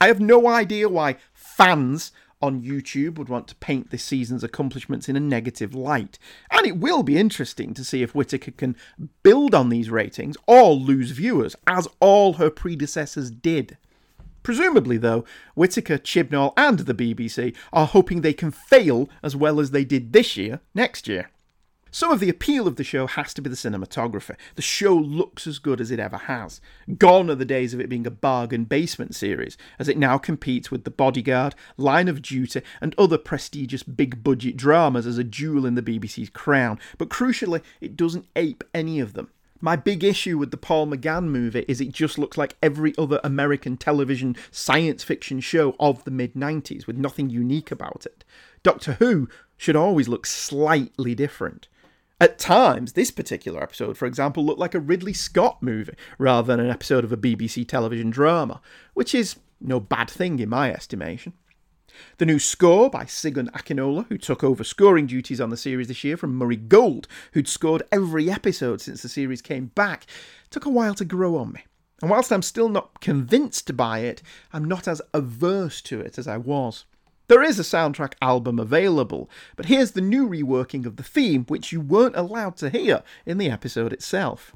I 0.00 0.06
have 0.06 0.20
no 0.20 0.46
idea 0.46 0.88
why 0.88 1.16
fans 1.32 2.12
on 2.42 2.62
YouTube 2.62 3.18
would 3.18 3.28
want 3.28 3.48
to 3.48 3.54
paint 3.56 3.90
this 3.90 4.04
season's 4.04 4.44
accomplishments 4.44 5.08
in 5.08 5.16
a 5.16 5.20
negative 5.20 5.74
light. 5.74 6.18
And 6.50 6.66
it 6.66 6.78
will 6.78 7.02
be 7.02 7.18
interesting 7.18 7.74
to 7.74 7.84
see 7.84 8.02
if 8.02 8.14
Whittaker 8.14 8.52
can 8.52 8.76
build 9.22 9.54
on 9.54 9.68
these 9.68 9.90
ratings 9.90 10.36
or 10.46 10.72
lose 10.72 11.10
viewers, 11.10 11.56
as 11.66 11.86
all 12.00 12.34
her 12.34 12.50
predecessors 12.50 13.30
did. 13.30 13.76
Presumably, 14.42 14.96
though, 14.96 15.24
Whittaker, 15.54 15.98
Chibnall, 15.98 16.54
and 16.56 16.80
the 16.80 16.94
BBC 16.94 17.54
are 17.72 17.86
hoping 17.86 18.20
they 18.20 18.32
can 18.32 18.50
fail 18.50 19.08
as 19.22 19.36
well 19.36 19.60
as 19.60 19.70
they 19.70 19.84
did 19.84 20.12
this 20.12 20.36
year 20.36 20.60
next 20.74 21.08
year. 21.08 21.30
Some 21.92 22.12
of 22.12 22.20
the 22.20 22.28
appeal 22.28 22.68
of 22.68 22.76
the 22.76 22.84
show 22.84 23.08
has 23.08 23.34
to 23.34 23.42
be 23.42 23.50
the 23.50 23.56
cinematography. 23.56 24.36
The 24.54 24.62
show 24.62 24.94
looks 24.94 25.48
as 25.48 25.58
good 25.58 25.80
as 25.80 25.90
it 25.90 25.98
ever 25.98 26.18
has. 26.18 26.60
Gone 26.98 27.28
are 27.28 27.34
the 27.34 27.44
days 27.44 27.74
of 27.74 27.80
it 27.80 27.88
being 27.88 28.06
a 28.06 28.12
bargain 28.12 28.64
basement 28.64 29.16
series, 29.16 29.58
as 29.76 29.88
it 29.88 29.98
now 29.98 30.16
competes 30.16 30.70
with 30.70 30.84
The 30.84 30.92
Bodyguard, 30.92 31.56
Line 31.76 32.06
of 32.06 32.22
Duty, 32.22 32.62
and 32.80 32.94
other 32.96 33.18
prestigious 33.18 33.82
big 33.82 34.22
budget 34.22 34.56
dramas 34.56 35.04
as 35.04 35.18
a 35.18 35.24
jewel 35.24 35.66
in 35.66 35.74
the 35.74 35.82
BBC's 35.82 36.30
crown, 36.30 36.78
but 36.96 37.08
crucially, 37.08 37.60
it 37.80 37.96
doesn't 37.96 38.28
ape 38.36 38.62
any 38.72 39.00
of 39.00 39.14
them. 39.14 39.28
My 39.60 39.74
big 39.74 40.04
issue 40.04 40.38
with 40.38 40.52
the 40.52 40.56
Paul 40.56 40.86
McGann 40.86 41.24
movie 41.24 41.64
is 41.66 41.80
it 41.80 41.92
just 41.92 42.18
looks 42.18 42.38
like 42.38 42.56
every 42.62 42.94
other 42.96 43.20
American 43.24 43.76
television 43.76 44.36
science 44.52 45.02
fiction 45.02 45.40
show 45.40 45.74
of 45.80 46.04
the 46.04 46.12
mid 46.12 46.34
90s, 46.34 46.86
with 46.86 46.96
nothing 46.96 47.30
unique 47.30 47.72
about 47.72 48.06
it. 48.06 48.24
Doctor 48.62 48.92
Who 48.94 49.28
should 49.56 49.76
always 49.76 50.08
look 50.08 50.24
slightly 50.24 51.16
different. 51.16 51.68
At 52.22 52.38
times, 52.38 52.92
this 52.92 53.10
particular 53.10 53.62
episode, 53.62 53.96
for 53.96 54.04
example, 54.04 54.44
looked 54.44 54.60
like 54.60 54.74
a 54.74 54.80
Ridley 54.80 55.14
Scott 55.14 55.62
movie 55.62 55.94
rather 56.18 56.46
than 56.46 56.60
an 56.60 56.70
episode 56.70 57.02
of 57.02 57.12
a 57.12 57.16
BBC 57.16 57.66
television 57.66 58.10
drama, 58.10 58.60
which 58.92 59.14
is 59.14 59.36
no 59.58 59.80
bad 59.80 60.10
thing 60.10 60.38
in 60.38 60.50
my 60.50 60.70
estimation. 60.70 61.32
The 62.18 62.26
new 62.26 62.38
score 62.38 62.90
by 62.90 63.04
Segun 63.04 63.50
Akinola, 63.52 64.06
who 64.08 64.18
took 64.18 64.44
over 64.44 64.62
scoring 64.64 65.06
duties 65.06 65.40
on 65.40 65.48
the 65.48 65.56
series 65.56 65.88
this 65.88 66.04
year 66.04 66.18
from 66.18 66.36
Murray 66.36 66.56
Gold, 66.56 67.08
who'd 67.32 67.48
scored 67.48 67.84
every 67.90 68.30
episode 68.30 68.82
since 68.82 69.00
the 69.00 69.08
series 69.08 69.40
came 69.40 69.66
back, 69.68 70.04
took 70.50 70.66
a 70.66 70.70
while 70.70 70.94
to 70.94 71.06
grow 71.06 71.38
on 71.38 71.52
me. 71.52 71.64
And 72.02 72.10
whilst 72.10 72.32
I'm 72.32 72.42
still 72.42 72.68
not 72.68 73.00
convinced 73.00 73.74
by 73.78 74.00
it, 74.00 74.22
I'm 74.52 74.66
not 74.66 74.86
as 74.86 75.00
averse 75.14 75.80
to 75.82 76.00
it 76.00 76.18
as 76.18 76.28
I 76.28 76.36
was. 76.36 76.84
There 77.30 77.44
is 77.44 77.60
a 77.60 77.62
soundtrack 77.62 78.14
album 78.20 78.58
available, 78.58 79.30
but 79.54 79.66
here's 79.66 79.92
the 79.92 80.00
new 80.00 80.28
reworking 80.28 80.84
of 80.84 80.96
the 80.96 81.04
theme, 81.04 81.44
which 81.44 81.70
you 81.70 81.80
weren't 81.80 82.16
allowed 82.16 82.56
to 82.56 82.70
hear 82.70 83.04
in 83.24 83.38
the 83.38 83.48
episode 83.48 83.92
itself. 83.92 84.50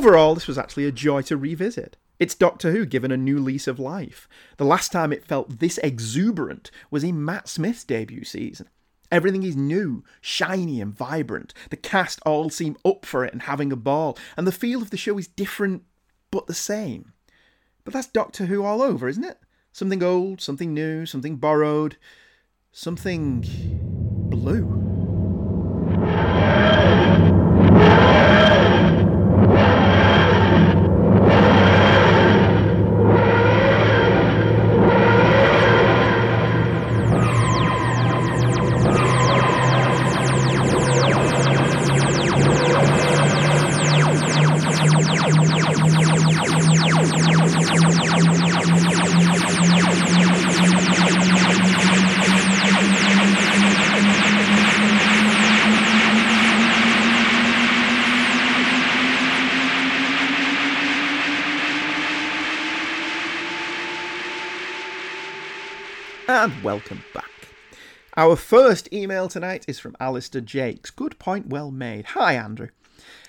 Overall, 0.00 0.34
this 0.34 0.46
was 0.46 0.56
actually 0.56 0.86
a 0.86 0.92
joy 0.92 1.20
to 1.20 1.36
revisit. 1.36 1.98
It's 2.18 2.34
Doctor 2.34 2.72
Who 2.72 2.86
given 2.86 3.12
a 3.12 3.18
new 3.18 3.38
lease 3.38 3.68
of 3.68 3.78
life. 3.78 4.30
The 4.56 4.64
last 4.64 4.92
time 4.92 5.12
it 5.12 5.26
felt 5.26 5.58
this 5.58 5.76
exuberant 5.76 6.70
was 6.90 7.04
in 7.04 7.22
Matt 7.22 7.50
Smith's 7.50 7.84
debut 7.84 8.24
season. 8.24 8.70
Everything 9.12 9.42
is 9.42 9.56
new, 9.56 10.02
shiny, 10.22 10.80
and 10.80 10.94
vibrant. 10.94 11.52
The 11.68 11.76
cast 11.76 12.18
all 12.24 12.48
seem 12.48 12.78
up 12.82 13.04
for 13.04 13.26
it 13.26 13.34
and 13.34 13.42
having 13.42 13.72
a 13.72 13.76
ball, 13.76 14.16
and 14.38 14.46
the 14.46 14.52
feel 14.52 14.80
of 14.80 14.88
the 14.88 14.96
show 14.96 15.18
is 15.18 15.28
different 15.28 15.82
but 16.30 16.46
the 16.46 16.54
same. 16.54 17.12
But 17.84 17.92
that's 17.92 18.06
Doctor 18.06 18.46
Who 18.46 18.64
all 18.64 18.80
over, 18.80 19.06
isn't 19.06 19.22
it? 19.22 19.36
Something 19.70 20.02
old, 20.02 20.40
something 20.40 20.72
new, 20.72 21.04
something 21.04 21.36
borrowed, 21.36 21.98
something 22.72 23.44
blue. 24.30 24.89
And 66.50 66.64
welcome 66.64 67.04
back. 67.14 67.30
Our 68.16 68.34
first 68.34 68.92
email 68.92 69.28
tonight 69.28 69.64
is 69.68 69.78
from 69.78 69.96
Alistair 70.00 70.40
Jakes. 70.40 70.90
Good 70.90 71.16
point, 71.20 71.46
well 71.46 71.70
made. 71.70 72.06
Hi, 72.06 72.32
Andrew. 72.32 72.70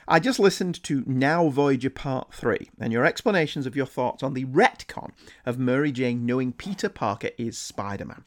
I 0.08 0.20
just 0.20 0.40
listened 0.40 0.82
to 0.84 1.04
Now 1.06 1.50
Voyager 1.50 1.92
Part 1.92 2.34
3 2.34 2.72
and 2.80 2.92
your 2.92 3.06
explanations 3.06 3.68
of 3.68 3.76
your 3.76 3.86
thoughts 3.86 4.24
on 4.24 4.34
the 4.34 4.46
retcon 4.46 5.12
of 5.46 5.60
Mary 5.60 5.92
Jane 5.92 6.26
knowing 6.26 6.52
Peter 6.52 6.90
Parker 6.90 7.30
is 7.38 7.60
Spider 7.60 8.06
Man. 8.06 8.24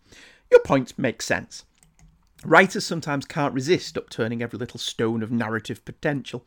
Your 0.49 0.61
points 0.61 0.97
make 0.97 1.23
sense. 1.23 1.65
Writers 2.45 2.87
sometimes 2.87 3.25
can't 3.25 3.55
resist 3.55 3.97
upturning 3.97 4.43
every 4.43 4.61
little 4.61 4.79
stone 4.79 5.25
of 5.25 5.33
narrative 5.33 5.85
potential. 5.85 6.45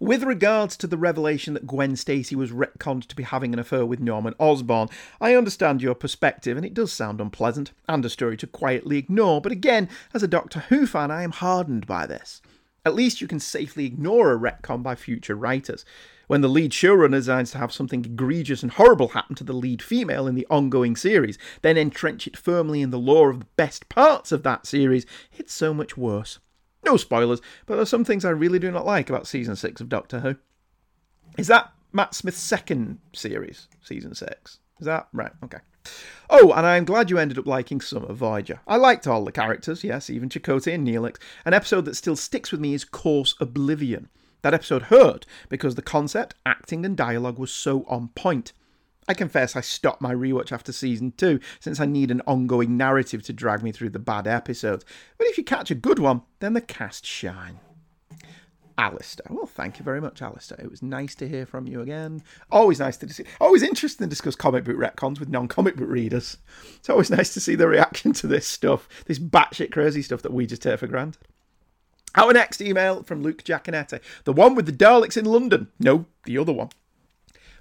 With 0.00 0.22
regards 0.22 0.78
to 0.78 0.86
the 0.86 0.96
revelation 0.96 1.52
that 1.52 1.66
Gwen 1.66 1.94
Stacy 1.94 2.34
was 2.34 2.52
retconned 2.52 3.04
to 3.08 3.14
be 3.14 3.22
having 3.22 3.52
an 3.52 3.58
affair 3.58 3.84
with 3.84 4.00
Norman 4.00 4.32
Osborn, 4.40 4.88
I 5.20 5.34
understand 5.34 5.82
your 5.82 5.94
perspective 5.94 6.56
and 6.56 6.64
it 6.64 6.72
does 6.72 6.90
sound 6.90 7.20
unpleasant 7.20 7.72
and 7.86 8.02
a 8.02 8.08
story 8.08 8.38
to 8.38 8.46
quietly 8.46 8.96
ignore, 8.96 9.42
but 9.42 9.52
again, 9.52 9.90
as 10.14 10.22
a 10.22 10.26
Doctor 10.26 10.60
Who 10.70 10.86
fan, 10.86 11.10
I 11.10 11.22
am 11.22 11.32
hardened 11.32 11.86
by 11.86 12.06
this. 12.06 12.40
At 12.86 12.94
least 12.94 13.20
you 13.20 13.28
can 13.28 13.40
safely 13.40 13.84
ignore 13.84 14.32
a 14.32 14.38
retcon 14.38 14.82
by 14.82 14.94
future 14.94 15.34
writers. 15.34 15.84
When 16.28 16.40
the 16.40 16.48
lead 16.48 16.70
showrunner 16.70 17.10
designs 17.10 17.50
to 17.50 17.58
have 17.58 17.70
something 17.70 18.02
egregious 18.02 18.62
and 18.62 18.72
horrible 18.72 19.08
happen 19.08 19.36
to 19.36 19.44
the 19.44 19.52
lead 19.52 19.82
female 19.82 20.26
in 20.26 20.34
the 20.34 20.46
ongoing 20.48 20.96
series, 20.96 21.36
then 21.60 21.76
entrench 21.76 22.26
it 22.26 22.38
firmly 22.38 22.80
in 22.80 22.88
the 22.88 22.98
lore 22.98 23.28
of 23.28 23.40
the 23.40 23.46
best 23.56 23.90
parts 23.90 24.32
of 24.32 24.44
that 24.44 24.64
series, 24.64 25.04
it's 25.36 25.52
so 25.52 25.74
much 25.74 25.98
worse. 25.98 26.38
No 26.84 26.96
spoilers, 26.96 27.40
but 27.66 27.74
there 27.74 27.82
are 27.82 27.86
some 27.86 28.04
things 28.04 28.24
I 28.24 28.30
really 28.30 28.58
do 28.58 28.70
not 28.70 28.86
like 28.86 29.10
about 29.10 29.26
season 29.26 29.56
6 29.56 29.80
of 29.80 29.88
Doctor 29.88 30.20
Who. 30.20 30.36
Is 31.36 31.46
that 31.48 31.72
Matt 31.92 32.14
Smith's 32.14 32.38
second 32.38 32.98
series, 33.12 33.68
season 33.82 34.14
6? 34.14 34.58
Is 34.80 34.86
that 34.86 35.08
right? 35.12 35.32
Okay. 35.44 35.58
Oh, 36.28 36.52
and 36.52 36.66
I'm 36.66 36.84
glad 36.84 37.10
you 37.10 37.18
ended 37.18 37.38
up 37.38 37.46
liking 37.46 37.80
Summer 37.80 38.12
Voyager. 38.12 38.60
I 38.66 38.76
liked 38.76 39.06
all 39.06 39.24
the 39.24 39.32
characters, 39.32 39.82
yes, 39.82 40.08
even 40.08 40.28
Chakotay 40.28 40.74
and 40.74 40.86
Neelix. 40.86 41.16
An 41.44 41.54
episode 41.54 41.84
that 41.86 41.96
still 41.96 42.16
sticks 42.16 42.52
with 42.52 42.60
me 42.60 42.74
is 42.74 42.84
Course 42.84 43.34
Oblivion. 43.40 44.08
That 44.42 44.54
episode 44.54 44.82
hurt 44.84 45.26
because 45.48 45.74
the 45.74 45.82
concept, 45.82 46.34
acting, 46.46 46.86
and 46.86 46.96
dialogue 46.96 47.38
was 47.38 47.50
so 47.50 47.84
on 47.88 48.08
point. 48.08 48.52
I 49.08 49.14
confess 49.14 49.56
I 49.56 49.60
stopped 49.60 50.00
my 50.00 50.14
rewatch 50.14 50.52
after 50.52 50.72
season 50.72 51.12
2 51.16 51.40
since 51.58 51.80
I 51.80 51.86
need 51.86 52.10
an 52.10 52.22
ongoing 52.26 52.76
narrative 52.76 53.22
to 53.24 53.32
drag 53.32 53.62
me 53.62 53.72
through 53.72 53.90
the 53.90 53.98
bad 53.98 54.26
episodes. 54.26 54.84
But 55.18 55.26
if 55.26 55.38
you 55.38 55.44
catch 55.44 55.70
a 55.70 55.74
good 55.74 55.98
one, 55.98 56.22
then 56.38 56.52
the 56.52 56.60
cast 56.60 57.04
shine. 57.04 57.60
Alistair. 58.80 59.26
Well, 59.28 59.46
thank 59.46 59.78
you 59.78 59.84
very 59.84 60.00
much, 60.00 60.22
Alistair. 60.22 60.58
It 60.58 60.70
was 60.70 60.82
nice 60.82 61.14
to 61.16 61.28
hear 61.28 61.44
from 61.44 61.66
you 61.66 61.82
again. 61.82 62.22
Always 62.50 62.78
nice 62.80 62.96
to 62.98 63.12
see. 63.12 63.24
Always 63.38 63.62
interesting 63.62 64.06
to 64.06 64.10
discuss 64.10 64.34
comic 64.34 64.64
book 64.64 64.76
retcons 64.76 65.20
with 65.20 65.28
non-comic 65.28 65.76
book 65.76 65.88
readers. 65.88 66.38
It's 66.76 66.88
always 66.88 67.10
nice 67.10 67.34
to 67.34 67.40
see 67.40 67.54
the 67.54 67.68
reaction 67.68 68.14
to 68.14 68.26
this 68.26 68.46
stuff, 68.46 68.88
this 69.04 69.18
batshit 69.18 69.70
crazy 69.70 70.00
stuff 70.00 70.22
that 70.22 70.32
we 70.32 70.46
just 70.46 70.62
take 70.62 70.78
for 70.78 70.86
granted. 70.86 71.20
Our 72.14 72.32
next 72.32 72.62
email 72.62 73.02
from 73.02 73.22
Luke 73.22 73.44
Giaconetti, 73.44 74.00
the 74.24 74.32
one 74.32 74.54
with 74.54 74.66
the 74.66 74.72
Daleks 74.72 75.16
in 75.16 75.26
London. 75.26 75.68
No, 75.78 76.06
the 76.24 76.38
other 76.38 76.52
one. 76.52 76.70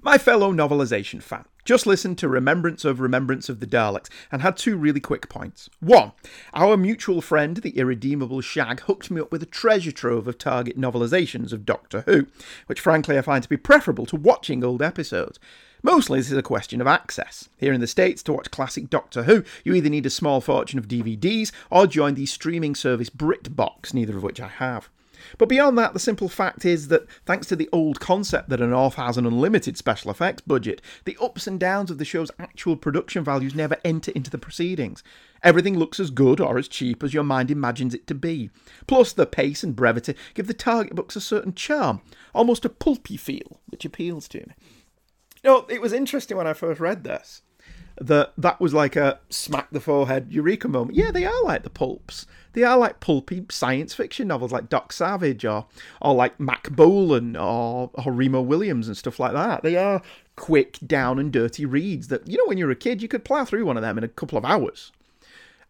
My 0.01 0.17
fellow 0.17 0.53
novelisation 0.53 1.21
fan 1.21 1.43
just 1.65 1.85
listened 1.85 2.17
to 2.17 2.29
Remembrance 2.29 2.85
of 2.85 3.01
Remembrance 3.01 3.49
of 3.49 3.59
the 3.59 3.67
Daleks 3.67 4.07
and 4.31 4.41
had 4.41 4.55
two 4.55 4.77
really 4.77 5.01
quick 5.01 5.27
points. 5.27 5.69
One, 5.81 6.13
our 6.53 6.77
mutual 6.77 7.21
friend, 7.21 7.57
the 7.57 7.77
irredeemable 7.77 8.39
Shag, 8.39 8.79
hooked 8.81 9.11
me 9.11 9.19
up 9.19 9.31
with 9.31 9.43
a 9.43 9.45
treasure 9.45 9.91
trove 9.91 10.27
of 10.27 10.37
Target 10.37 10.79
novelisations 10.79 11.51
of 11.51 11.65
Doctor 11.65 12.01
Who, 12.05 12.27
which 12.67 12.79
frankly 12.79 13.17
I 13.17 13.21
find 13.21 13.43
to 13.43 13.49
be 13.49 13.57
preferable 13.57 14.05
to 14.05 14.15
watching 14.15 14.63
old 14.63 14.81
episodes. 14.81 15.37
Mostly 15.83 16.19
this 16.19 16.31
is 16.31 16.37
a 16.37 16.41
question 16.41 16.79
of 16.79 16.87
access. 16.87 17.49
Here 17.57 17.73
in 17.73 17.81
the 17.81 17.87
States, 17.87 18.23
to 18.23 18.33
watch 18.33 18.51
classic 18.51 18.89
Doctor 18.89 19.23
Who, 19.23 19.43
you 19.65 19.73
either 19.73 19.89
need 19.89 20.05
a 20.05 20.09
small 20.09 20.39
fortune 20.39 20.79
of 20.79 20.87
DVDs 20.87 21.51
or 21.69 21.87
join 21.87 22.15
the 22.15 22.25
streaming 22.25 22.73
service 22.73 23.09
BritBox, 23.09 23.93
neither 23.93 24.15
of 24.15 24.23
which 24.23 24.39
I 24.39 24.47
have. 24.47 24.89
But 25.37 25.49
beyond 25.49 25.77
that, 25.77 25.93
the 25.93 25.99
simple 25.99 26.29
fact 26.29 26.65
is 26.65 26.87
that 26.89 27.07
thanks 27.25 27.47
to 27.47 27.55
the 27.55 27.69
old 27.71 27.99
concept 27.99 28.49
that 28.49 28.61
an 28.61 28.73
off 28.73 28.95
has 28.95 29.17
an 29.17 29.25
unlimited 29.25 29.77
special 29.77 30.11
effects 30.11 30.41
budget, 30.41 30.81
the 31.05 31.17
ups 31.21 31.47
and 31.47 31.59
downs 31.59 31.91
of 31.91 31.97
the 31.97 32.05
show's 32.05 32.31
actual 32.39 32.75
production 32.75 33.23
values 33.23 33.55
never 33.55 33.77
enter 33.83 34.11
into 34.11 34.29
the 34.29 34.37
proceedings. 34.37 35.03
Everything 35.43 35.77
looks 35.77 35.99
as 35.99 36.11
good 36.11 36.39
or 36.39 36.57
as 36.57 36.67
cheap 36.67 37.03
as 37.03 37.13
your 37.13 37.23
mind 37.23 37.49
imagines 37.49 37.93
it 37.93 38.07
to 38.07 38.15
be. 38.15 38.49
Plus, 38.87 39.13
the 39.13 39.25
pace 39.25 39.63
and 39.63 39.75
brevity 39.75 40.15
give 40.33 40.47
the 40.47 40.53
target 40.53 40.95
books 40.95 41.15
a 41.15 41.21
certain 41.21 41.53
charm, 41.53 42.01
almost 42.33 42.65
a 42.65 42.69
pulpy 42.69 43.17
feel, 43.17 43.59
which 43.67 43.85
appeals 43.85 44.27
to 44.29 44.39
me. 44.39 44.53
You 45.43 45.49
know, 45.49 45.65
it 45.69 45.81
was 45.81 45.93
interesting 45.93 46.35
when 46.35 46.47
I 46.47 46.53
first 46.53 46.81
read 46.81 47.03
this 47.03 47.41
that 48.01 48.33
that 48.37 48.59
was 48.59 48.73
like 48.73 48.95
a 48.95 49.19
smack 49.29 49.69
the 49.71 49.79
forehead 49.79 50.27
eureka 50.31 50.67
moment. 50.67 50.97
Yeah, 50.97 51.11
they 51.11 51.25
are 51.25 51.43
like 51.43 51.63
the 51.63 51.69
pulps. 51.69 52.25
They 52.53 52.63
are 52.63 52.77
like 52.77 52.99
pulpy 52.99 53.45
science 53.49 53.93
fiction 53.93 54.27
novels 54.27 54.51
like 54.51 54.69
Doc 54.69 54.91
Savage 54.91 55.45
or 55.45 55.67
or 56.01 56.15
like 56.15 56.39
Mack 56.39 56.69
Bolan 56.71 57.35
or, 57.35 57.91
or 57.93 58.11
Remo 58.11 58.41
Williams 58.41 58.87
and 58.87 58.97
stuff 58.97 59.19
like 59.19 59.33
that. 59.33 59.63
They 59.63 59.75
are 59.75 60.01
quick, 60.39 60.79
down 60.85 61.19
and 61.19 61.33
dirty 61.33 61.65
reads 61.65 62.07
that, 62.07 62.27
you 62.27 62.37
know, 62.37 62.45
when 62.47 62.57
you're 62.57 62.71
a 62.71 62.75
kid, 62.75 63.01
you 63.01 63.09
could 63.09 63.25
plough 63.25 63.43
through 63.43 63.65
one 63.65 63.75
of 63.75 63.83
them 63.83 63.97
in 63.97 64.05
a 64.05 64.07
couple 64.07 64.37
of 64.37 64.45
hours. 64.45 64.91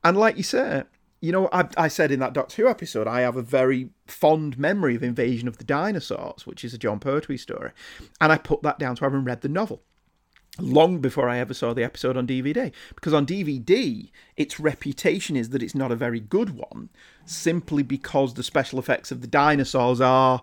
And 0.04 0.16
like 0.16 0.38
you 0.38 0.44
say, 0.44 0.84
you 1.22 1.32
know, 1.32 1.50
I, 1.52 1.68
I 1.76 1.88
said 1.88 2.12
in 2.12 2.20
that 2.20 2.34
Doctor 2.34 2.62
Who 2.62 2.70
episode, 2.70 3.08
I 3.08 3.22
have 3.22 3.36
a 3.36 3.42
very 3.42 3.90
fond 4.08 4.58
memory 4.58 4.96
of 4.96 5.04
Invasion 5.04 5.48
of 5.48 5.58
the 5.58 5.64
Dinosaurs, 5.64 6.46
which 6.46 6.64
is 6.64 6.74
a 6.74 6.78
Jon 6.78 7.00
Pertwee 7.00 7.38
story. 7.38 7.72
And 8.22 8.32
I 8.32 8.38
put 8.38 8.62
that 8.62 8.80
down 8.80 8.96
to 8.98 9.04
having 9.04 9.26
read 9.26 9.42
the 9.42 9.50
novel 9.50 9.82
long 10.58 11.00
before 11.00 11.30
I 11.30 11.38
ever 11.38 11.54
saw 11.54 11.74
the 11.74 11.84
episode 11.84 12.18
on 12.18 12.28
DVD. 12.28 12.72
Because 12.96 13.14
on 13.14 13.26
DVD, 13.26 14.10
its 14.36 14.60
reputation 14.60 15.36
is 15.36 15.50
that 15.50 15.64
it's 15.64 15.76
not 15.76 15.92
a 15.92 15.96
very 15.96 16.20
good 16.20 16.52
one, 16.52 16.90
simply 17.26 17.84
because 17.84 18.34
the 18.34 18.44
special 18.44 18.80
effects 18.80 19.12
of 19.12 19.22
the 19.22 19.28
dinosaurs 19.28 20.02
are 20.02 20.42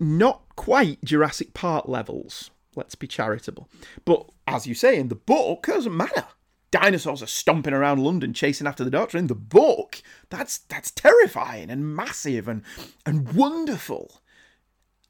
not 0.00 0.42
quite 0.56 1.02
Jurassic 1.04 1.54
Park 1.54 1.88
levels. 1.88 2.50
Let's 2.76 2.94
be 2.94 3.06
charitable. 3.06 3.68
But 4.04 4.30
as 4.46 4.66
you 4.66 4.74
say, 4.74 4.98
in 4.98 5.08
the 5.08 5.14
book, 5.14 5.66
it 5.68 5.72
doesn't 5.72 5.96
matter. 5.96 6.26
Dinosaurs 6.70 7.22
are 7.22 7.26
stomping 7.26 7.72
around 7.72 8.04
London 8.04 8.34
chasing 8.34 8.66
after 8.66 8.84
the 8.84 8.90
Doctor. 8.90 9.16
In 9.16 9.26
the 9.26 9.34
book, 9.34 10.02
that's 10.28 10.58
that's 10.58 10.90
terrifying 10.90 11.70
and 11.70 11.96
massive 11.96 12.46
and 12.46 12.62
and 13.06 13.32
wonderful. 13.32 14.20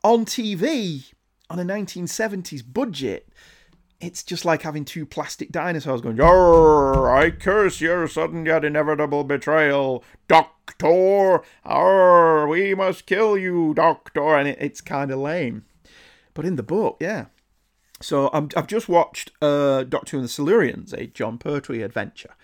On 0.05 0.25
TV, 0.25 1.13
on 1.51 1.59
a 1.59 1.65
1970s 1.65 2.63
budget, 2.73 3.29
it's 4.01 4.23
just 4.23 4.45
like 4.45 4.63
having 4.63 4.85
two 4.85 5.05
plastic 5.05 5.51
dinosaurs 5.51 6.01
going, 6.01 6.21
Arr, 6.21 7.11
I 7.11 7.31
curse 7.31 7.81
your 7.81 8.07
sudden 8.07 8.47
yet 8.47 8.65
inevitable 8.65 9.25
betrayal, 9.25 10.05
Doctor. 10.29 11.43
Arr, 11.65 12.47
we 12.47 12.75
must 12.75 13.07
kill 13.07 13.37
you, 13.37 13.75
Doctor. 13.75 14.37
And 14.37 14.49
it, 14.49 14.59
it's 14.61 14.81
kind 14.81 15.11
of 15.11 15.19
lame. 15.19 15.65
But 16.35 16.45
in 16.45 16.57
the 16.57 16.63
book, 16.63 16.99
yeah. 17.01 17.27
So 18.01 18.31
i 18.33 18.47
have 18.55 18.69
just 18.69 18.89
watched 18.89 19.33
uh, 19.43 19.83
Doctor 19.83 20.17
and 20.17 20.25
the 20.25 20.29
Silurians, 20.29 20.93
a 20.93 21.07
Jon 21.09 21.37
Pertwee 21.37 21.83
adventure. 21.83 22.35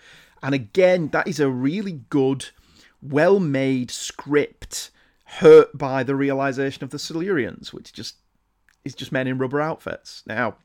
And 0.43 0.53
again, 0.53 1.09
that 1.09 1.27
is 1.27 1.39
a 1.39 1.49
really 1.49 2.01
good, 2.09 2.47
well 3.01 3.39
made 3.39 3.89
script 3.91 4.91
hurt 5.39 5.77
by 5.77 6.03
the 6.03 6.15
realization 6.15 6.83
of 6.83 6.89
the 6.89 6.97
Silurians, 6.97 7.71
which 7.71 7.93
just 7.93 8.15
is 8.83 8.93
just 8.93 9.13
men 9.13 9.27
in 9.27 9.37
rubber 9.37 9.61
outfits. 9.61 10.23
Now, 10.27 10.55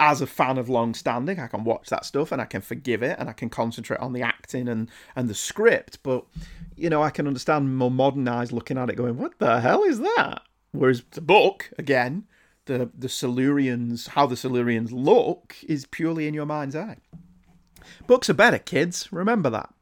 as 0.00 0.22
a 0.22 0.26
fan 0.26 0.56
of 0.56 0.70
long 0.70 0.94
standing, 0.94 1.38
I 1.38 1.46
can 1.46 1.62
watch 1.62 1.90
that 1.90 2.06
stuff 2.06 2.32
and 2.32 2.40
I 2.40 2.46
can 2.46 2.62
forgive 2.62 3.02
it 3.02 3.16
and 3.18 3.28
I 3.28 3.32
can 3.34 3.50
concentrate 3.50 4.00
on 4.00 4.14
the 4.14 4.22
acting 4.22 4.66
and, 4.66 4.90
and 5.14 5.28
the 5.28 5.34
script. 5.34 6.02
But, 6.02 6.24
you 6.74 6.88
know, 6.88 7.02
I 7.02 7.10
can 7.10 7.26
understand 7.26 7.76
more 7.76 7.90
modern 7.90 8.26
eyes 8.26 8.50
looking 8.50 8.78
at 8.78 8.88
it 8.88 8.96
going, 8.96 9.18
what 9.18 9.38
the 9.38 9.60
hell 9.60 9.84
is 9.84 10.00
that? 10.00 10.42
Whereas 10.72 11.02
the 11.10 11.20
book, 11.20 11.70
again, 11.78 12.24
the, 12.64 12.90
the 12.96 13.08
Silurians, 13.08 14.08
how 14.08 14.26
the 14.26 14.36
Silurians 14.36 14.90
look, 14.90 15.56
is 15.68 15.84
purely 15.84 16.26
in 16.26 16.32
your 16.32 16.46
mind's 16.46 16.74
eye. 16.74 16.96
Books 18.06 18.30
are 18.30 18.34
better, 18.34 18.58
kids. 18.58 19.12
Remember 19.12 19.50
that. 19.50 19.74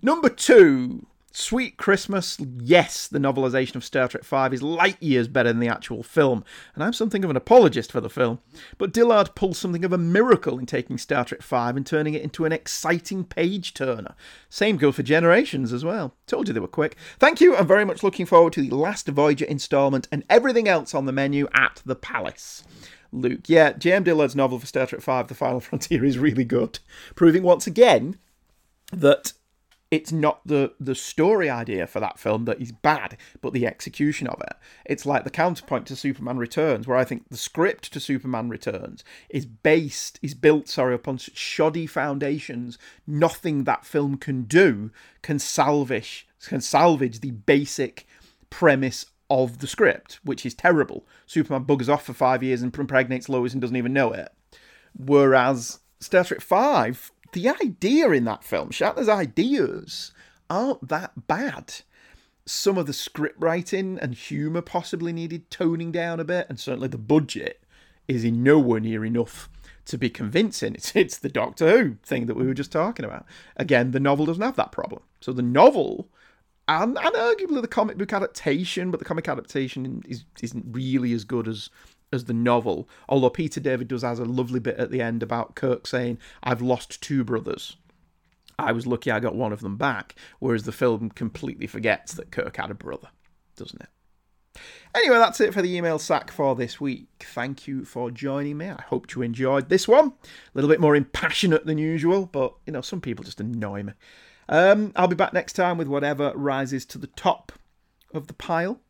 Number 0.00 0.28
two, 0.28 1.06
Sweet 1.32 1.76
Christmas, 1.76 2.38
yes, 2.58 3.06
the 3.06 3.20
novelisation 3.20 3.76
of 3.76 3.84
Star 3.84 4.08
Trek 4.08 4.24
V 4.24 4.54
is 4.54 4.64
light 4.64 5.00
years 5.00 5.28
better 5.28 5.50
than 5.50 5.60
the 5.60 5.68
actual 5.68 6.02
film, 6.02 6.42
and 6.74 6.82
I'm 6.82 6.92
something 6.92 7.22
of 7.22 7.30
an 7.30 7.36
apologist 7.36 7.92
for 7.92 8.00
the 8.00 8.10
film, 8.10 8.40
but 8.78 8.92
Dillard 8.92 9.36
pulls 9.36 9.56
something 9.56 9.84
of 9.84 9.92
a 9.92 9.98
miracle 9.98 10.58
in 10.58 10.66
taking 10.66 10.98
Star 10.98 11.24
Trek 11.24 11.40
V 11.42 11.56
and 11.56 11.86
turning 11.86 12.14
it 12.14 12.22
into 12.22 12.46
an 12.46 12.52
exciting 12.52 13.22
page 13.22 13.74
turner. 13.74 14.16
Same 14.48 14.76
goes 14.76 14.96
for 14.96 15.04
Generations 15.04 15.72
as 15.72 15.84
well. 15.84 16.16
Told 16.26 16.48
you 16.48 16.54
they 16.54 16.58
were 16.58 16.66
quick. 16.66 16.96
Thank 17.20 17.40
you, 17.40 17.56
I'm 17.56 17.66
very 17.66 17.84
much 17.84 18.02
looking 18.02 18.26
forward 18.26 18.52
to 18.54 18.62
the 18.62 18.74
last 18.74 19.06
Voyager 19.06 19.44
instalment 19.44 20.08
and 20.10 20.24
everything 20.28 20.66
else 20.66 20.96
on 20.96 21.06
the 21.06 21.12
menu 21.12 21.46
at 21.54 21.80
the 21.86 21.94
Palace. 21.94 22.64
Luke, 23.12 23.48
yeah, 23.48 23.72
J.M. 23.72 24.02
Dillard's 24.02 24.34
novel 24.34 24.58
for 24.58 24.66
Star 24.66 24.86
Trek 24.86 25.00
V, 25.00 25.22
The 25.28 25.34
Final 25.34 25.60
Frontier, 25.60 26.04
is 26.04 26.18
really 26.18 26.44
good, 26.44 26.80
proving 27.14 27.44
once 27.44 27.68
again 27.68 28.18
that 28.92 29.32
it's 29.90 30.12
not 30.12 30.40
the 30.46 30.72
the 30.78 30.94
story 30.94 31.50
idea 31.50 31.86
for 31.86 31.98
that 32.00 32.18
film 32.18 32.44
that 32.44 32.60
is 32.60 32.72
bad, 32.72 33.16
but 33.40 33.52
the 33.52 33.66
execution 33.66 34.26
of 34.28 34.40
it. 34.40 34.56
It's 34.86 35.04
like 35.04 35.24
the 35.24 35.30
counterpoint 35.30 35.86
to 35.86 35.96
Superman 35.96 36.38
Returns, 36.38 36.86
where 36.86 36.96
I 36.96 37.04
think 37.04 37.28
the 37.28 37.36
script 37.36 37.92
to 37.92 38.00
Superman 38.00 38.48
Returns 38.48 39.02
is 39.28 39.46
based 39.46 40.18
is 40.22 40.34
built 40.34 40.68
sorry 40.68 40.94
upon 40.94 41.18
shoddy 41.18 41.86
foundations. 41.86 42.78
Nothing 43.06 43.64
that 43.64 43.84
film 43.84 44.16
can 44.16 44.44
do 44.44 44.90
can 45.22 45.38
salvage 45.38 46.26
can 46.46 46.60
salvage 46.60 47.20
the 47.20 47.32
basic 47.32 48.06
premise 48.48 49.06
of 49.28 49.58
the 49.58 49.66
script, 49.66 50.20
which 50.24 50.46
is 50.46 50.54
terrible. 50.54 51.06
Superman 51.26 51.64
buggers 51.64 51.88
off 51.88 52.04
for 52.04 52.12
five 52.12 52.42
years 52.42 52.62
and 52.62 52.76
impregnates 52.76 53.28
Lois 53.28 53.52
and 53.52 53.60
doesn't 53.60 53.76
even 53.76 53.92
know 53.92 54.12
it. 54.12 54.28
Whereas 54.96 55.80
Star 56.00 56.24
Trek 56.24 56.40
Five, 56.40 57.12
the 57.32 57.48
idea 57.48 58.10
in 58.10 58.24
that 58.24 58.44
film, 58.44 58.70
Shatner's 58.70 59.08
ideas, 59.08 60.12
aren't 60.48 60.88
that 60.88 61.26
bad. 61.26 61.74
Some 62.46 62.78
of 62.78 62.86
the 62.86 62.92
script 62.92 63.36
writing 63.38 63.98
and 64.00 64.14
humour 64.14 64.62
possibly 64.62 65.12
needed 65.12 65.50
toning 65.50 65.92
down 65.92 66.20
a 66.20 66.24
bit, 66.24 66.46
and 66.48 66.58
certainly 66.58 66.88
the 66.88 66.98
budget 66.98 67.62
is 68.08 68.24
in 68.24 68.42
nowhere 68.42 68.80
near 68.80 69.04
enough 69.04 69.48
to 69.86 69.98
be 69.98 70.10
convincing. 70.10 70.74
It's, 70.74 70.96
it's 70.96 71.18
the 71.18 71.28
Doctor 71.28 71.70
Who 71.70 71.96
thing 72.02 72.26
that 72.26 72.36
we 72.36 72.46
were 72.46 72.54
just 72.54 72.72
talking 72.72 73.04
about. 73.04 73.26
Again, 73.56 73.92
the 73.92 74.00
novel 74.00 74.26
doesn't 74.26 74.42
have 74.42 74.56
that 74.56 74.72
problem. 74.72 75.02
So 75.20 75.32
the 75.32 75.42
novel 75.42 76.08
and, 76.70 76.96
and 76.96 77.14
arguably 77.14 77.60
the 77.60 77.68
comic 77.68 77.98
book 77.98 78.12
adaptation, 78.12 78.92
but 78.92 79.00
the 79.00 79.04
comic 79.04 79.28
adaptation 79.28 80.04
is, 80.06 80.24
isn't 80.40 80.64
really 80.70 81.12
as 81.12 81.24
good 81.24 81.48
as 81.48 81.68
as 82.12 82.24
the 82.24 82.32
novel. 82.32 82.88
Although 83.08 83.30
Peter 83.30 83.60
David 83.60 83.88
does 83.88 84.02
has 84.02 84.18
a 84.18 84.24
lovely 84.24 84.60
bit 84.60 84.76
at 84.76 84.90
the 84.90 85.00
end 85.00 85.22
about 85.22 85.54
Kirk 85.54 85.86
saying, 85.86 86.18
"I've 86.42 86.62
lost 86.62 87.02
two 87.02 87.24
brothers. 87.24 87.76
I 88.58 88.72
was 88.72 88.86
lucky 88.86 89.10
I 89.10 89.20
got 89.20 89.34
one 89.34 89.52
of 89.52 89.60
them 89.60 89.76
back." 89.76 90.14
Whereas 90.38 90.64
the 90.64 90.72
film 90.72 91.10
completely 91.10 91.66
forgets 91.66 92.12
that 92.14 92.30
Kirk 92.30 92.56
had 92.56 92.70
a 92.70 92.74
brother, 92.74 93.08
doesn't 93.56 93.82
it? 93.82 93.88
Anyway, 94.94 95.16
that's 95.16 95.40
it 95.40 95.54
for 95.54 95.62
the 95.62 95.76
email 95.76 95.98
sack 95.98 96.30
for 96.32 96.56
this 96.56 96.80
week. 96.80 97.08
Thank 97.20 97.68
you 97.68 97.84
for 97.84 98.10
joining 98.10 98.58
me. 98.58 98.68
I 98.68 98.82
hope 98.82 99.14
you 99.14 99.22
enjoyed 99.22 99.68
this 99.68 99.86
one. 99.86 100.08
A 100.08 100.12
little 100.54 100.68
bit 100.68 100.80
more 100.80 100.96
impassionate 100.96 101.64
than 101.64 101.78
usual, 101.78 102.26
but 102.26 102.54
you 102.66 102.72
know, 102.72 102.80
some 102.80 103.00
people 103.00 103.24
just 103.24 103.40
annoy 103.40 103.84
me. 103.84 103.92
Um, 104.48 104.92
I'll 104.96 105.06
be 105.06 105.14
back 105.14 105.32
next 105.32 105.52
time 105.52 105.78
with 105.78 105.86
whatever 105.86 106.32
rises 106.34 106.84
to 106.86 106.98
the 106.98 107.06
top 107.06 107.52
of 108.12 108.26
the 108.26 108.34
pile. 108.34 108.80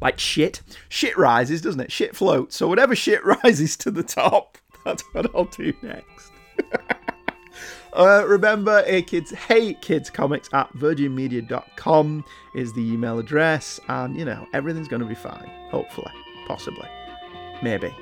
Like 0.00 0.18
shit. 0.18 0.60
Shit 0.88 1.16
rises, 1.16 1.60
doesn't 1.62 1.80
it? 1.80 1.92
Shit 1.92 2.14
floats. 2.14 2.56
So 2.56 2.68
whatever 2.68 2.94
shit 2.96 3.24
rises 3.24 3.76
to 3.78 3.90
the 3.90 4.02
top, 4.02 4.58
that's 4.84 5.02
what 5.12 5.34
I'll 5.34 5.44
do 5.44 5.72
next. 5.82 6.32
uh, 7.92 8.24
remember, 8.26 8.84
hey 8.84 9.02
kids, 9.02 9.30
hey 9.30 9.74
kids 9.74 10.10
comics 10.10 10.48
at 10.52 10.72
virginmedia.com 10.74 12.24
is 12.54 12.72
the 12.72 12.92
email 12.92 13.18
address, 13.18 13.80
and 13.88 14.16
you 14.16 14.24
know, 14.24 14.46
everything's 14.52 14.88
going 14.88 15.02
to 15.02 15.08
be 15.08 15.14
fine. 15.14 15.50
Hopefully. 15.70 16.12
Possibly. 16.46 16.88
Maybe. 17.62 17.94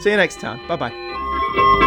See 0.00 0.10
you 0.10 0.16
next 0.16 0.40
time. 0.40 0.66
Bye 0.68 0.76
bye. 0.76 1.86